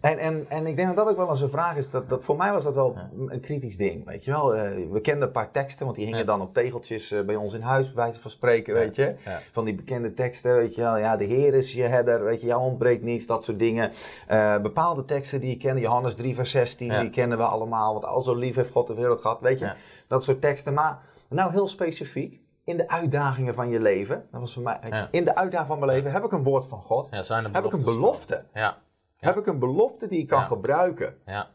En, 0.00 0.18
en, 0.18 0.46
en 0.48 0.66
ik 0.66 0.76
denk 0.76 0.88
dat 0.88 0.96
dat 0.96 1.08
ook 1.08 1.16
wel 1.16 1.28
eens 1.28 1.40
een 1.40 1.50
vraag 1.50 1.76
is. 1.76 1.90
Dat, 1.90 2.08
dat, 2.08 2.24
voor 2.24 2.36
mij 2.36 2.52
was 2.52 2.64
dat 2.64 2.74
wel 2.74 2.96
een 3.28 3.40
kritisch 3.40 3.76
ding. 3.76 4.04
Weet 4.04 4.24
je 4.24 4.30
wel? 4.30 4.56
Uh, 4.56 4.62
we 4.90 5.00
kenden 5.00 5.26
een 5.26 5.32
paar 5.32 5.50
teksten, 5.50 5.84
want 5.84 5.96
die 5.96 6.06
hingen 6.06 6.26
dan 6.26 6.40
op 6.40 6.54
tegeltjes 6.54 7.12
uh, 7.12 7.20
bij 7.20 7.36
ons 7.36 7.52
in 7.52 7.60
huis, 7.60 7.86
bij 7.86 8.04
wijze 8.04 8.20
van 8.20 8.30
spreken. 8.30 8.74
Weet 8.74 8.96
je? 8.96 9.14
Van 9.52 9.64
die 9.64 9.74
bekende 9.74 10.14
teksten. 10.14 10.56
Weet 10.56 10.74
je 10.74 10.82
wel? 10.82 10.96
Ja, 10.96 11.16
de 11.16 11.24
Heer 11.24 11.54
is 11.54 11.72
je 11.72 11.82
herder. 11.82 12.24
Weet 12.24 12.40
je, 12.40 12.46
jou 12.46 12.62
ontbreekt 12.62 13.02
niets. 13.02 13.26
Dat 13.26 13.44
soort 13.44 13.58
dingen. 13.58 13.92
Uh, 14.30 14.58
bepaalde 14.58 15.04
teksten 15.04 15.40
die 15.40 15.50
je 15.50 15.56
kende. 15.56 15.80
Johannes 15.80 16.14
3, 16.14 16.34
vers 16.34 16.50
16. 16.50 16.98
Die 16.98 17.10
kennen 17.10 17.38
we 17.38 17.44
allemaal. 17.44 17.92
Want 17.92 18.04
al 18.04 18.20
zo 18.20 18.34
lief 18.34 18.54
heeft 18.54 18.70
God 18.70 18.86
de 18.86 18.94
wereld 18.94 19.20
gehad. 19.20 19.40
Weet 19.40 19.58
je? 19.58 19.72
Dat 20.06 20.24
soort 20.24 20.40
teksten. 20.40 20.74
Maar 20.74 20.98
nou 21.28 21.52
heel 21.52 21.68
specifiek 21.68 22.40
in 22.64 22.76
de 22.76 22.88
uitdagingen 22.88 23.54
van 23.54 23.68
je 23.68 23.80
leven. 23.80 24.26
Dat 24.30 24.40
was 24.40 24.52
voor 24.52 24.62
mij. 24.62 25.08
In 25.10 25.24
de 25.24 25.34
uitdaging 25.34 25.68
van 25.68 25.78
mijn 25.78 25.90
leven 25.90 26.12
heb 26.12 26.24
ik 26.24 26.32
een 26.32 26.42
woord 26.42 26.64
van 26.64 26.82
God. 26.82 27.08
Ja, 27.10 27.22
zijn 27.22 27.54
heb 27.54 27.64
ik 27.64 27.72
een 27.72 27.84
belofte. 27.84 28.44
Ja. 28.54 28.76
Heb 29.18 29.36
ik 29.36 29.46
een 29.46 29.58
belofte 29.58 30.08
die 30.08 30.18
ik 30.18 30.26
kan 30.26 30.46
gebruiken? 30.46 31.16
Ja. 31.26 31.50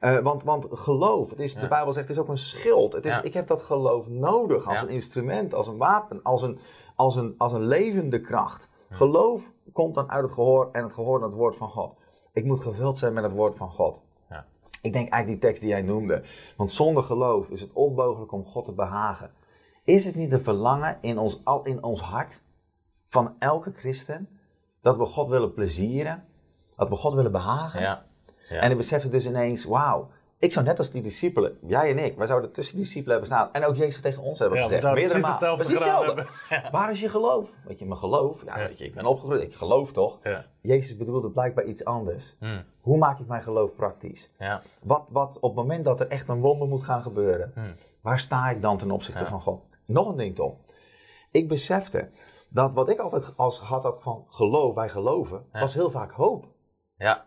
Uh, 0.00 0.18
want, 0.18 0.44
want 0.44 0.66
geloof, 0.70 1.30
het 1.30 1.38
is, 1.40 1.54
de 1.54 1.68
Bijbel 1.68 1.92
zegt, 1.92 2.08
het 2.08 2.16
is 2.16 2.22
ook 2.22 2.28
een 2.28 2.36
schild. 2.36 2.92
Het 2.92 3.04
is, 3.04 3.20
Ik 3.20 3.34
heb 3.34 3.46
dat 3.46 3.62
geloof 3.62 4.08
nodig 4.08 4.68
als 4.68 4.82
een 4.82 4.88
instrument, 4.88 5.54
als 5.54 5.66
een 5.66 5.76
wapen, 5.76 6.22
als 6.22 6.42
een, 6.42 6.58
als 6.96 7.16
een, 7.16 7.34
als 7.38 7.52
een 7.52 7.64
levende 7.66 8.20
kracht. 8.20 8.68
Geloof 8.90 9.52
komt 9.72 9.94
dan 9.94 10.10
uit 10.10 10.22
het 10.22 10.32
gehoor 10.32 10.68
en 10.72 10.82
het 10.82 10.92
gehoor 10.92 11.18
naar 11.18 11.28
het 11.28 11.38
woord 11.38 11.56
van 11.56 11.68
God. 11.68 11.94
Ik 12.32 12.44
moet 12.44 12.60
gevuld 12.60 12.98
zijn 12.98 13.12
met 13.12 13.24
het 13.24 13.32
woord 13.32 13.56
van 13.56 13.70
God. 13.70 14.00
Ik 14.82 14.92
denk 14.92 15.08
eigenlijk 15.08 15.26
die 15.26 15.50
tekst 15.50 15.62
die 15.62 15.70
jij 15.70 15.82
noemde. 15.82 16.22
Want 16.56 16.70
zonder 16.70 17.02
geloof 17.02 17.48
is 17.48 17.60
het 17.60 17.72
onmogelijk 17.72 18.32
om 18.32 18.44
God 18.44 18.64
te 18.64 18.72
behagen. 18.72 19.30
Is 19.84 20.04
het 20.04 20.14
niet 20.14 20.32
een 20.32 20.44
verlangen 20.44 20.98
in 21.00 21.18
ons, 21.18 21.42
in 21.62 21.82
ons 21.82 22.00
hart 22.00 22.40
van 23.06 23.34
elke 23.38 23.72
christen 23.72 24.28
dat 24.80 24.96
we 24.96 25.04
God 25.04 25.28
willen 25.28 25.52
plezieren? 25.52 26.24
Dat 26.76 26.88
we 26.88 26.96
God 26.96 27.14
willen 27.14 27.32
behagen. 27.32 27.80
Ja. 27.80 28.02
Ja. 28.48 28.60
En 28.60 28.70
ik 28.70 28.76
besefte 28.76 29.08
dus 29.08 29.26
ineens, 29.26 29.64
wauw, 29.64 30.08
ik 30.42 30.52
zou 30.52 30.64
net 30.64 30.78
als 30.78 30.90
die 30.90 31.02
discipelen, 31.02 31.58
jij 31.66 31.90
en 31.90 31.98
ik, 31.98 32.16
wij 32.16 32.26
zouden 32.26 32.52
tussen 32.52 32.74
die 32.74 32.84
discipelen 32.84 33.18
hebben 33.18 33.36
staan. 33.36 33.52
En 33.52 33.64
ook 33.64 33.76
Jezus 33.76 34.02
tegen 34.02 34.22
ons 34.22 34.38
hebben 34.38 34.58
ja, 34.58 34.64
gezegd. 34.64 34.82
We 34.82 34.92
precies 34.92 35.26
hetzelfde 35.28 35.64
precies 35.64 35.84
hetzelfde. 35.84 36.26
Waar 36.72 36.90
is 36.90 37.00
je 37.00 37.08
geloof? 37.08 37.54
Weet 37.64 37.78
je, 37.78 37.86
mijn 37.86 37.98
geloof, 37.98 38.44
ja, 38.44 38.56
Weet 38.56 38.78
je, 38.78 38.84
ik 38.84 38.94
ben 38.94 39.06
opgegroeid, 39.06 39.42
ik 39.42 39.54
geloof 39.54 39.92
toch? 39.92 40.18
Jezus 40.60 40.96
bedoelde 40.96 41.30
blijkbaar 41.30 41.64
iets 41.64 41.84
anders. 41.84 42.36
Hmm. 42.38 42.64
Hoe 42.80 42.98
maak 42.98 43.18
ik 43.18 43.26
mijn 43.26 43.42
geloof 43.42 43.74
praktisch? 43.74 44.30
Wat, 44.82 45.08
wat 45.12 45.36
op 45.40 45.56
het 45.56 45.66
moment 45.66 45.84
dat 45.84 46.00
er 46.00 46.08
echt 46.08 46.28
een 46.28 46.40
wonder 46.40 46.68
moet 46.68 46.84
gaan 46.84 47.02
gebeuren, 47.02 47.52
hmm. 47.54 47.74
waar 48.00 48.20
sta 48.20 48.50
ik 48.50 48.62
dan 48.62 48.76
ten 48.78 48.90
opzichte 48.90 49.26
van 49.26 49.40
God? 49.40 49.62
Nog 49.86 50.08
een 50.08 50.16
ding, 50.16 50.34
Tom. 50.34 50.56
Ik 51.30 51.48
besefte 51.48 52.10
dat 52.48 52.72
wat 52.72 52.88
ik 52.88 52.98
altijd 52.98 53.36
als 53.36 53.58
gehad 53.58 53.82
had 53.82 54.02
van 54.02 54.24
geloof, 54.28 54.74
wij 54.74 54.88
geloven, 54.88 55.44
was 55.52 55.74
heel 55.74 55.90
vaak 55.90 56.10
hoop. 56.10 56.46
Ja. 57.02 57.26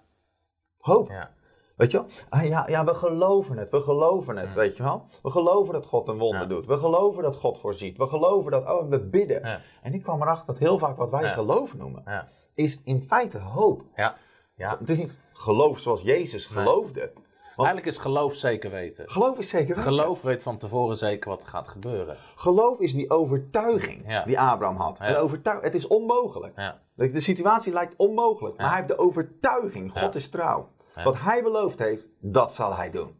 Hoop. 0.77 1.09
Ja. 1.09 1.31
Weet 1.75 1.91
je 1.91 1.97
wel? 1.97 2.07
Ah, 2.29 2.45
ja, 2.45 2.67
ja, 2.67 2.85
we 2.85 2.93
geloven 2.93 3.57
het, 3.57 3.71
we 3.71 3.81
geloven 3.81 4.37
het, 4.37 4.53
weet 4.53 4.77
je 4.77 4.83
wel? 4.83 5.05
We 5.23 5.29
geloven 5.29 5.73
dat 5.73 5.85
God 5.85 6.07
een 6.07 6.17
wonder 6.17 6.49
doet. 6.49 6.65
We 6.65 6.77
geloven 6.77 7.23
dat 7.23 7.35
God 7.35 7.59
voorziet. 7.59 7.97
We 7.97 8.07
geloven 8.07 8.51
dat, 8.51 8.65
oh, 8.65 8.89
we 8.89 8.99
bidden. 8.99 9.61
En 9.81 9.93
ik 9.93 10.03
kwam 10.03 10.21
erachter 10.21 10.45
dat 10.45 10.57
heel 10.57 10.77
vaak 10.77 10.97
wat 10.97 11.09
wij 11.09 11.29
geloof 11.29 11.75
noemen, 11.77 12.27
is 12.53 12.81
in 12.83 13.01
feite 13.01 13.37
hoop. 13.37 13.83
Ja. 13.95 14.15
Ja. 14.55 14.77
Het 14.79 14.89
is 14.89 14.97
niet 14.97 15.17
geloof 15.33 15.79
zoals 15.79 16.01
Jezus 16.01 16.45
geloofde. 16.45 17.13
Eigenlijk 17.55 17.87
is 17.87 17.97
geloof 17.97 18.35
zeker 18.35 18.71
weten. 18.71 19.09
Geloof 19.09 19.37
is 19.37 19.49
zeker 19.49 19.67
weten. 19.75 19.83
Geloof 19.83 20.21
weet 20.21 20.43
van 20.43 20.57
tevoren 20.57 20.97
zeker 20.97 21.29
wat 21.29 21.41
er 21.41 21.47
gaat 21.47 21.67
gebeuren. 21.67 22.17
Geloof 22.35 22.79
is 22.79 22.93
die 22.93 23.09
overtuiging 23.09 24.23
die 24.25 24.39
Abraham 24.39 24.77
had. 24.77 24.97
Ja. 24.97 25.15
Overtuig 25.15 25.61
het 25.61 25.73
is 25.73 25.87
onmogelijk. 25.87 26.53
Ja. 26.55 26.79
De 26.95 27.19
situatie 27.19 27.73
lijkt 27.73 27.93
onmogelijk, 27.97 28.57
maar 28.57 28.67
hij 28.67 28.75
heeft 28.75 28.87
de 28.87 28.97
overtuiging. 28.97 29.91
God 29.99 30.15
is 30.15 30.29
trouw. 30.29 30.69
Wat 31.03 31.15
hij 31.19 31.43
beloofd 31.43 31.79
heeft, 31.79 32.05
dat 32.19 32.53
zal 32.53 32.75
hij 32.75 32.91
doen. 32.91 33.17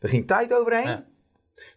Er 0.00 0.08
ging 0.08 0.26
tijd 0.26 0.54
overheen. 0.54 1.04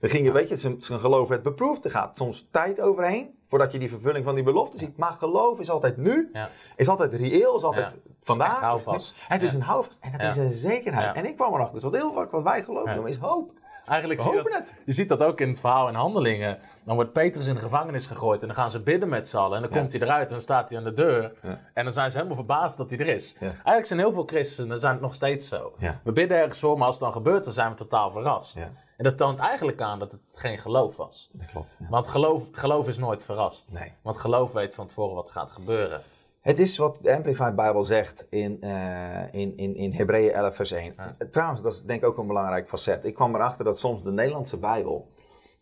Er 0.02 0.10
ging, 0.10 0.32
weet 0.32 0.50
je, 0.50 0.56
zijn, 0.56 0.82
zijn 0.82 1.00
geloof 1.00 1.28
werd 1.28 1.44
beproefd. 1.44 1.86
Er 1.86 1.92
gaat 1.92 2.18
soms 2.18 2.48
tijd 2.52 2.80
overheen 2.82 3.36
voordat 3.48 3.72
je 3.72 3.80
die 3.80 3.90
vervulling 3.90 4.26
van 4.26 4.36
die 4.36 4.44
belofte 4.44 4.78
ziet. 4.78 4.98
Maar 4.98 5.12
geloof 5.18 5.60
is 5.60 5.70
altijd 5.70 5.98
nu, 5.98 6.32
is 6.76 6.88
altijd 6.88 7.14
reëel, 7.14 7.56
is 7.56 7.64
altijd 7.64 7.98
vandaag. 8.22 8.60
houvast. 8.60 9.16
Het 9.28 9.42
is 9.42 9.54
een 9.54 9.62
houvast 9.62 9.98
en 10.02 10.12
het 10.12 10.22
is 10.22 10.38
een 10.38 10.54
zekerheid. 10.54 11.16
En 11.16 11.26
ik 11.26 11.36
kwam 11.36 11.54
erachter, 11.54 11.74
dus 11.74 11.84
wat 11.84 11.94
heel 11.94 12.14
vaak 12.14 12.32
wat 12.32 12.44
wij 12.44 12.64
geloven 12.64 12.94
noemen, 12.94 13.12
is 13.12 13.18
hoop. 13.18 13.52
Eigenlijk 13.86 14.22
zie 14.22 14.32
je, 14.34 14.50
dat, 14.52 14.74
je 14.86 14.92
ziet 14.94 15.10
dat 15.10 15.24
ook 15.24 15.42
in 15.42 15.48
het 15.48 15.60
verhaal 15.60 15.88
in 15.88 15.94
Handelingen. 15.94 16.60
Dan 16.84 16.96
wordt 16.96 17.14
Petrus 17.14 17.46
in 17.48 17.54
de 17.54 17.60
gevangenis 17.60 18.08
gegooid 18.08 18.42
en 18.42 18.48
dan 18.48 18.56
gaan 18.56 18.72
ze 18.72 18.84
bidden 18.84 19.10
met 19.10 19.28
z'n 19.28 19.38
allen. 19.38 19.56
En 19.56 19.62
dan 19.70 19.80
komt 19.80 19.92
hij 19.92 20.02
eruit 20.02 20.26
en 20.26 20.32
dan 20.32 20.42
staat 20.42 20.70
hij 20.70 20.78
aan 20.78 20.84
de 20.84 20.94
deur. 20.94 21.34
En 21.74 21.84
dan 21.84 21.94
zijn 21.94 22.12
ze 22.12 22.18
helemaal 22.18 22.38
verbaasd 22.38 22.78
dat 22.78 22.90
hij 22.90 23.00
er 23.00 23.08
is. 23.08 23.36
Eigenlijk 23.42 23.86
zijn 23.86 24.00
heel 24.00 24.12
veel 24.12 24.26
christenen 24.26 24.80
zijn 24.80 24.92
het 24.94 25.02
nog 25.02 25.14
steeds 25.14 25.48
zo. 25.48 25.74
We 26.04 26.12
bidden 26.12 26.38
ergens 26.38 26.60
voor, 26.60 26.78
maar 26.78 26.86
als 26.86 26.96
het 26.96 27.04
dan 27.04 27.14
gebeurt, 27.14 27.44
dan 27.44 27.54
zijn 27.54 27.70
we 27.70 27.76
totaal 27.76 28.12
verrast. 28.12 28.58
En 28.98 29.04
dat 29.04 29.18
toont 29.18 29.38
eigenlijk 29.38 29.82
aan 29.82 30.00
dat 30.00 30.12
het 30.12 30.22
geen 30.32 30.58
geloof 30.58 30.98
was. 30.98 31.30
Dat 31.34 31.46
klopt. 31.52 31.78
Want 31.90 32.08
geloof, 32.08 32.48
geloof 32.52 32.88
is 32.88 32.98
nooit 32.98 33.26
verrast. 33.26 33.74
Nee. 33.74 33.94
Want 34.02 34.18
geloof 34.18 34.52
weet 34.52 34.76
van 34.76 34.88
tevoren 34.88 35.16
wat 35.16 35.30
gaat 35.30 35.52
gebeuren. 35.52 36.02
Het 36.42 36.60
is 36.60 36.78
wat 36.78 37.00
de 37.02 37.16
Amplified 37.16 37.56
Bible 37.56 37.84
zegt 37.84 38.28
in, 38.30 38.58
uh, 38.62 39.34
in, 39.34 39.58
in, 39.58 39.76
in 39.76 39.92
Hebreeën 39.92 40.32
11 40.32 40.56
vers 40.56 40.72
1. 40.72 40.96
Trouwens, 41.32 41.62
dat 41.62 41.74
is 41.74 41.84
denk 41.84 42.02
ik 42.02 42.08
ook 42.08 42.18
een 42.18 42.28
belangrijk 42.28 42.68
facet. 42.68 43.06
Ik 43.06 43.14
kwam 43.14 43.36
erachter 43.36 43.66
dat 43.66 43.80
soms 43.80 44.04
de 44.04 44.12
Nederlandse 44.12 44.58
Bijbel 44.58 45.12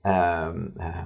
uh, 0.04 0.48
uh, 0.78 0.98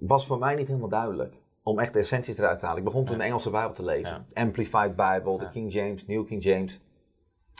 was 0.00 0.26
voor 0.26 0.38
mij 0.38 0.54
niet 0.54 0.66
helemaal 0.66 0.88
duidelijk. 0.88 1.34
Om 1.62 1.78
echt 1.78 1.92
de 1.92 1.98
essenties 1.98 2.38
eruit 2.38 2.58
te 2.58 2.64
halen. 2.64 2.80
Ik 2.80 2.84
begon 2.84 3.04
toen 3.04 3.18
de 3.18 3.24
Engelse 3.24 3.50
Bijbel 3.50 3.74
te 3.74 3.84
lezen. 3.84 4.26
Amplified 4.32 4.96
Bible, 4.96 5.38
de 5.38 5.48
King 5.48 5.72
James, 5.72 6.06
New 6.06 6.26
King 6.26 6.42
James. 6.42 6.80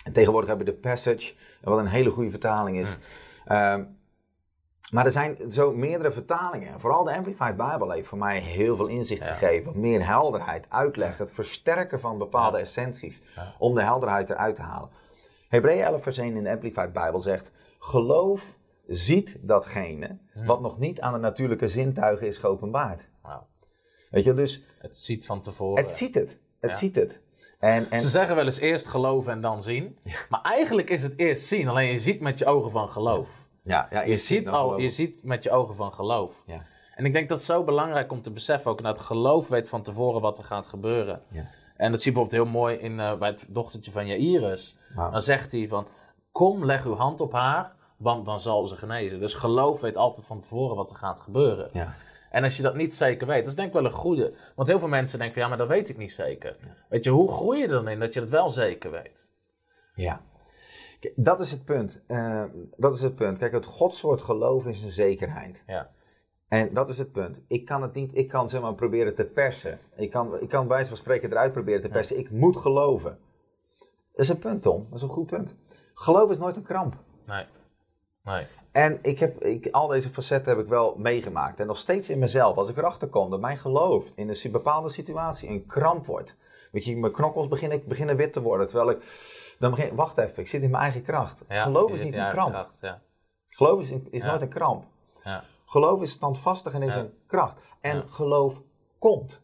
En 0.04 0.12
tegenwoordig 0.12 0.48
hebben 0.48 0.66
we 0.66 0.72
de 0.72 0.78
Passage, 0.78 1.34
wat 1.62 1.78
een 1.78 1.86
hele 1.86 2.10
goede 2.10 2.30
vertaling 2.30 2.78
is. 2.78 2.96
Ehm, 3.44 3.84
maar 4.90 5.04
er 5.04 5.12
zijn 5.12 5.52
zo 5.52 5.72
meerdere 5.72 6.10
vertalingen. 6.10 6.80
Vooral 6.80 7.04
de 7.04 7.16
Amplified 7.16 7.56
Bible 7.56 7.92
heeft 7.92 8.08
voor 8.08 8.18
mij 8.18 8.38
heel 8.38 8.76
veel 8.76 8.86
inzicht 8.86 9.22
gegeven. 9.22 9.80
Meer 9.80 10.06
helderheid, 10.06 10.66
uitleg, 10.68 11.18
het 11.18 11.30
versterken 11.30 12.00
van 12.00 12.18
bepaalde 12.18 12.58
essenties. 12.58 13.22
Om 13.58 13.74
de 13.74 13.82
helderheid 13.82 14.30
eruit 14.30 14.54
te 14.54 14.62
halen. 14.62 14.90
Hebreeën 15.48 15.84
11 15.84 16.02
vers 16.02 16.18
1 16.18 16.36
in 16.36 16.42
de 16.42 16.50
Amplified 16.50 16.92
Bible 16.92 17.20
zegt... 17.20 17.50
Geloof 17.78 18.56
ziet 18.86 19.38
datgene 19.40 20.18
wat 20.34 20.60
nog 20.60 20.78
niet 20.78 21.00
aan 21.00 21.12
de 21.12 21.18
natuurlijke 21.18 21.68
zintuigen 21.68 22.26
is 22.26 22.38
geopenbaard. 22.38 23.08
Weet 24.10 24.24
je, 24.24 24.32
dus... 24.32 24.62
Het 24.78 24.98
ziet 24.98 25.26
van 25.26 25.42
tevoren. 25.42 25.82
Het 25.82 25.92
ziet 25.92 26.14
het. 26.14 26.38
Het 26.60 26.76
ziet 26.76 26.94
het. 26.94 27.20
En, 27.64 27.90
en... 27.90 28.00
Ze 28.00 28.08
zeggen 28.08 28.36
wel 28.36 28.44
eens 28.44 28.58
eerst 28.58 28.86
geloven 28.86 29.32
en 29.32 29.40
dan 29.40 29.62
zien. 29.62 29.98
Maar 30.28 30.42
eigenlijk 30.42 30.90
is 30.90 31.02
het 31.02 31.18
eerst 31.18 31.46
zien. 31.46 31.68
Alleen 31.68 31.92
je 31.92 32.00
ziet 32.00 32.20
met 32.20 32.38
je 32.38 32.46
ogen 32.46 32.70
van 32.70 32.88
geloof. 32.88 33.46
Ja, 33.62 33.88
ja, 33.90 34.02
je, 34.02 34.16
ziet 34.16 34.48
al, 34.48 34.78
je 34.78 34.90
ziet 34.90 35.20
met 35.24 35.42
je 35.42 35.50
ogen 35.50 35.74
van 35.74 35.94
geloof. 35.94 36.42
Ja. 36.46 36.62
En 36.94 37.04
ik 37.04 37.12
denk 37.12 37.28
dat 37.28 37.38
het 37.38 37.46
zo 37.46 37.64
belangrijk 37.64 38.12
om 38.12 38.22
te 38.22 38.30
beseffen 38.30 38.70
ook. 38.70 38.82
Dat 38.82 38.98
geloof 38.98 39.48
weet 39.48 39.68
van 39.68 39.82
tevoren 39.82 40.20
wat 40.20 40.38
er 40.38 40.44
gaat 40.44 40.66
gebeuren. 40.66 41.22
Ja. 41.30 41.46
En 41.76 41.90
dat 41.90 42.02
zie 42.02 42.12
je 42.12 42.18
bijvoorbeeld 42.18 42.52
heel 42.52 42.60
mooi 42.60 42.76
in, 42.76 42.92
uh, 42.92 43.18
bij 43.18 43.28
het 43.28 43.46
dochtertje 43.48 43.90
van 43.90 44.06
Jairus. 44.06 44.78
Dan 44.94 45.22
zegt 45.22 45.52
hij 45.52 45.68
van, 45.68 45.86
kom 46.32 46.64
leg 46.64 46.84
uw 46.84 46.96
hand 46.96 47.20
op 47.20 47.32
haar, 47.32 47.72
want 47.96 48.26
dan 48.26 48.40
zal 48.40 48.66
ze 48.66 48.76
genezen. 48.76 49.20
Dus 49.20 49.34
geloof 49.34 49.80
weet 49.80 49.96
altijd 49.96 50.26
van 50.26 50.40
tevoren 50.40 50.76
wat 50.76 50.90
er 50.90 50.96
gaat 50.96 51.20
gebeuren. 51.20 51.68
Ja. 51.72 51.94
En 52.34 52.44
als 52.44 52.56
je 52.56 52.62
dat 52.62 52.74
niet 52.74 52.94
zeker 52.94 53.26
weet, 53.26 53.38
dat 53.38 53.48
is 53.48 53.54
denk 53.54 53.68
ik 53.68 53.74
wel 53.74 53.84
een 53.84 53.90
goede. 53.90 54.34
Want 54.54 54.68
heel 54.68 54.78
veel 54.78 54.88
mensen 54.88 55.18
denken 55.18 55.34
van, 55.34 55.42
ja, 55.42 55.48
maar 55.48 55.66
dat 55.66 55.76
weet 55.76 55.88
ik 55.88 55.96
niet 55.96 56.12
zeker. 56.12 56.56
Weet 56.88 57.04
je, 57.04 57.10
hoe 57.10 57.30
groei 57.30 57.58
je 57.58 57.64
er 57.64 57.70
dan 57.70 57.88
in 57.88 58.00
dat 58.00 58.14
je 58.14 58.20
het 58.20 58.30
wel 58.30 58.50
zeker 58.50 58.90
weet? 58.90 59.30
Ja. 59.94 60.20
Dat 61.16 61.40
is 61.40 61.50
het 61.50 61.64
punt. 61.64 62.02
Uh, 62.08 62.44
dat 62.76 62.94
is 62.94 63.02
het 63.02 63.14
punt. 63.14 63.38
Kijk, 63.38 63.52
het 63.52 63.66
godsoort 63.66 64.20
geloof 64.20 64.66
is 64.66 64.82
een 64.82 64.90
zekerheid. 64.90 65.62
Ja. 65.66 65.90
En 66.48 66.74
dat 66.74 66.88
is 66.88 66.98
het 66.98 67.12
punt. 67.12 67.42
Ik 67.48 67.64
kan 67.64 67.82
het 67.82 67.94
niet, 67.94 68.10
ik 68.14 68.28
kan 68.28 68.48
zeg 68.48 68.60
maar 68.60 68.74
proberen 68.74 69.14
te 69.14 69.24
persen. 69.24 69.78
Ik 69.96 70.10
kan, 70.10 70.40
ik 70.40 70.48
kan 70.48 70.68
wijze 70.68 70.88
van 70.88 70.96
spreken 70.96 71.30
eruit 71.30 71.52
proberen 71.52 71.82
te 71.82 71.88
persen. 71.88 72.18
Ik 72.18 72.30
moet 72.30 72.56
geloven. 72.56 73.18
Dat 74.12 74.20
is 74.20 74.28
een 74.28 74.38
punt, 74.38 74.62
Tom. 74.62 74.86
Dat 74.88 74.96
is 74.96 75.02
een 75.02 75.08
goed 75.08 75.26
punt. 75.26 75.54
Geloof 75.94 76.30
is 76.30 76.38
nooit 76.38 76.56
een 76.56 76.62
kramp. 76.62 76.96
Nee. 77.24 77.46
Nee. 78.24 78.46
En 78.72 78.98
ik 79.02 79.18
heb, 79.18 79.44
ik, 79.44 79.68
al 79.70 79.86
deze 79.86 80.10
facetten 80.10 80.56
heb 80.56 80.64
ik 80.64 80.70
wel 80.70 80.94
meegemaakt. 80.98 81.60
En 81.60 81.66
nog 81.66 81.78
steeds 81.78 82.10
in 82.10 82.18
mezelf, 82.18 82.56
als 82.56 82.68
ik 82.68 82.76
erachter 82.76 83.08
kom 83.08 83.30
dat 83.30 83.40
mijn 83.40 83.58
geloof 83.58 84.06
in 84.14 84.28
een 84.28 84.52
bepaalde 84.52 84.88
situatie 84.88 85.48
een 85.48 85.66
kramp 85.66 86.06
wordt. 86.06 86.36
Weet 86.72 86.84
je, 86.84 86.96
mijn 86.96 87.12
knokkels 87.12 87.48
beginnen, 87.48 87.82
beginnen 87.88 88.16
wit 88.16 88.32
te 88.32 88.42
worden. 88.42 88.66
Terwijl 88.66 88.90
ik 88.90 89.02
dan 89.58 89.70
begin, 89.70 89.94
wacht 89.94 90.18
even, 90.18 90.38
ik 90.38 90.48
zit 90.48 90.62
in 90.62 90.70
mijn 90.70 90.82
eigen 90.82 91.02
kracht. 91.02 91.42
geloof 91.48 91.92
is 91.92 92.00
niet 92.00 92.14
een 92.14 92.28
kramp. 92.28 92.52
Kracht, 92.52 92.78
ja. 92.80 93.00
Geloof 93.46 93.80
is, 93.80 93.92
is 94.10 94.24
nooit 94.24 94.40
een 94.40 94.48
kramp. 94.48 94.84
Geloof 95.64 96.02
is 96.02 96.10
standvastig 96.10 96.74
en 96.74 96.82
is 96.82 96.94
een 96.94 97.14
kracht. 97.26 97.56
En 97.80 98.08
geloof 98.08 98.60
komt. 98.98 99.40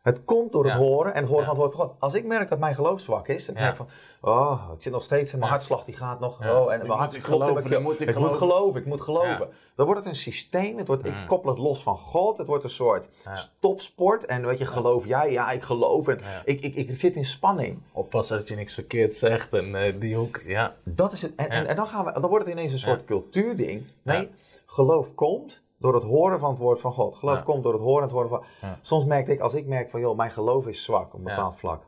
Het 0.00 0.24
komt 0.24 0.52
door 0.52 0.64
het 0.64 0.74
horen 0.74 1.14
en 1.14 1.20
het 1.20 1.30
horen 1.30 1.44
van 1.44 1.54
het 1.54 1.62
woord 1.62 1.74
van 1.76 1.86
God. 1.86 1.96
Als 1.98 2.14
ik 2.14 2.24
merk 2.24 2.48
dat 2.48 2.58
mijn 2.58 2.74
geloof 2.74 3.00
zwak 3.00 3.28
is, 3.28 3.46
dan 3.46 3.54
denk 3.54 3.68
ik 3.68 3.76
van, 3.76 3.88
oh, 4.20 4.70
ik 4.74 4.82
zit 4.82 4.92
nog 4.92 5.02
steeds 5.02 5.32
in 5.32 5.38
mijn 5.38 5.50
hartslag, 5.50 5.84
die 5.84 5.96
gaat 5.96 6.20
nog. 6.20 6.40
Oh, 6.40 6.72
en 6.72 6.78
mijn 6.86 6.98
hart 6.98 7.20
klopt. 7.20 7.64
Ik, 7.72 7.80
moet, 7.80 8.00
ik, 8.00 8.08
ik 8.08 8.18
moet 8.18 8.32
geloven, 8.32 8.80
ik 8.80 8.86
moet 8.86 9.00
geloven. 9.00 9.48
Dan 9.74 9.86
wordt 9.86 10.00
het 10.00 10.08
een 10.08 10.20
systeem, 10.20 10.78
het 10.78 10.86
wordt, 10.86 11.06
ik 11.06 11.14
koppel 11.26 11.50
het 11.50 11.58
los 11.58 11.82
van 11.82 11.98
God, 11.98 12.38
het 12.38 12.46
wordt 12.46 12.64
een 12.64 12.70
soort 12.70 13.08
stopsport. 13.32 14.24
En 14.26 14.46
weet 14.46 14.58
je, 14.58 14.66
geloof 14.66 15.06
jij? 15.06 15.32
Ja, 15.32 15.50
ik 15.50 15.62
geloof. 15.62 16.08
En 16.08 16.20
ik, 16.44 16.60
ik, 16.60 16.74
ik, 16.74 16.98
zit 16.98 17.14
in 17.14 17.24
spanning. 17.24 17.82
Oppassen 17.92 18.36
dat 18.36 18.48
je 18.48 18.54
niks 18.54 18.74
verkeerd 18.74 19.14
zegt 19.14 19.54
en 19.54 19.74
uh, 19.74 20.00
die 20.00 20.16
hoek, 20.16 20.40
ja. 20.44 20.74
Dat 20.84 21.12
is 21.12 21.22
het. 21.22 21.34
En, 21.34 21.48
en, 21.48 21.66
en, 21.66 21.76
dan, 21.76 21.86
gaan 21.86 22.04
we, 22.04 22.12
dan 22.12 22.30
wordt 22.30 22.44
het 22.44 22.54
ineens 22.54 22.72
een 22.72 22.78
soort 22.78 23.04
cultuurding. 23.04 23.86
Nee, 24.02 24.28
geloof 24.66 25.14
komt 25.14 25.62
door 25.80 25.94
het 25.94 26.02
horen 26.02 26.38
van 26.38 26.50
het 26.50 26.58
woord 26.58 26.80
van 26.80 26.92
God. 26.92 27.16
Geloof 27.16 27.42
komt 27.42 27.62
door 27.62 27.72
het 27.72 27.82
horen 27.82 28.02
en 28.02 28.08
het 28.08 28.12
horen 28.12 28.28
van... 28.28 28.44
Soms 28.80 29.04
merk 29.04 29.28
ik, 29.28 29.40
als 29.40 29.54
ik 29.54 29.66
merk 29.66 29.90
van, 29.90 30.00
joh, 30.00 30.16
mijn 30.16 30.30
geloof 30.30 30.66
is 30.66 30.84
zwak 30.84 31.06
op 31.06 31.18
een 31.18 31.24
bepaald 31.24 31.58
vlak. 31.58 31.82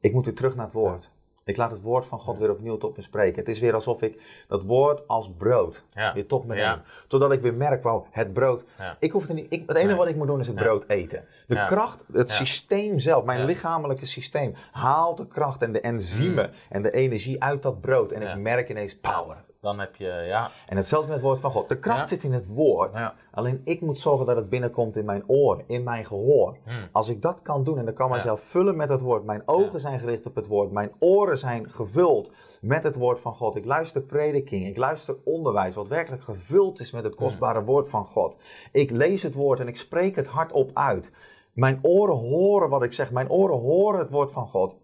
Ik 0.00 0.12
moet 0.12 0.24
weer 0.24 0.34
terug 0.34 0.54
naar 0.54 0.64
het 0.64 0.74
woord. 0.74 1.12
Ik 1.44 1.56
laat 1.56 1.70
het 1.70 1.80
woord 1.80 2.06
van 2.06 2.20
God 2.20 2.38
weer 2.38 2.50
opnieuw 2.50 2.76
tot 2.76 2.96
me 2.96 3.02
spreken. 3.02 3.38
Het 3.38 3.48
is 3.48 3.58
weer 3.58 3.74
alsof 3.74 4.02
ik 4.02 4.44
dat 4.48 4.62
woord 4.62 5.08
als 5.08 5.30
brood 5.36 5.84
weer 6.14 6.26
tot 6.26 6.46
me 6.46 6.54
neem. 6.54 6.80
Totdat 7.08 7.32
ik 7.32 7.40
weer 7.40 7.54
merk, 7.54 7.82
wauw, 7.82 8.06
het 8.10 8.32
brood. 8.32 8.64
Ik 8.98 9.10
hoef 9.10 9.26
het 9.26 9.36
niet, 9.36 9.46
ik, 9.52 9.62
het 9.66 9.76
enige 9.76 9.96
wat 9.96 10.08
ik 10.08 10.16
moet 10.16 10.26
doen 10.26 10.40
is 10.40 10.46
het 10.46 10.56
brood 10.56 10.84
eten. 10.88 11.24
De 11.46 11.66
kracht, 11.66 12.04
het 12.12 12.30
systeem 12.30 12.98
zelf, 12.98 13.24
mijn 13.24 13.44
lichamelijke 13.44 14.06
systeem, 14.06 14.54
haalt 14.72 15.16
de 15.16 15.26
kracht 15.26 15.62
en 15.62 15.72
de 15.72 15.80
enzymen 15.80 16.46
mm. 16.46 16.56
en 16.68 16.82
de 16.82 16.90
energie 16.90 17.42
uit 17.42 17.62
dat 17.62 17.80
brood. 17.80 18.12
En 18.12 18.22
ik 18.22 18.36
merk 18.36 18.68
ineens 18.68 18.98
power. 18.98 19.44
Dan 19.64 19.78
heb 19.78 19.96
je, 19.96 20.24
ja. 20.26 20.50
En 20.66 20.76
hetzelfde 20.76 21.06
met 21.06 21.16
het 21.16 21.26
woord 21.26 21.40
van 21.40 21.50
God. 21.50 21.68
De 21.68 21.78
kracht 21.78 22.08
zit 22.08 22.22
in 22.22 22.32
het 22.32 22.46
woord. 22.46 23.12
Alleen 23.30 23.60
ik 23.64 23.80
moet 23.80 23.98
zorgen 23.98 24.26
dat 24.26 24.36
het 24.36 24.48
binnenkomt 24.48 24.96
in 24.96 25.04
mijn 25.04 25.24
oor, 25.26 25.62
in 25.66 25.82
mijn 25.82 26.04
gehoor. 26.04 26.56
Hmm. 26.64 26.88
Als 26.92 27.08
ik 27.08 27.22
dat 27.22 27.42
kan 27.42 27.64
doen 27.64 27.78
en 27.78 27.84
dan 27.84 27.94
kan 27.94 28.10
mijzelf 28.10 28.40
vullen 28.40 28.76
met 28.76 28.88
het 28.88 29.00
woord. 29.00 29.24
Mijn 29.24 29.42
ogen 29.46 29.80
zijn 29.80 30.00
gericht 30.00 30.26
op 30.26 30.34
het 30.34 30.46
woord. 30.46 30.70
Mijn 30.70 30.92
oren 30.98 31.38
zijn 31.38 31.70
gevuld 31.70 32.30
met 32.60 32.82
het 32.82 32.96
woord 32.96 33.20
van 33.20 33.34
God. 33.34 33.56
Ik 33.56 33.64
luister 33.64 34.02
prediking. 34.02 34.66
Ik 34.66 34.76
luister 34.76 35.16
onderwijs 35.24 35.74
wat 35.74 35.88
werkelijk 35.88 36.22
gevuld 36.22 36.80
is 36.80 36.90
met 36.90 37.04
het 37.04 37.14
kostbare 37.14 37.64
woord 37.64 37.88
van 37.88 38.04
God. 38.04 38.36
Ik 38.72 38.90
lees 38.90 39.22
het 39.22 39.34
woord 39.34 39.60
en 39.60 39.68
ik 39.68 39.76
spreek 39.76 40.16
het 40.16 40.26
hardop 40.26 40.70
uit. 40.74 41.10
Mijn 41.52 41.78
oren 41.82 42.16
horen 42.16 42.68
wat 42.68 42.82
ik 42.82 42.92
zeg. 42.92 43.12
Mijn 43.12 43.30
oren 43.30 43.58
horen 43.58 43.98
het 43.98 44.10
woord 44.10 44.32
van 44.32 44.48
God. 44.48 44.76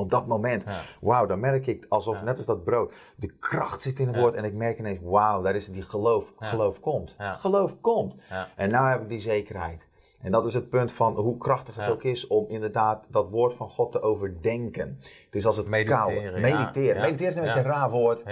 Op 0.00 0.10
dat 0.10 0.26
moment, 0.26 0.64
wauw, 1.00 1.26
dan 1.26 1.40
merk 1.40 1.66
ik 1.66 1.86
alsof, 1.88 2.22
net 2.22 2.36
als 2.36 2.46
dat 2.46 2.64
brood, 2.64 2.92
de 3.16 3.26
kracht 3.38 3.82
zit 3.82 3.98
in 3.98 4.06
het 4.06 4.16
woord. 4.16 4.34
En 4.34 4.44
ik 4.44 4.54
merk 4.54 4.78
ineens, 4.78 4.98
wauw, 5.02 5.42
daar 5.42 5.54
is 5.54 5.66
die 5.66 5.82
geloof. 5.82 6.32
Geloof 6.38 6.80
komt. 6.80 7.16
Geloof 7.18 7.80
komt. 7.80 8.16
En 8.56 8.68
nu 8.68 8.76
heb 8.76 9.02
ik 9.02 9.08
die 9.08 9.20
zekerheid. 9.20 9.88
En 10.22 10.32
dat 10.32 10.46
is 10.46 10.54
het 10.54 10.68
punt 10.68 10.92
van 10.92 11.14
hoe 11.14 11.38
krachtig 11.38 11.76
het 11.76 11.90
ook 11.90 12.02
is 12.02 12.26
om 12.26 12.44
inderdaad 12.48 13.06
dat 13.08 13.30
woord 13.30 13.54
van 13.54 13.68
God 13.68 13.92
te 13.92 14.02
overdenken. 14.02 14.98
Het 15.00 15.34
is 15.34 15.46
als 15.46 15.56
het 15.56 15.68
mediteren. 15.68 16.40
Mediteren. 16.40 17.02
Mediteren 17.02 17.30
is 17.30 17.36
een 17.36 17.42
beetje 17.42 17.58
een 17.58 17.64
raar 17.64 17.90
woord. 17.90 18.22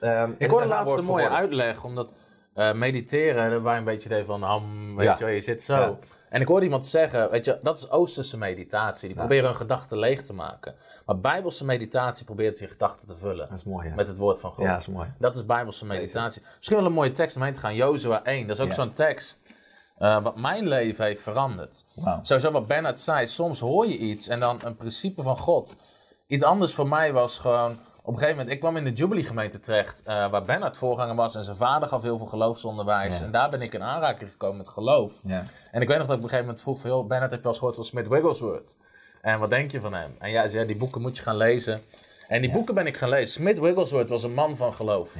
Um, 0.00 0.34
ik 0.38 0.50
hoorde 0.50 0.66
laatst 0.66 0.96
een 0.96 1.04
mooie 1.04 1.28
uitleg, 1.28 1.84
omdat 1.84 2.12
uh, 2.54 2.72
mediteren, 2.72 3.62
waar 3.62 3.78
een 3.78 3.84
beetje 3.84 4.14
even 4.14 4.26
van, 4.26 4.44
um, 4.44 4.96
weet 4.96 5.18
je 5.18 5.24
wel, 5.24 5.34
je 5.34 5.40
zit 5.40 5.62
zo. 5.62 5.98
En 6.30 6.40
ik 6.40 6.48
hoorde 6.48 6.64
iemand 6.64 6.86
zeggen, 6.86 7.30
weet 7.30 7.44
je, 7.44 7.58
dat 7.62 7.76
is 7.76 7.90
Oosterse 7.90 8.38
meditatie. 8.38 9.08
Die 9.08 9.16
proberen 9.16 9.44
hun 9.44 9.56
gedachten 9.56 9.98
leeg 9.98 10.22
te 10.22 10.32
maken. 10.32 10.74
Maar 11.06 11.20
Bijbelse 11.20 11.64
meditatie 11.64 12.24
probeert 12.24 12.58
je 12.58 12.66
gedachten 12.66 13.08
te 13.08 13.16
vullen. 13.16 13.48
Dat 13.48 13.58
is 13.58 13.64
mooi, 13.64 13.92
Met 13.96 14.08
het 14.08 14.18
woord 14.18 14.40
van 14.40 14.52
God. 14.52 14.64
Ja, 14.64 14.70
dat 14.70 14.80
is 14.80 14.86
mooi. 14.86 15.12
Dat 15.18 15.36
is 15.36 15.46
Bijbelse 15.46 15.86
meditatie. 15.86 16.42
Misschien 16.56 16.76
wel 16.76 16.86
een 16.86 16.92
mooie 16.92 17.12
tekst 17.12 17.36
om 17.36 17.42
heen 17.42 17.52
te 17.52 17.60
gaan. 17.60 17.74
Jozua 17.74 18.24
1. 18.24 18.46
Dat 18.46 18.58
is 18.58 18.64
ook 18.64 18.72
zo'n 18.72 18.92
tekst 18.92 19.54
uh, 19.98 20.22
wat 20.22 20.36
mijn 20.36 20.68
leven 20.68 21.04
heeft 21.04 21.22
veranderd. 21.22 21.84
Wow. 21.94 22.18
Sowieso 22.22 22.50
wat 22.50 22.66
Bernard 22.66 23.00
zei. 23.00 23.26
Soms 23.26 23.60
hoor 23.60 23.86
je 23.86 23.96
iets 23.96 24.28
en 24.28 24.40
dan 24.40 24.60
een 24.64 24.76
principe 24.76 25.22
van 25.22 25.36
God. 25.36 25.76
Iets 26.26 26.44
anders 26.44 26.74
voor 26.74 26.88
mij 26.88 27.12
was 27.12 27.38
gewoon 27.38 27.78
op 28.08 28.14
een 28.14 28.20
gegeven 28.20 28.38
moment, 28.38 28.54
ik 28.54 28.60
kwam 28.60 28.76
in 28.76 28.84
de 28.84 28.92
Jubilee 28.92 29.24
gemeente 29.24 29.60
terecht, 29.60 30.02
uh, 30.06 30.30
waar 30.30 30.42
Bernard 30.42 30.76
voorganger 30.76 31.14
was 31.14 31.34
en 31.34 31.44
zijn 31.44 31.56
vader 31.56 31.88
gaf 31.88 32.02
heel 32.02 32.16
veel 32.16 32.26
geloofsonderwijs. 32.26 33.20
En 33.20 33.30
daar 33.30 33.50
ben 33.50 33.60
ik 33.60 33.74
in 33.74 33.82
aanraking 33.82 34.30
gekomen 34.30 34.56
met 34.56 34.68
geloof. 34.68 35.12
Ja. 35.24 35.44
En 35.72 35.82
ik 35.82 35.88
weet 35.88 35.98
nog 35.98 36.06
dat 36.06 36.16
ik 36.16 36.22
op 36.22 36.30
een 36.30 36.30
gegeven 36.30 36.44
moment 36.44 36.60
vroeg 36.60 36.80
van, 36.80 36.90
joh, 36.90 37.06
Bernard 37.06 37.30
heb 37.30 37.40
je 37.40 37.44
al 37.44 37.50
eens 37.50 37.58
gehoord 37.58 37.76
van 37.76 37.84
Smith 37.84 38.08
Wigglesworth? 38.08 38.76
En 39.20 39.38
wat 39.38 39.50
denk 39.50 39.70
je 39.70 39.80
van 39.80 39.94
hem? 39.94 40.14
En 40.18 40.30
ja, 40.30 40.48
zei, 40.48 40.66
die 40.66 40.76
boeken 40.76 41.00
moet 41.00 41.16
je 41.16 41.22
gaan 41.22 41.36
lezen. 41.36 41.80
En 42.28 42.40
die 42.40 42.50
boeken 42.50 42.74
ben 42.74 42.86
ik 42.86 42.96
gaan 42.96 43.08
lezen. 43.08 43.28
Smith 43.28 43.58
Wigglesworth 43.58 44.08
was 44.08 44.22
een 44.22 44.34
man 44.34 44.56
van 44.56 44.74
geloof. 44.74 45.12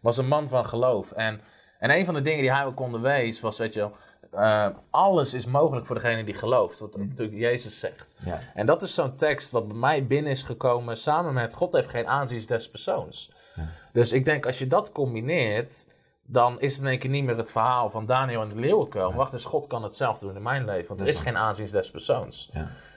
Was 0.00 0.16
een 0.16 0.28
man 0.28 0.48
van 0.48 0.66
geloof. 0.66 1.12
En, 1.12 1.40
en 1.78 1.90
een 1.90 2.04
van 2.04 2.14
de 2.14 2.22
dingen 2.22 2.40
die 2.40 2.52
hij 2.52 2.64
ook 2.64 2.80
onderwees 2.80 3.40
was, 3.40 3.58
weet 3.58 3.74
je 3.74 3.90
uh, 4.34 4.66
alles 4.90 5.34
is 5.34 5.46
mogelijk 5.46 5.86
voor 5.86 5.94
degene 5.94 6.24
die 6.24 6.34
gelooft. 6.34 6.78
Wat 6.78 6.96
natuurlijk 6.96 7.38
Jezus 7.38 7.78
zegt. 7.78 8.14
Ja. 8.24 8.40
En 8.54 8.66
dat 8.66 8.82
is 8.82 8.94
zo'n 8.94 9.16
tekst 9.16 9.50
wat 9.50 9.68
bij 9.68 9.76
mij 9.76 10.06
binnen 10.06 10.32
is 10.32 10.42
gekomen 10.42 10.96
samen 10.96 11.32
met 11.34 11.54
God 11.54 11.72
heeft 11.72 11.90
geen 11.90 12.06
aanzien 12.06 12.46
des 12.46 12.70
persoons. 12.70 13.30
Ja. 13.54 13.68
Dus 13.92 14.12
ik 14.12 14.24
denk 14.24 14.46
als 14.46 14.58
je 14.58 14.66
dat 14.66 14.92
combineert, 14.92 15.86
dan 16.22 16.60
is 16.60 16.72
het 16.72 16.82
in 16.82 16.88
één 16.88 16.98
keer 16.98 17.10
niet 17.10 17.24
meer 17.24 17.36
het 17.36 17.52
verhaal 17.52 17.90
van 17.90 18.06
Daniel 18.06 18.42
en 18.42 18.48
de 18.48 18.54
leeuwenkuil. 18.54 19.14
Wacht 19.14 19.32
eens, 19.32 19.44
God 19.44 19.66
kan 19.66 19.82
hetzelfde 19.82 20.26
doen 20.26 20.36
in 20.36 20.42
mijn 20.42 20.64
leven. 20.64 20.88
Want 20.88 21.00
er 21.00 21.08
is 21.08 21.20
geen 21.20 21.36
aanzien 21.36 21.70
des 21.70 21.90
persoons. 21.90 22.50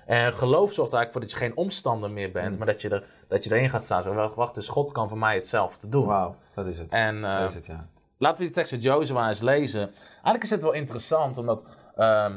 En 0.05 0.33
geloof 0.33 0.73
zorgt 0.73 0.93
eigenlijk 0.93 1.11
voor 1.11 1.21
dat 1.21 1.31
je 1.31 1.37
geen 1.37 1.57
omstander 1.57 2.11
meer 2.11 2.31
bent, 2.31 2.57
maar 2.57 2.67
dat 2.67 2.81
je, 2.81 2.89
er, 2.89 3.03
dat 3.27 3.43
je 3.43 3.55
erin 3.55 3.69
gaat 3.69 3.83
staan. 3.83 4.03
Zo, 4.03 4.31
wacht 4.35 4.57
eens, 4.57 4.67
God 4.67 4.91
kan 4.91 5.09
voor 5.09 5.17
mij 5.17 5.35
hetzelfde 5.35 5.89
doen. 5.89 6.05
Wauw, 6.05 6.35
dat 6.53 6.67
is 6.67 6.77
het. 6.77 6.91
En, 6.91 7.15
uh, 7.15 7.39
dat 7.39 7.49
is 7.49 7.55
het, 7.55 7.65
ja. 7.65 7.87
Laten 8.19 8.37
we 8.37 8.43
die 8.43 8.53
tekst 8.53 8.73
uit 8.73 8.83
Jozua 8.83 9.27
eens 9.27 9.41
lezen. 9.41 9.91
Eigenlijk 10.13 10.43
is 10.43 10.49
het 10.49 10.61
wel 10.61 10.73
interessant 10.73 11.37
omdat 11.37 11.65
uh, 11.97 12.35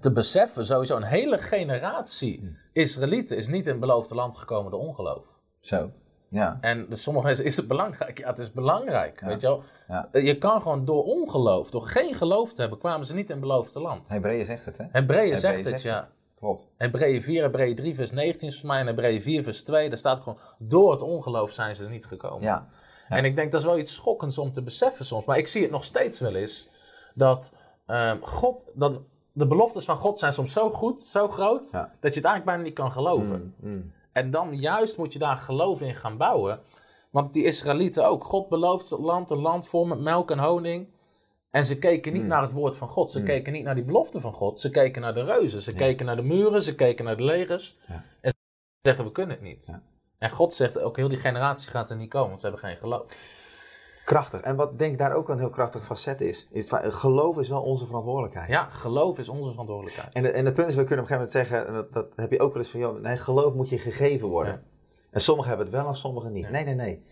te 0.00 0.12
beseffen, 0.12 0.66
sowieso 0.66 0.96
een 0.96 1.02
hele 1.02 1.38
generatie 1.38 2.56
Israëlieten 2.72 3.36
is 3.36 3.46
niet 3.46 3.64
in 3.64 3.70
het 3.70 3.80
beloofde 3.80 4.14
land 4.14 4.36
gekomen 4.36 4.70
door 4.70 4.80
ongeloof. 4.80 5.26
Zo. 5.60 5.90
Ja. 6.28 6.58
En 6.60 6.86
dus 6.88 7.02
sommige 7.02 7.26
mensen 7.26 7.44
is 7.44 7.56
het 7.56 7.68
belangrijk. 7.68 8.18
Ja, 8.18 8.28
het 8.28 8.38
is 8.38 8.52
belangrijk. 8.52 9.20
Weet 9.20 9.40
je 9.40 9.46
wel? 9.46 9.62
Ja. 9.88 10.08
Je 10.12 10.38
kan 10.38 10.62
gewoon 10.62 10.84
door 10.84 11.04
ongeloof, 11.04 11.70
door 11.70 11.82
geen 11.82 12.14
geloof 12.14 12.52
te 12.52 12.60
hebben, 12.60 12.78
kwamen 12.78 13.06
ze 13.06 13.14
niet 13.14 13.26
in 13.26 13.30
het 13.30 13.40
beloofde 13.40 13.80
land. 13.80 14.08
Hebreeën 14.08 14.44
zegt 14.44 14.64
het, 14.64 14.78
hè? 14.78 14.84
Hebreeën 14.90 15.38
zegt 15.38 15.64
het, 15.64 15.82
ja. 15.82 16.08
Klopt. 16.34 16.68
Hebreeën 16.76 17.22
4, 17.22 17.42
Hebreeën 17.42 17.76
3, 17.76 17.94
vers 17.94 18.10
19 18.10 18.48
is 18.48 18.58
voor 18.60 18.68
mij 18.68 18.80
en 18.80 18.86
Hebreeën 18.86 19.22
4, 19.22 19.42
vers 19.42 19.62
2. 19.62 19.88
Daar 19.88 19.98
staat 19.98 20.20
gewoon, 20.20 20.38
door 20.58 20.90
het 20.92 21.02
ongeloof 21.02 21.52
zijn 21.52 21.76
ze 21.76 21.84
er 21.84 21.90
niet 21.90 22.06
gekomen. 22.06 22.42
Ja. 22.42 22.68
En 23.08 23.24
ik 23.24 23.36
denk 23.36 23.52
dat 23.52 23.60
is 23.60 23.66
wel 23.66 23.78
iets 23.78 23.94
schokkends 23.94 24.38
om 24.38 24.52
te 24.52 24.62
beseffen 24.62 25.04
soms. 25.04 25.24
Maar 25.24 25.38
ik 25.38 25.46
zie 25.46 25.62
het 25.62 25.70
nog 25.70 25.84
steeds 25.84 26.20
wel 26.20 26.34
eens. 26.34 26.68
Dat 27.14 27.52
um, 27.86 28.18
God, 28.22 28.64
dat 28.74 29.00
de 29.32 29.46
beloftes 29.46 29.84
van 29.84 29.96
God 29.96 30.18
zijn 30.18 30.32
soms 30.32 30.52
zo 30.52 30.70
goed, 30.70 31.02
zo 31.02 31.28
groot. 31.28 31.70
Dat 31.70 32.14
je 32.14 32.20
het 32.20 32.24
eigenlijk 32.24 32.44
bijna 32.44 32.62
niet 32.62 32.74
kan 32.74 32.92
geloven. 32.92 33.54
Mm, 33.60 33.70
mm. 33.70 33.92
En 34.12 34.30
dan 34.30 34.56
juist 34.56 34.96
moet 34.96 35.12
je 35.12 35.18
daar 35.18 35.36
geloof 35.36 35.80
in 35.80 35.94
gaan 35.94 36.16
bouwen. 36.16 36.60
Want 37.10 37.32
die 37.32 37.44
Israëlieten 37.44 38.08
ook. 38.08 38.24
God 38.24 38.48
belooft 38.48 38.90
het 38.90 39.00
land, 39.00 39.30
een 39.30 39.40
land 39.40 39.68
vol 39.68 39.84
met 39.84 40.00
melk 40.00 40.30
en 40.30 40.38
honing. 40.38 40.88
En 41.50 41.64
ze 41.64 41.78
keken 41.78 42.12
niet 42.12 42.22
mm. 42.22 42.28
naar 42.28 42.42
het 42.42 42.52
woord 42.52 42.76
van 42.76 42.88
God. 42.88 43.10
Ze 43.10 43.22
keken 43.22 43.52
niet 43.52 43.64
naar 43.64 43.74
die 43.74 43.84
belofte 43.84 44.20
van 44.20 44.32
God. 44.32 44.60
Ze 44.60 44.70
keken 44.70 45.02
naar 45.02 45.14
de 45.14 45.24
reuzen. 45.24 45.62
Ze 45.62 45.74
keken 45.74 46.06
naar 46.06 46.16
de 46.16 46.22
muren. 46.22 46.62
Ze 46.62 46.74
keken 46.74 47.04
naar 47.04 47.16
de 47.16 47.24
legers. 47.24 47.76
Ja. 47.88 48.04
En 48.20 48.30
ze 48.30 48.36
zeggen, 48.82 49.04
we 49.04 49.12
kunnen 49.12 49.36
het 49.36 49.44
niet. 49.44 49.72
En 50.18 50.30
God 50.30 50.54
zegt 50.54 50.78
ook, 50.78 50.96
heel 50.96 51.08
die 51.08 51.18
generatie 51.18 51.70
gaat 51.70 51.90
er 51.90 51.96
niet 51.96 52.10
komen, 52.10 52.28
want 52.28 52.40
ze 52.40 52.46
hebben 52.46 52.64
geen 52.68 52.76
geloof. 52.76 53.04
Krachtig. 54.04 54.40
En 54.40 54.56
wat 54.56 54.78
denk 54.78 54.92
ik 54.92 54.98
daar 54.98 55.12
ook 55.12 55.28
een 55.28 55.38
heel 55.38 55.50
krachtig 55.50 55.84
facet 55.84 56.20
is, 56.20 56.48
is 56.50 56.70
het, 56.70 56.94
geloof 56.94 57.38
is 57.38 57.48
wel 57.48 57.62
onze 57.62 57.86
verantwoordelijkheid. 57.86 58.48
Ja, 58.48 58.64
geloof 58.64 59.18
is 59.18 59.28
onze 59.28 59.50
verantwoordelijkheid. 59.50 60.12
En, 60.12 60.34
en 60.34 60.44
het 60.44 60.54
punt 60.54 60.68
is, 60.68 60.74
we 60.74 60.84
kunnen 60.84 61.04
op 61.04 61.10
een 61.10 61.16
gegeven 61.16 61.40
moment 61.42 61.58
zeggen, 61.58 61.66
en 61.66 61.74
dat, 61.74 61.92
dat 61.92 62.16
heb 62.16 62.30
je 62.30 62.40
ook 62.40 62.52
wel 62.52 62.62
eens 62.62 62.70
van, 62.70 62.80
joh, 62.80 63.00
nee, 63.00 63.16
geloof 63.16 63.54
moet 63.54 63.68
je 63.68 63.78
gegeven 63.78 64.28
worden. 64.28 64.62
En 65.10 65.20
sommigen 65.20 65.48
hebben 65.48 65.66
het 65.66 65.76
wel 65.76 65.88
en 65.88 65.94
sommigen 65.94 66.32
niet. 66.32 66.50
Nee, 66.50 66.64
nee, 66.64 66.74
nee. 66.74 67.04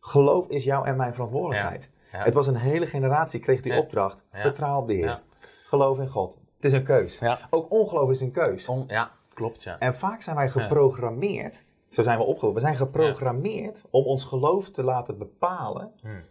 Geloof 0.00 0.48
is 0.48 0.64
jouw 0.64 0.84
en 0.84 0.96
mijn 0.96 1.12
verantwoordelijkheid. 1.14 1.90
Het 2.10 2.34
was 2.34 2.46
een 2.46 2.56
hele 2.56 2.86
generatie, 2.86 3.40
kreeg 3.40 3.60
die 3.60 3.78
opdracht, 3.78 4.22
vertrouw 4.32 4.80
op 4.80 4.86
de 4.86 4.94
Heer. 4.94 5.22
Geloof 5.66 5.98
in 5.98 6.08
God. 6.08 6.38
Het 6.56 6.64
is 6.64 6.72
een 6.72 6.84
keus. 6.84 7.20
Ook 7.50 7.70
ongeloof 7.70 8.10
is 8.10 8.20
een 8.20 8.30
keus. 8.30 8.68
ja, 8.86 9.10
klopt 9.34 9.62
ja. 9.62 9.78
En 9.78 9.94
vaak 9.94 10.22
zijn 10.22 10.36
wij 10.36 10.50
geprogrammeerd 10.50 11.64
zo 11.94 12.02
zijn 12.02 12.18
we 12.18 12.24
opgeroepen. 12.24 12.62
We 12.62 12.66
zijn 12.66 12.78
geprogrammeerd 12.78 13.84
om 13.90 14.04
ons 14.04 14.24
geloof 14.24 14.70
te 14.70 14.82
laten 14.82 15.18
bepalen. 15.18 15.92
Hmm. 16.00 16.22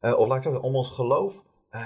Uh, 0.00 0.18
of 0.18 0.28
laat 0.28 0.36
ik 0.36 0.42
zo 0.42 0.50
zeggen, 0.50 0.68
om 0.68 0.76
ons 0.76 0.90
geloof 0.90 1.42
uh, 1.70 1.80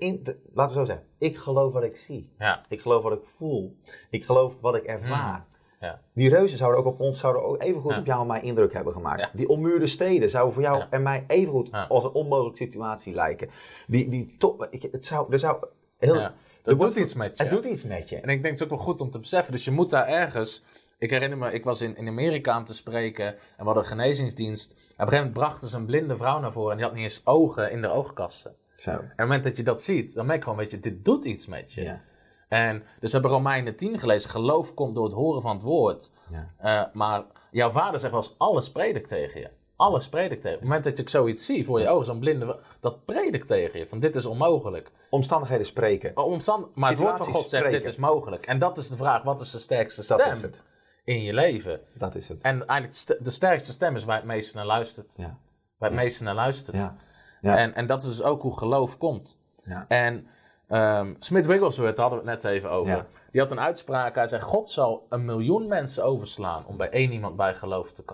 uh, 0.00 0.26
laten 0.52 0.74
we 0.74 0.78
zo 0.78 0.84
zeggen. 0.84 1.06
Ik 1.18 1.36
geloof 1.36 1.72
wat 1.72 1.82
ik 1.82 1.96
zie. 1.96 2.32
Ja. 2.38 2.64
Ik 2.68 2.80
geloof 2.80 3.02
wat 3.02 3.12
ik 3.12 3.24
voel. 3.24 3.76
Ik 4.10 4.24
geloof 4.24 4.60
wat 4.60 4.74
ik 4.74 4.84
ervaar. 4.84 5.34
Hmm. 5.34 5.48
Ja. 5.80 6.00
Die 6.14 6.28
reuzen 6.28 6.58
zouden 6.58 6.80
ook 6.80 6.86
op 6.86 7.00
ons 7.00 7.18
zouden 7.18 7.42
ook 7.42 7.62
even 7.62 7.80
goed 7.80 7.96
op 7.96 8.06
jou 8.06 8.20
en 8.20 8.26
mij 8.26 8.40
indruk 8.42 8.72
hebben 8.72 8.92
gemaakt. 8.92 9.28
Die 9.32 9.48
ommuurde 9.48 9.86
steden 9.86 10.30
zouden 10.30 10.54
voor 10.54 10.62
jou 10.62 10.84
en 10.90 11.02
mij 11.02 11.24
even 11.26 11.52
goed 11.52 11.70
als 11.88 12.04
een 12.04 12.12
onmogelijke 12.12 12.64
situatie 12.64 13.14
lijken. 13.14 13.50
Die, 13.86 14.08
die 14.08 14.36
top, 14.38 14.66
ik, 14.70 14.82
het 14.82 15.04
zou, 15.04 15.32
er 15.32 15.38
zou 15.38 15.64
heel. 15.98 16.30
Dat 16.62 16.80
doet 16.80 16.96
iets 16.96 17.14
met 17.14 17.36
je. 17.36 17.42
Het 17.42 17.52
doet 17.52 17.64
iets 17.64 17.84
met 17.84 18.08
je. 18.08 18.16
En 18.16 18.28
ik 18.28 18.42
denk 18.42 18.44
het 18.44 18.54
is 18.54 18.62
ook 18.62 18.68
wel 18.68 18.78
goed 18.78 19.00
om 19.00 19.10
te 19.10 19.18
beseffen. 19.18 19.52
Dus 19.52 19.64
je 19.64 19.70
moet 19.70 19.90
daar 19.90 20.06
ergens 20.06 20.64
ik 21.00 21.10
herinner 21.10 21.38
me, 21.38 21.52
ik 21.52 21.64
was 21.64 21.80
in, 21.80 21.96
in 21.96 22.08
Amerika 22.08 22.58
om 22.58 22.64
te 22.64 22.74
spreken 22.74 23.26
en 23.26 23.34
we 23.56 23.64
hadden 23.64 23.82
een 23.82 23.88
genezingsdienst. 23.88 24.70
Op 24.70 24.78
een 24.78 24.84
gegeven 24.88 25.16
moment 25.16 25.32
brachten 25.32 25.68
ze 25.68 25.76
een 25.76 25.86
blinde 25.86 26.16
vrouw 26.16 26.40
naar 26.40 26.52
voren 26.52 26.70
en 26.70 26.76
die 26.76 26.86
had 26.86 26.94
niet 26.94 27.04
eens 27.04 27.20
ogen 27.24 27.70
in 27.70 27.80
de 27.82 27.88
oogkassen. 27.88 28.54
Zo. 28.76 28.90
En 28.90 28.96
op 28.96 29.08
het 29.08 29.18
moment 29.18 29.44
dat 29.44 29.56
je 29.56 29.62
dat 29.62 29.82
ziet, 29.82 30.14
dan 30.14 30.26
merk 30.26 30.38
je 30.38 30.44
gewoon, 30.44 30.58
weet 30.58 30.70
je, 30.70 30.80
dit 30.80 31.04
doet 31.04 31.24
iets 31.24 31.46
met 31.46 31.72
je. 31.72 31.82
Ja. 31.82 32.00
En, 32.48 32.82
dus 33.00 33.10
we 33.10 33.18
hebben 33.18 33.30
Romeinen 33.30 33.76
10 33.76 33.98
gelezen. 33.98 34.30
Geloof 34.30 34.74
komt 34.74 34.94
door 34.94 35.04
het 35.04 35.14
horen 35.14 35.42
van 35.42 35.52
het 35.52 35.62
woord. 35.62 36.10
Ja. 36.30 36.86
Uh, 36.86 36.94
maar 36.94 37.24
jouw 37.50 37.70
vader 37.70 38.00
zegt 38.00 38.12
wel 38.12 38.22
eens, 38.22 38.34
alles 38.38 38.72
predikt 38.72 39.08
tegen 39.08 39.40
je. 39.40 39.50
Alles 39.76 40.08
predikt 40.08 40.42
tegen 40.42 40.50
je. 40.50 40.54
Op 40.54 40.60
het 40.60 40.68
moment 40.68 40.84
dat 40.84 40.98
je 40.98 41.10
zoiets 41.10 41.44
ziet 41.44 41.64
voor 41.64 41.80
je 41.80 41.88
ogen, 41.88 42.06
zo'n 42.06 42.18
blinde, 42.18 42.58
dat 42.80 43.04
predikt 43.04 43.46
tegen 43.46 43.78
je. 43.78 43.86
Van 43.86 44.00
dit 44.00 44.16
is 44.16 44.26
onmogelijk. 44.26 44.90
Omstandigheden 45.10 45.66
spreken. 45.66 46.10
Oh, 46.14 46.24
omstand 46.24 46.74
maar 46.74 46.90
het 46.90 46.98
woord 46.98 47.16
van 47.16 47.26
God 47.26 47.48
zegt, 47.48 47.70
dit 47.70 47.86
is 47.86 47.96
mogelijk. 47.96 48.46
En 48.46 48.58
dat 48.58 48.78
is 48.78 48.88
de 48.88 48.96
vraag, 48.96 49.22
wat 49.22 49.40
is 49.40 49.50
de 49.50 49.58
sterkste 49.58 50.02
stem? 50.02 50.18
Dat 50.18 50.36
is 50.36 50.42
het. 50.42 50.62
In 51.10 51.22
je 51.22 51.34
leven. 51.34 51.80
Dat 51.94 52.14
is 52.14 52.28
het. 52.28 52.40
En 52.40 52.66
eigenlijk 52.66 53.24
de 53.24 53.30
sterkste 53.30 53.72
stem 53.72 53.96
is 53.96 54.04
waar 54.04 54.16
het 54.16 54.24
meeste 54.24 54.56
naar 54.56 54.66
luistert. 54.66 55.14
Ja. 55.16 55.38
Waar 55.76 55.90
het 55.90 55.98
meeste 55.98 56.22
naar 56.24 56.34
luistert. 56.34 56.76
Ja. 56.76 56.96
Ja. 57.40 57.56
En, 57.56 57.74
en 57.74 57.86
dat 57.86 58.02
is 58.02 58.08
dus 58.08 58.22
ook 58.22 58.42
hoe 58.42 58.58
geloof 58.58 58.98
komt. 58.98 59.38
Ja. 59.64 59.84
En 59.88 60.26
um, 60.68 61.16
Smith 61.18 61.46
Wigglesworth, 61.46 61.96
daar 61.96 62.06
hadden 62.06 62.24
we 62.24 62.30
het 62.30 62.42
net 62.42 62.52
even 62.52 62.70
over. 62.70 63.06
Die 63.30 63.40
had 63.40 63.50
een 63.50 63.60
uitspraak. 63.60 64.14
Hij 64.14 64.26
zei: 64.26 64.40
God 64.40 64.68
zal 64.68 65.06
een 65.08 65.24
miljoen 65.24 65.68
mensen 65.68 66.04
overslaan 66.04 66.66
om 66.66 66.76
bij 66.76 66.90
één 66.90 67.12
iemand, 67.12 67.36
bij 67.36 67.54
geloof 67.54 67.92
te, 67.92 68.04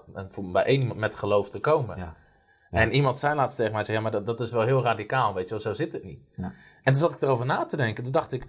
bij 0.52 0.64
één 0.64 0.80
iemand 0.80 1.00
met 1.00 1.16
geloof 1.16 1.50
te 1.50 1.60
komen. 1.60 1.98
Ja. 1.98 2.14
En 2.70 2.94
iemand 2.94 3.16
zei 3.16 3.34
laatst 3.34 3.56
tegen 3.56 3.72
mij: 3.72 3.84
zei, 3.84 3.96
ja, 3.96 4.02
maar 4.02 4.12
dat, 4.12 4.26
dat 4.26 4.40
is 4.40 4.50
wel 4.50 4.62
heel 4.62 4.82
radicaal, 4.82 5.34
weet 5.34 5.44
je 5.44 5.50
wel, 5.50 5.60
zo 5.60 5.72
zit 5.72 5.92
het 5.92 6.04
niet. 6.04 6.20
Ja. 6.36 6.44
En 6.82 6.92
toen 6.92 6.94
zat 6.94 7.12
ik 7.12 7.22
erover 7.22 7.46
na 7.46 7.66
te 7.66 7.76
denken. 7.76 8.02
Toen 8.02 8.12
dacht 8.12 8.32
ik: 8.32 8.48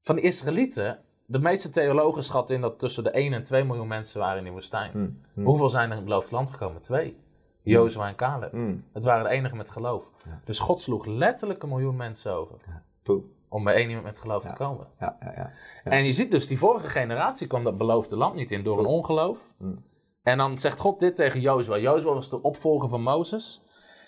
van 0.00 0.16
de 0.16 0.22
Israëlieten, 0.22 0.98
de 1.26 1.38
meeste 1.38 1.70
theologen 1.70 2.24
schatten 2.24 2.54
in 2.54 2.60
dat 2.60 2.78
tussen 2.78 3.04
de 3.04 3.10
1 3.10 3.32
en 3.32 3.44
2 3.44 3.64
miljoen 3.64 3.88
mensen 3.88 4.20
waren 4.20 4.38
in 4.38 4.44
de 4.44 4.50
woestijn. 4.50 4.90
Hmm. 4.90 5.20
Hmm. 5.34 5.44
Hoeveel 5.44 5.68
zijn 5.68 5.84
er 5.84 5.90
in 5.90 5.96
het 5.96 6.04
beloofd 6.04 6.30
land 6.30 6.50
gekomen? 6.50 6.82
Twee. 6.82 7.16
Jozua 7.62 8.08
en 8.08 8.14
Caleb. 8.14 8.52
Mm. 8.52 8.84
Het 8.92 9.04
waren 9.04 9.24
de 9.24 9.30
enigen 9.30 9.56
met 9.56 9.70
geloof. 9.70 10.10
Dus 10.44 10.58
God 10.58 10.80
sloeg 10.80 11.06
letterlijk 11.06 11.62
een 11.62 11.68
miljoen 11.68 11.96
mensen 11.96 12.32
over. 12.32 12.56
Ja. 12.66 13.14
Om 13.48 13.64
bij 13.64 13.74
één 13.74 13.88
iemand 13.88 14.06
met 14.06 14.18
geloof 14.18 14.44
te 14.44 14.52
komen. 14.52 14.86
Ja, 15.00 15.18
en 15.84 16.04
je 16.04 16.12
ziet 16.12 16.30
dus, 16.30 16.46
die 16.46 16.58
vorige 16.58 16.88
generatie 16.88 17.46
kwam 17.46 17.64
dat 17.64 17.78
beloofde 17.78 18.16
land 18.16 18.34
niet 18.34 18.50
in 18.50 18.62
door 18.62 18.78
een 18.78 18.86
ongeloof. 18.86 19.38
En 20.22 20.38
dan 20.38 20.58
zegt 20.58 20.80
God 20.80 20.98
dit 20.98 21.16
tegen 21.16 21.40
Jozua. 21.40 21.78
Jozua 21.78 22.12
was 22.12 22.30
de 22.30 22.42
opvolger 22.42 22.88
van 22.88 23.02
Mozes. 23.02 23.62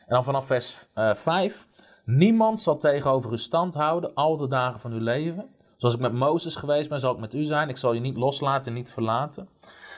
En 0.06 0.14
dan 0.14 0.24
vanaf 0.24 0.46
vers 0.46 0.88
uh, 0.94 1.10
eh, 1.10 1.16
5. 1.16 1.66
Niemand 2.04 2.60
zal 2.60 2.76
tegenover 2.76 3.32
u 3.32 3.38
stand 3.38 3.74
houden 3.74 4.14
al 4.14 4.36
de 4.36 4.48
dagen 4.48 4.80
van 4.80 4.92
uw 4.92 5.00
leven. 5.00 5.54
Zoals 5.84 5.98
ik 5.98 6.02
met 6.02 6.20
Mozes 6.20 6.56
geweest 6.56 6.88
ben, 6.88 7.00
zal 7.00 7.12
ik 7.12 7.18
met 7.18 7.34
u 7.34 7.42
zijn. 7.42 7.68
Ik 7.68 7.76
zal 7.76 7.92
je 7.92 8.00
niet 8.00 8.16
loslaten 8.16 8.66
en 8.66 8.74
niet 8.74 8.92
verlaten. 8.92 9.48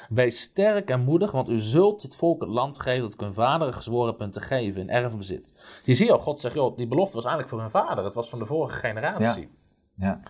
Wees 0.09 0.41
sterk 0.41 0.91
en 0.91 1.01
moedig, 1.01 1.31
want 1.31 1.49
u 1.49 1.61
zult 1.61 2.03
het 2.03 2.17
volk 2.17 2.41
het 2.41 2.51
land 2.51 2.81
geven 2.81 3.03
dat 3.03 3.13
ik 3.13 3.21
hun 3.21 3.35
vader 3.35 3.73
gezworen 3.73 4.17
punt 4.17 4.33
te 4.33 4.41
geven 4.41 4.81
in 4.81 4.91
erfbezit. 4.91 5.53
Je 5.85 5.95
ziet 5.95 6.11
al, 6.11 6.19
God 6.19 6.41
zegt, 6.41 6.55
joh, 6.55 6.77
die 6.77 6.87
belofte 6.87 7.15
was 7.15 7.25
eigenlijk 7.25 7.55
voor 7.55 7.61
hun 7.61 7.71
vader. 7.71 8.05
Het 8.05 8.15
was 8.15 8.29
van 8.29 8.39
de 8.39 8.47
vorige 8.47 8.79
generatie. 8.79 9.51
Ja. 9.97 10.21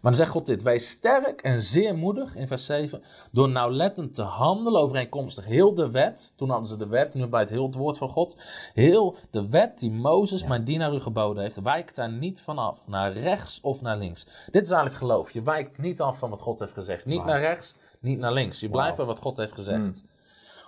Maar 0.00 0.12
dan 0.12 0.20
zegt 0.20 0.30
God 0.30 0.46
dit, 0.46 0.62
wees 0.62 0.88
sterk 0.88 1.42
en 1.42 1.62
zeer 1.62 1.96
moedig, 1.96 2.36
in 2.36 2.46
vers 2.46 2.66
7, 2.66 3.02
door 3.32 3.48
nauwlettend 3.48 4.14
te 4.14 4.22
handelen 4.22 4.80
overeenkomstig 4.80 5.46
heel 5.46 5.74
de 5.74 5.90
wet. 5.90 6.32
Toen 6.36 6.50
hadden 6.50 6.68
ze 6.68 6.76
de 6.76 6.86
wet, 6.86 7.14
nu 7.14 7.26
bij 7.26 7.40
het 7.40 7.50
heel 7.50 7.66
het 7.66 7.74
woord 7.74 7.98
van 7.98 8.08
God. 8.08 8.36
Heel 8.74 9.16
de 9.30 9.48
wet 9.48 9.78
die 9.78 9.90
Mozes, 9.90 10.44
mijn 10.44 10.64
dienaar, 10.64 10.94
u 10.94 11.00
geboden 11.00 11.42
heeft, 11.42 11.62
wijkt 11.62 11.94
daar 11.94 12.12
niet 12.12 12.40
vanaf, 12.40 12.78
naar 12.86 13.12
rechts 13.12 13.58
of 13.62 13.80
naar 13.80 13.96
links. 13.96 14.26
Dit 14.50 14.62
is 14.62 14.70
eigenlijk 14.70 14.96
geloof. 14.96 15.30
Je 15.30 15.42
wijkt 15.42 15.78
niet 15.78 16.00
af 16.00 16.18
van 16.18 16.30
wat 16.30 16.40
God 16.40 16.60
heeft 16.60 16.72
gezegd. 16.72 17.04
Niet 17.04 17.24
naar 17.24 17.40
rechts, 17.40 17.74
niet 18.00 18.18
naar 18.18 18.32
links. 18.32 18.60
Je 18.60 18.68
blijft 18.68 18.96
bij 18.96 19.06
wat 19.06 19.20
God 19.20 19.36
heeft 19.36 19.52
gezegd. 19.52 20.02
Mm. 20.02 20.08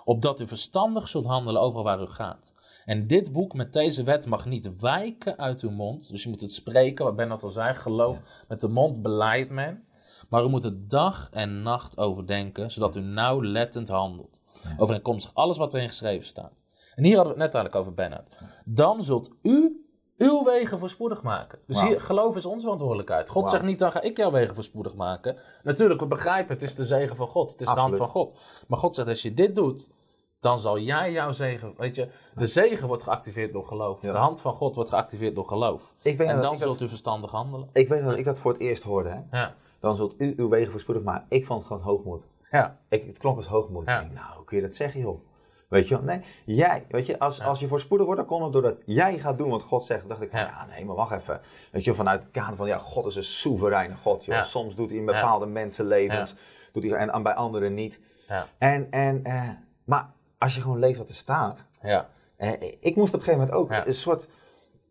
Opdat 0.03 0.39
u 0.39 0.47
verstandig 0.47 1.09
zult 1.09 1.25
handelen 1.25 1.61
over 1.61 1.83
waar 1.83 2.01
u 2.01 2.07
gaat. 2.07 2.53
En 2.85 3.07
dit 3.07 3.31
boek 3.31 3.53
met 3.53 3.73
deze 3.73 4.03
wet 4.03 4.25
mag 4.25 4.45
niet 4.45 4.79
wijken 4.79 5.37
uit 5.37 5.61
uw 5.61 5.69
mond. 5.69 6.09
Dus 6.11 6.23
je 6.23 6.29
moet 6.29 6.41
het 6.41 6.51
spreken, 6.51 7.05
wat 7.05 7.15
Ben 7.15 7.29
dat 7.29 7.43
al 7.43 7.49
zei. 7.49 7.73
Geloof 7.73 8.45
met 8.47 8.61
de 8.61 8.67
mond 8.67 9.01
beleidt 9.01 9.49
men. 9.49 9.85
Maar 10.29 10.43
u 10.43 10.47
moet 10.47 10.63
het 10.63 10.89
dag 10.89 11.29
en 11.31 11.61
nacht 11.61 11.97
overdenken, 11.97 12.71
zodat 12.71 12.95
u 12.95 12.99
nauwlettend 12.99 13.87
handelt. 13.87 14.39
Overeenkomstig 14.77 15.33
alles 15.33 15.57
wat 15.57 15.73
erin 15.73 15.87
geschreven 15.87 16.27
staat. 16.27 16.63
En 16.95 17.03
hier 17.03 17.15
hadden 17.15 17.35
we 17.35 17.41
het 17.41 17.53
net 17.53 17.63
eigenlijk 17.63 17.75
over 17.75 17.93
Bennett. 17.93 18.29
Dan 18.65 19.03
zult 19.03 19.31
u 19.41 19.85
uw 20.17 20.43
wegen 20.43 20.79
voorspoedig 20.79 21.23
maken. 21.23 21.59
Dus 21.67 21.81
hier, 21.81 22.01
geloof 22.01 22.35
is 22.35 22.45
onze 22.45 22.61
verantwoordelijkheid. 22.61 23.29
God 23.29 23.49
zegt 23.49 23.63
niet, 23.63 23.79
dan 23.79 23.91
ga 23.91 24.01
ik 24.01 24.17
jouw 24.17 24.31
wegen 24.31 24.55
voorspoedig 24.55 24.95
maken. 24.95 25.37
Natuurlijk, 25.63 25.99
we 25.99 26.07
begrijpen, 26.07 26.53
het 26.53 26.63
is 26.63 26.75
de 26.75 26.85
zegen 26.85 27.15
van 27.15 27.27
God. 27.27 27.51
Het 27.51 27.61
is 27.61 27.67
de 27.67 27.79
hand 27.79 27.97
van 27.97 28.07
God. 28.07 28.39
Maar 28.67 28.79
God 28.79 28.95
zegt, 28.95 29.07
als 29.07 29.21
je 29.21 29.33
dit 29.33 29.55
doet, 29.55 29.89
dan 30.41 30.59
zal 30.59 30.79
jij 30.79 31.11
jouw 31.11 31.31
zegen, 31.31 31.73
weet 31.77 31.95
je, 31.95 32.07
de 32.35 32.47
zegen 32.47 32.87
wordt 32.87 33.03
geactiveerd 33.03 33.53
door 33.53 33.65
geloof. 33.65 33.99
De 33.99 34.07
hand 34.07 34.41
van 34.41 34.53
God 34.53 34.75
wordt 34.75 34.89
geactiveerd 34.89 35.35
door 35.35 35.47
geloof. 35.47 35.93
Ik 36.01 36.17
weet 36.17 36.27
en 36.27 36.41
dan 36.41 36.59
zult 36.59 36.81
u 36.81 36.87
verstandig 36.87 37.31
handelen. 37.31 37.69
Ik 37.73 37.87
weet 37.87 38.03
dat 38.03 38.17
ik 38.17 38.25
dat 38.25 38.37
voor 38.37 38.51
het 38.51 38.61
eerst 38.61 38.83
hoorde. 38.83 39.09
Hè? 39.09 39.39
Ja. 39.39 39.55
Dan 39.79 39.95
zult 39.95 40.13
u 40.17 40.33
uw 40.37 40.49
wegen 40.49 40.71
voorspoedig 40.71 41.03
maken. 41.03 41.25
Ik 41.29 41.45
vond 41.45 41.59
het 41.59 41.67
gewoon 41.67 41.83
hoogmoed. 41.83 42.27
Ja. 42.51 42.77
Ik, 42.89 43.05
het 43.07 43.17
klonk 43.17 43.37
als 43.37 43.47
hoogmoed. 43.47 43.81
Ik 43.81 43.87
denk, 43.87 44.11
nou, 44.13 44.35
hoe 44.35 44.45
kun 44.45 44.57
je 44.57 44.63
dat 44.63 44.73
zeggen, 44.73 44.99
joh? 44.99 45.19
Weet 45.67 45.87
je 45.87 45.97
Nee, 46.01 46.21
jij. 46.45 46.85
Weet 46.89 47.05
je, 47.05 47.19
als, 47.19 47.41
als 47.41 47.59
je 47.59 47.67
voorspoedig 47.67 48.05
wordt, 48.05 48.21
dan 48.21 48.29
komt 48.29 48.43
het 48.43 48.53
doordat 48.53 48.77
jij 48.85 49.19
gaat 49.19 49.37
doen 49.37 49.49
wat 49.49 49.63
God 49.63 49.83
zegt. 49.83 49.99
Dan 49.99 50.09
dacht 50.09 50.21
ik 50.21 50.29
van, 50.29 50.39
ja. 50.39 50.65
nee, 50.69 50.85
maar 50.85 50.95
wacht 50.95 51.11
even. 51.11 51.41
Weet 51.71 51.83
je, 51.83 51.93
vanuit 51.93 52.23
het 52.23 52.31
kader 52.31 52.55
van, 52.55 52.67
ja, 52.67 52.77
God 52.77 53.05
is 53.05 53.15
een 53.15 53.23
soevereine 53.23 53.95
God. 53.95 54.25
Joh. 54.25 54.41
Soms 54.41 54.75
doet 54.75 54.89
hij 54.89 54.99
in 54.99 55.05
bepaalde 55.05 55.45
mensenlevens, 55.45 56.35
doet 56.71 56.83
hij, 56.83 56.91
en, 56.91 57.23
bij 57.23 57.33
anderen 57.33 57.73
niet. 57.73 57.99
En, 58.57 58.87
en, 58.91 59.23
eh, 59.23 59.49
maar 59.83 60.09
als 60.41 60.55
je 60.55 60.61
gewoon 60.61 60.79
leest 60.79 60.97
wat 60.97 61.07
er 61.07 61.13
staat. 61.13 61.65
Ja. 61.81 62.09
Eh, 62.35 62.51
ik 62.79 62.95
moest 62.95 63.13
op 63.13 63.19
een 63.19 63.25
gegeven 63.25 63.47
moment 63.47 63.51
ook 63.51 63.87
een 63.87 63.93
soort 63.93 64.27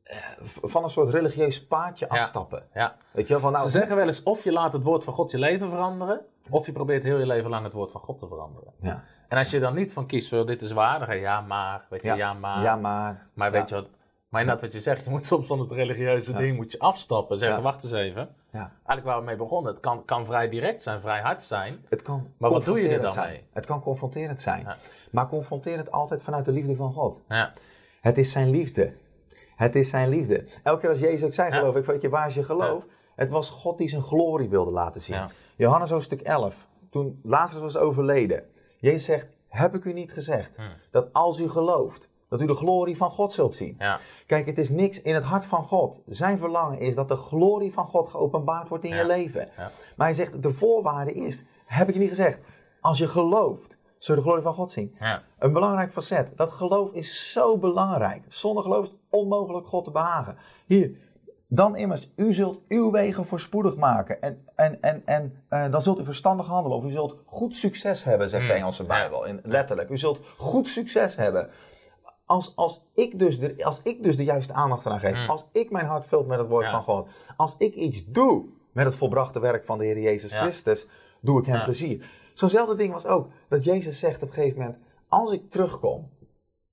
eh, 0.03 0.17
van 0.45 0.83
een 0.83 0.91
soort 0.91 1.11
religieus 1.11 1.67
paadje 1.67 2.09
afstappen. 2.09 2.67
Ja. 2.75 2.97
Weet 3.13 3.29
je, 3.29 3.39
van, 3.39 3.53
nou, 3.53 3.65
Ze 3.65 3.71
zeggen 3.71 3.97
wel 3.97 4.07
eens 4.07 4.23
of 4.23 4.45
je 4.45 4.53
laat 4.53 4.73
het 4.73 4.85
woord 4.85 5.05
van 5.05 5.15
God 5.15 5.31
je 5.31 5.39
leven 5.39 5.69
veranderen, 5.69 6.21
of 6.51 6.67
je 6.67 6.73
probeert 6.73 7.03
heel 7.03 7.19
je 7.19 7.27
leven 7.27 7.51
lang 7.51 7.65
het 7.65 7.73
woord 7.73 7.93
van 7.93 8.01
God 8.01 8.19
te 8.19 8.27
veranderen. 8.29 8.73
Ja. 8.81 9.05
En 9.29 9.39
als 9.39 9.51
je 9.51 9.61
dan 9.61 9.75
niet 9.75 9.93
van 9.93 10.07
kiest, 10.07 10.29
voor 10.29 10.47
dit 10.47 10.63
is 10.63 10.73
waar, 10.73 10.99
dan 10.99 11.09
ga 11.09 11.15
je 11.15 11.21
ja 11.21 11.41
maar, 11.41 11.87
weet 11.91 12.03
je, 12.03 12.15
ja, 12.15 12.33
maar. 12.33 12.63
Ja 12.63 12.77
maar. 12.77 13.29
Maar 13.35 13.51
weet 13.51 13.69
je 13.69 13.75
wat, 13.75 13.89
maar 14.29 14.41
inderdaad 14.41 14.65
wat 14.65 14.73
je 14.73 14.81
zegt, 14.81 15.05
je 15.05 15.11
moet 15.11 15.27
soms 15.27 15.47
van 15.47 15.61
het 15.61 15.73
religieuze 15.73 16.33
ding 16.33 16.57
moet 16.57 16.73
je 16.73 16.79
afstappen. 16.79 17.39
Zeggen, 17.39 17.63
wacht 17.63 17.83
eens 17.83 17.93
even. 17.93 18.29
Ja. 18.53 18.61
Eigenlijk 18.61 19.05
waar 19.05 19.19
we 19.19 19.25
mee 19.25 19.37
begonnen, 19.37 19.73
het 19.73 19.81
kan, 19.81 20.05
kan 20.05 20.27
vrij 20.27 20.49
direct 20.49 20.83
zijn, 20.83 21.01
vrij 21.01 21.21
hard 21.21 21.43
zijn. 21.43 21.77
Het 21.89 22.03
kan 22.03 22.33
maar 22.37 22.51
wat 22.51 22.65
doe 22.65 22.81
je 22.81 22.89
er 22.89 23.01
dan 23.01 23.13
zijn. 23.13 23.31
mee? 23.31 23.45
Het 23.53 23.67
kan 23.67 23.81
confronterend 23.81 24.41
zijn. 24.41 24.67
Maar 25.11 25.29
confronteer 25.29 25.77
het 25.77 25.93
altijd 25.93 26.23
vanuit 26.23 26.45
de 26.45 26.53
liefde 26.53 26.77
van 26.77 26.93
God. 26.93 27.21
Ja. 27.29 27.53
Het 28.01 28.19
is 28.19 28.31
zijn 28.31 28.51
liefde. 28.51 28.93
Het 29.57 29.75
is 29.75 29.89
zijn 29.89 30.09
liefde. 30.09 30.47
Elke 30.63 30.81
keer 30.81 30.89
als 30.89 30.99
Jezus 30.99 31.25
ook 31.25 31.35
zei, 31.35 31.53
geloof 31.53 31.77
ik, 31.77 31.85
weet 31.85 32.03
je, 32.03 32.09
waar 32.09 32.27
is 32.27 32.35
je 32.35 32.45
geloof? 32.45 32.85
Het 33.15 33.31
was 33.31 33.51
God 33.51 33.79
die 33.79 33.89
zijn 33.89 34.03
glorie 34.03 34.49
wilde 34.49 34.71
laten 34.71 35.01
zien. 35.01 35.29
Johannes 35.57 35.91
hoofdstuk 35.91 36.21
11, 36.21 36.69
toen 36.91 37.21
Lazarus 37.23 37.73
was 37.73 37.77
overleden. 37.77 38.45
Jezus 38.79 39.05
zegt, 39.05 39.29
heb 39.49 39.75
ik 39.75 39.85
u 39.85 39.93
niet 39.93 40.13
gezegd 40.13 40.57
hm. 40.57 40.63
dat 40.91 41.13
als 41.13 41.41
u 41.41 41.49
gelooft, 41.49 42.09
dat 42.31 42.41
u 42.41 42.47
de 42.47 42.55
glorie 42.55 42.97
van 42.97 43.11
God 43.11 43.33
zult 43.33 43.55
zien. 43.55 43.77
Ja. 43.79 44.01
Kijk, 44.27 44.47
het 44.47 44.59
is 44.59 44.71
niks 44.71 45.03
in 45.03 45.15
het 45.15 45.25
hart 45.25 45.45
van 45.45 45.63
God. 45.63 46.01
Zijn 46.07 46.39
verlangen 46.39 46.79
is 46.79 46.95
dat 46.95 47.09
de 47.09 47.17
glorie 47.17 47.73
van 47.73 47.87
God 47.87 48.09
geopenbaard 48.09 48.69
wordt 48.69 48.85
in 48.85 48.97
je 48.97 49.07
leven. 49.07 49.49
Ja. 49.57 49.71
Maar 49.97 50.07
hij 50.07 50.15
zegt, 50.15 50.43
de 50.43 50.53
voorwaarde 50.53 51.13
is, 51.13 51.45
heb 51.65 51.89
ik 51.89 51.95
je 51.95 52.01
niet 52.01 52.09
gezegd, 52.09 52.41
als 52.81 52.99
je 52.99 53.09
gelooft, 53.09 53.77
zul 53.99 54.15
je 54.15 54.21
de 54.21 54.27
glorie 54.27 54.45
van 54.45 54.55
God 54.55 54.71
zien. 54.71 54.97
Een 55.39 55.53
belangrijk 55.53 55.93
facet. 55.93 56.37
Dat 56.37 56.51
geloof 56.51 56.93
is 56.93 57.33
zo 57.33 57.59
belangrijk. 57.59 58.25
Zonder 58.29 58.63
geloof 58.63 58.83
is 58.83 58.91
het 58.91 58.99
onmogelijk 59.11 59.67
God 59.67 59.85
te 59.85 59.91
behagen. 59.91 60.37
Hier, 60.67 60.91
dan 61.49 61.77
immers, 61.77 62.09
u 62.17 62.33
zult 62.33 62.61
uw 62.69 62.91
wegen 62.91 63.27
voorspoedig 63.27 63.77
maken. 63.77 64.23
En, 64.23 64.45
en, 64.55 64.81
en, 64.81 65.03
en 65.05 65.43
uh, 65.51 65.71
dan 65.71 65.83
zult 65.83 66.01
u 66.01 66.05
verstandig 66.05 66.47
handelen. 66.47 66.79
Of 66.79 66.85
u 66.85 66.91
zult 66.91 67.17
goed 67.27 67.55
succes 67.55 68.05
hebben, 68.05 68.31
zegt 68.31 68.43
de 68.43 68.49
hmm. 68.49 68.59
Engelse 68.59 68.85
Bijbel. 68.85 69.25
In, 69.25 69.41
letterlijk. 69.45 69.91
U 69.91 69.99
zult 69.99 70.21
goed 70.37 70.69
succes 70.69 71.17
hebben. 71.17 71.51
Als, 72.31 72.53
als, 72.57 72.83
ik 72.95 73.19
dus 73.19 73.39
de, 73.39 73.65
als 73.65 73.81
ik 73.83 74.03
dus 74.03 74.17
de 74.17 74.25
juiste 74.25 74.53
aandacht 74.53 74.87
eraan 74.87 75.01
geef. 75.01 75.17
Hmm. 75.17 75.31
Als 75.31 75.45
ik 75.53 75.71
mijn 75.71 75.87
hart 75.87 76.07
vult 76.07 76.27
met 76.27 76.39
het 76.39 76.49
woord 76.49 76.71
van 76.71 76.83
God. 76.83 77.09
Als 77.37 77.55
ik 77.59 77.75
iets 77.75 78.05
doe 78.07 78.45
met 78.73 78.85
het 78.85 78.95
volbrachte 78.95 79.41
werk 79.41 79.65
van 79.65 79.79
de 79.79 79.85
Heer 79.85 80.01
Jezus 80.01 80.33
Christus. 80.33 80.87
Doe 81.21 81.41
ik 81.41 81.47
hem 81.47 81.65
plezier. 81.65 82.11
Zo'nzelfde 82.35 82.75
ding 82.75 82.93
was 82.93 83.07
ook 83.07 83.29
dat 83.49 83.65
Jezus 83.65 83.99
zegt 83.99 84.23
op 84.23 84.29
een 84.29 84.35
gegeven 84.35 84.59
moment. 84.59 84.79
Als 85.09 85.33
ik 85.33 85.51
terugkom 85.51 86.11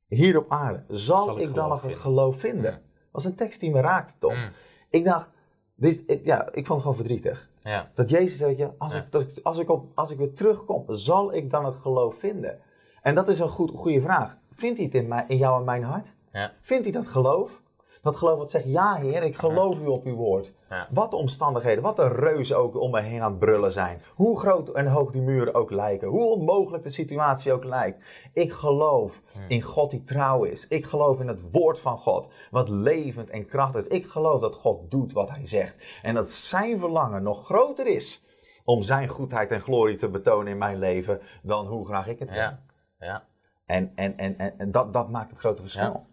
hier 0.07 0.37
op 0.37 0.51
aarde. 0.51 0.83
Zal, 0.87 1.39
ik, 1.39 1.53
dan 1.53 1.69
nog 1.69 1.81
het 1.81 1.95
geloof 1.95 2.39
vinden? 2.39 2.71
Dat 2.71 2.81
was 3.11 3.25
een 3.25 3.35
tekst 3.35 3.59
die 3.59 3.71
me 3.71 3.81
raakte, 3.81 4.13
Tom. 4.19 4.33
Hmm. 4.33 4.49
Ik 4.89 5.05
dacht, 5.05 5.29
dit, 5.75 6.21
ja, 6.23 6.45
ik 6.45 6.65
vond 6.65 6.67
het 6.67 6.81
gewoon 6.81 6.95
verdrietig. 6.95 7.49
Ja. 7.59 7.91
Dat 7.93 8.09
Jezus, 8.09 8.39
weet 8.39 8.57
je, 8.57 8.71
als, 8.77 8.93
ik, 8.93 9.05
als, 9.43 9.57
ik 9.57 9.69
op, 9.69 9.91
als 9.95 10.11
ik 10.11 10.17
weer 10.17 10.33
terugkom, 10.33 10.83
zal 10.87 11.33
ik 11.33 11.49
dan 11.49 11.65
het 11.65 11.75
geloof 11.75 12.15
vinden? 12.15 12.59
En 13.01 13.15
dat 13.15 13.27
is 13.27 13.39
een 13.39 13.49
goed, 13.49 13.71
goede 13.73 14.01
vraag. 14.01 14.37
Vindt 14.57 14.77
hij 14.77 14.85
het 14.85 14.95
in, 14.95 15.07
mij, 15.07 15.23
in 15.27 15.37
jou 15.37 15.59
en 15.59 15.65
mijn 15.65 15.83
hart? 15.83 16.13
Ja. 16.31 16.51
Vindt 16.61 16.83
hij 16.83 16.93
dat 16.93 17.07
geloof? 17.07 17.61
Dat 18.01 18.15
geloof 18.15 18.37
wat 18.37 18.51
zegt, 18.51 18.65
ja 18.65 18.95
Heer, 18.95 19.23
ik 19.23 19.35
geloof 19.35 19.79
u 19.79 19.85
op 19.85 20.05
uw 20.05 20.15
woord. 20.15 20.53
Wat 20.89 21.11
de 21.11 21.17
omstandigheden, 21.17 21.83
wat 21.83 21.95
de 21.95 22.07
reuzen 22.07 22.57
ook 22.57 22.79
om 22.79 22.91
me 22.91 23.01
heen 23.01 23.21
aan 23.21 23.31
het 23.31 23.39
brullen 23.39 23.71
zijn. 23.71 24.01
Hoe 24.15 24.39
groot 24.39 24.69
en 24.69 24.87
hoog 24.87 25.11
die 25.11 25.21
muren 25.21 25.53
ook 25.53 25.71
lijken. 25.71 26.07
Hoe 26.07 26.25
onmogelijk 26.25 26.83
de 26.83 26.89
situatie 26.89 27.53
ook 27.53 27.63
lijkt. 27.63 28.03
Ik 28.33 28.51
geloof 28.51 29.21
in 29.47 29.61
God 29.61 29.91
die 29.91 30.03
trouw 30.03 30.43
is. 30.43 30.67
Ik 30.67 30.85
geloof 30.85 31.19
in 31.19 31.27
het 31.27 31.51
woord 31.51 31.79
van 31.79 31.97
God, 31.97 32.27
wat 32.51 32.69
levend 32.69 33.29
en 33.29 33.45
krachtig 33.45 33.81
is. 33.81 33.97
Ik 33.97 34.05
geloof 34.05 34.41
dat 34.41 34.55
God 34.55 34.91
doet 34.91 35.13
wat 35.13 35.29
hij 35.29 35.47
zegt. 35.47 35.75
En 36.01 36.13
dat 36.13 36.31
zijn 36.31 36.79
verlangen 36.79 37.23
nog 37.23 37.45
groter 37.45 37.87
is 37.87 38.25
om 38.63 38.81
zijn 38.83 39.07
goedheid 39.07 39.51
en 39.51 39.61
glorie 39.61 39.97
te 39.97 40.09
betonen 40.09 40.51
in 40.51 40.57
mijn 40.57 40.79
leven 40.79 41.21
dan 41.41 41.65
hoe 41.65 41.85
graag 41.85 42.07
ik 42.07 42.19
het 42.19 42.29
heb. 42.29 42.37
Ja, 42.37 42.59
ja. 42.99 43.25
En, 43.67 43.91
en, 43.95 44.17
en, 44.17 44.38
en, 44.38 44.60
en 44.60 44.71
dat, 44.71 44.93
dat 44.93 45.10
maakt 45.10 45.30
het 45.30 45.39
grote 45.39 45.62
verschil. 45.62 46.06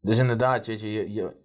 Dus 0.00 0.18
inderdaad, 0.18 0.66
je, 0.66 0.92
je, 0.92 1.12
je 1.12 1.36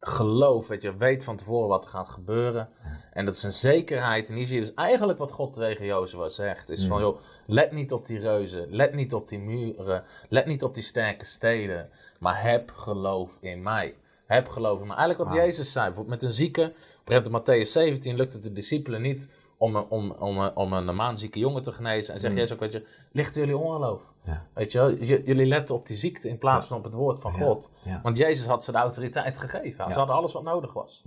geloof, 0.00 0.68
weet 0.68 0.82
je, 0.82 0.96
weet 0.96 1.24
van 1.24 1.36
tevoren 1.36 1.68
wat 1.68 1.84
er 1.84 1.90
gaat 1.90 2.08
gebeuren. 2.08 2.68
En 3.12 3.24
dat 3.24 3.34
is 3.34 3.42
een 3.42 3.52
zekerheid. 3.52 4.28
En 4.28 4.34
hier 4.34 4.46
zie 4.46 4.54
je 4.54 4.60
dus 4.60 4.74
eigenlijk 4.74 5.18
wat 5.18 5.32
God 5.32 5.52
tegen 5.52 5.86
Jozua 5.86 6.28
zegt. 6.28 6.68
Is 6.70 6.86
van, 6.86 7.00
joh, 7.00 7.18
let 7.46 7.72
niet 7.72 7.92
op 7.92 8.06
die 8.06 8.18
reuzen, 8.18 8.66
let 8.70 8.94
niet 8.94 9.14
op 9.14 9.28
die 9.28 9.38
muren, 9.38 10.04
let 10.28 10.46
niet 10.46 10.62
op 10.62 10.74
die 10.74 10.82
sterke 10.82 11.24
steden. 11.24 11.90
Maar 12.18 12.42
heb 12.42 12.70
geloof 12.70 13.38
in 13.40 13.62
mij. 13.62 13.96
Heb 14.26 14.48
geloof 14.48 14.80
in 14.80 14.86
mij. 14.86 14.96
Eigenlijk 14.96 15.30
wat 15.30 15.38
Jezus 15.38 15.72
zei, 15.72 15.94
met 16.06 16.22
een 16.22 16.32
zieke, 16.32 16.72
op 17.04 17.26
een 17.26 17.40
Matthäus 17.40 17.68
17 17.68 18.16
lukt 18.16 18.32
het 18.32 18.42
de 18.42 18.52
discipelen 18.52 19.02
niet 19.02 19.28
om, 19.60 19.76
om, 19.76 20.10
om, 20.10 20.38
om 20.54 20.72
een 20.72 20.94
maanzieke 20.94 21.38
jongen 21.38 21.62
te 21.62 21.72
genezen. 21.72 22.14
En 22.14 22.20
zeg 22.20 22.30
mm. 22.30 22.36
Jezus 22.36 22.52
ook, 22.52 22.60
weet 22.60 22.72
je, 22.72 22.86
ligt 23.12 23.34
jullie 23.34 23.56
ongeloof? 23.56 24.12
Ja. 24.24 24.46
Weet 24.54 24.72
je, 24.72 24.96
jullie 25.24 25.46
letten 25.46 25.74
op 25.74 25.86
die 25.86 25.96
ziekte 25.96 26.28
in 26.28 26.38
plaats 26.38 26.66
van 26.66 26.76
op 26.76 26.84
het 26.84 26.94
woord 26.94 27.20
van 27.20 27.32
God. 27.32 27.72
Want 28.02 28.16
Jezus 28.16 28.46
had 28.46 28.64
ze 28.64 28.72
de 28.72 28.78
autoriteit 28.78 29.38
gegeven. 29.38 29.92
Ze 29.92 29.98
hadden 29.98 30.16
alles 30.16 30.32
wat 30.32 30.42
nodig 30.42 30.72
was. 30.72 31.04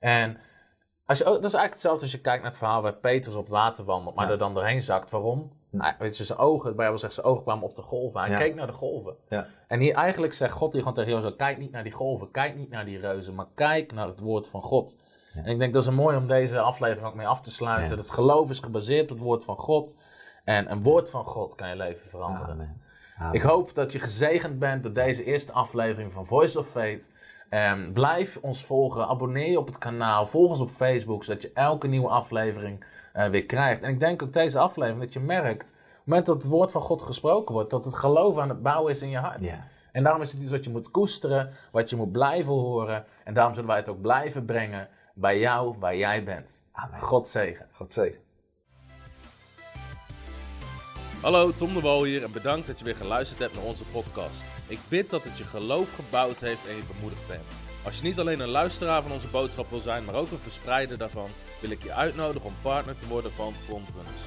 En 0.00 0.38
als 1.06 1.18
je, 1.18 1.24
dat 1.24 1.34
is 1.34 1.40
eigenlijk 1.40 1.72
hetzelfde 1.72 2.02
als 2.02 2.12
je 2.12 2.20
kijkt 2.20 2.42
naar 2.42 2.50
het 2.50 2.58
verhaal 2.58 2.82
waar 2.82 2.94
Petrus 2.94 3.34
op 3.34 3.42
het 3.42 3.50
water 3.50 3.84
wandelt, 3.84 4.14
maar 4.14 4.30
er 4.30 4.38
dan 4.38 4.54
doorheen 4.54 4.82
zakt. 4.82 5.10
Waarom? 5.10 5.52
Nou, 5.70 5.94
weet 5.98 6.16
je, 6.16 6.24
zijn 6.24 6.38
ogen, 6.38 6.70
de 6.70 6.76
Bijbel 6.76 6.98
zegt, 6.98 7.14
zijn 7.14 7.26
ogen 7.26 7.42
kwamen 7.42 7.64
op 7.64 7.74
de 7.74 7.82
golven. 7.82 8.20
Hij 8.20 8.36
keek 8.36 8.54
naar 8.54 8.66
de 8.66 8.72
golven. 8.72 9.16
En 9.68 9.80
hier 9.80 9.94
eigenlijk 9.94 10.32
zegt 10.32 10.52
God 10.52 10.72
hier 10.72 10.82
gewoon 10.82 10.96
tegen 10.96 11.12
Jozef, 11.12 11.36
kijk 11.36 11.58
niet 11.58 11.70
naar 11.70 11.82
die 11.82 11.92
golven, 11.92 12.30
kijk 12.30 12.56
niet 12.56 12.70
naar 12.70 12.84
die 12.84 12.98
reuzen, 12.98 13.34
maar 13.34 13.48
kijk 13.54 13.92
naar 13.92 14.06
het 14.06 14.20
woord 14.20 14.48
van 14.48 14.62
God. 14.62 14.96
En 15.34 15.46
ik 15.46 15.58
denk 15.58 15.72
dat 15.72 15.82
is 15.82 15.90
mooi 15.90 16.16
om 16.16 16.26
deze 16.26 16.60
aflevering 16.60 17.06
ook 17.06 17.14
mee 17.14 17.26
af 17.26 17.40
te 17.40 17.50
sluiten. 17.50 17.98
Het 17.98 18.10
geloof 18.10 18.50
is 18.50 18.60
gebaseerd 18.60 19.02
op 19.02 19.08
het 19.08 19.18
woord 19.18 19.44
van 19.44 19.56
God. 19.56 19.96
En 20.44 20.70
een 20.70 20.82
woord 20.82 21.10
van 21.10 21.24
God 21.24 21.54
kan 21.54 21.68
je 21.68 21.76
leven 21.76 22.08
veranderen. 22.08 22.82
Ik 23.32 23.42
hoop 23.42 23.74
dat 23.74 23.92
je 23.92 24.00
gezegend 24.00 24.58
bent 24.58 24.82
door 24.82 24.92
deze 24.92 25.24
eerste 25.24 25.52
aflevering 25.52 26.12
van 26.12 26.26
Voice 26.26 26.58
of 26.58 26.68
Faith. 26.68 27.12
Um, 27.50 27.92
blijf 27.92 28.38
ons 28.40 28.64
volgen, 28.64 29.08
abonneer 29.08 29.50
je 29.50 29.58
op 29.58 29.66
het 29.66 29.78
kanaal, 29.78 30.26
volg 30.26 30.50
ons 30.50 30.60
op 30.60 30.70
Facebook, 30.70 31.24
zodat 31.24 31.42
je 31.42 31.50
elke 31.54 31.86
nieuwe 31.86 32.08
aflevering 32.08 32.84
uh, 33.16 33.26
weer 33.26 33.44
krijgt. 33.44 33.82
En 33.82 33.90
ik 33.90 34.00
denk 34.00 34.22
ook 34.22 34.32
deze 34.32 34.58
aflevering 34.58 35.02
dat 35.04 35.12
je 35.12 35.20
merkt, 35.20 35.70
op 35.70 35.76
het 35.76 36.06
moment 36.06 36.26
dat 36.26 36.42
het 36.42 36.52
woord 36.52 36.70
van 36.70 36.80
God 36.80 37.02
gesproken 37.02 37.54
wordt, 37.54 37.70
dat 37.70 37.84
het 37.84 37.94
geloof 37.94 38.38
aan 38.38 38.48
het 38.48 38.62
bouwen 38.62 38.92
is 38.92 39.02
in 39.02 39.08
je 39.08 39.18
hart. 39.18 39.54
En 39.92 40.02
daarom 40.02 40.22
is 40.22 40.32
het 40.32 40.40
iets 40.40 40.50
wat 40.50 40.64
je 40.64 40.70
moet 40.70 40.90
koesteren, 40.90 41.50
wat 41.72 41.90
je 41.90 41.96
moet 41.96 42.12
blijven 42.12 42.52
horen. 42.52 43.04
En 43.24 43.34
daarom 43.34 43.54
zullen 43.54 43.68
wij 43.68 43.78
het 43.78 43.88
ook 43.88 44.00
blijven 44.00 44.44
brengen 44.44 44.88
bij 45.14 45.38
jou, 45.38 45.74
waar 45.78 45.96
jij 45.96 46.24
bent. 46.24 46.62
Amen. 46.72 47.00
God 47.00 47.28
zegen. 47.28 47.68
God 47.72 47.92
zegen. 47.92 48.22
Hallo, 51.20 51.52
Tom 51.52 51.74
de 51.74 51.80
Wol 51.80 52.04
hier 52.04 52.22
en 52.22 52.32
bedankt 52.32 52.66
dat 52.66 52.78
je 52.78 52.84
weer 52.84 52.96
geluisterd 52.96 53.40
hebt 53.40 53.54
naar 53.54 53.64
onze 53.64 53.84
podcast. 53.84 54.42
Ik 54.66 54.78
bid 54.88 55.10
dat 55.10 55.24
het 55.24 55.38
je 55.38 55.44
geloof 55.44 55.94
gebouwd 55.94 56.40
heeft 56.40 56.66
en 56.66 56.76
je 56.76 56.82
bemoedigd 56.94 57.28
bent. 57.28 57.44
Als 57.84 57.96
je 57.96 58.02
niet 58.02 58.18
alleen 58.18 58.40
een 58.40 58.48
luisteraar 58.48 59.02
van 59.02 59.12
onze 59.12 59.28
boodschap 59.28 59.70
wil 59.70 59.80
zijn, 59.80 60.04
maar 60.04 60.14
ook 60.14 60.30
een 60.30 60.38
verspreider 60.38 60.98
daarvan, 60.98 61.28
wil 61.60 61.70
ik 61.70 61.82
je 61.82 61.92
uitnodigen 61.92 62.48
om 62.48 62.54
partner 62.62 62.98
te 62.98 63.08
worden 63.08 63.32
van 63.32 63.54
Frontrunners. 63.54 64.22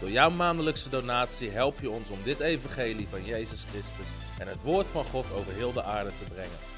Door 0.00 0.10
jouw 0.10 0.30
maandelijkse 0.30 0.88
donatie 0.88 1.50
help 1.50 1.80
je 1.80 1.90
ons 1.90 2.10
om 2.10 2.18
dit 2.24 2.40
evangelie 2.40 3.08
van 3.08 3.24
Jezus 3.24 3.64
Christus 3.64 4.06
en 4.38 4.48
het 4.48 4.62
woord 4.62 4.86
van 4.86 5.04
God 5.04 5.24
over 5.32 5.52
heel 5.52 5.72
de 5.72 5.82
aarde 5.82 6.10
te 6.10 6.32
brengen. 6.34 6.77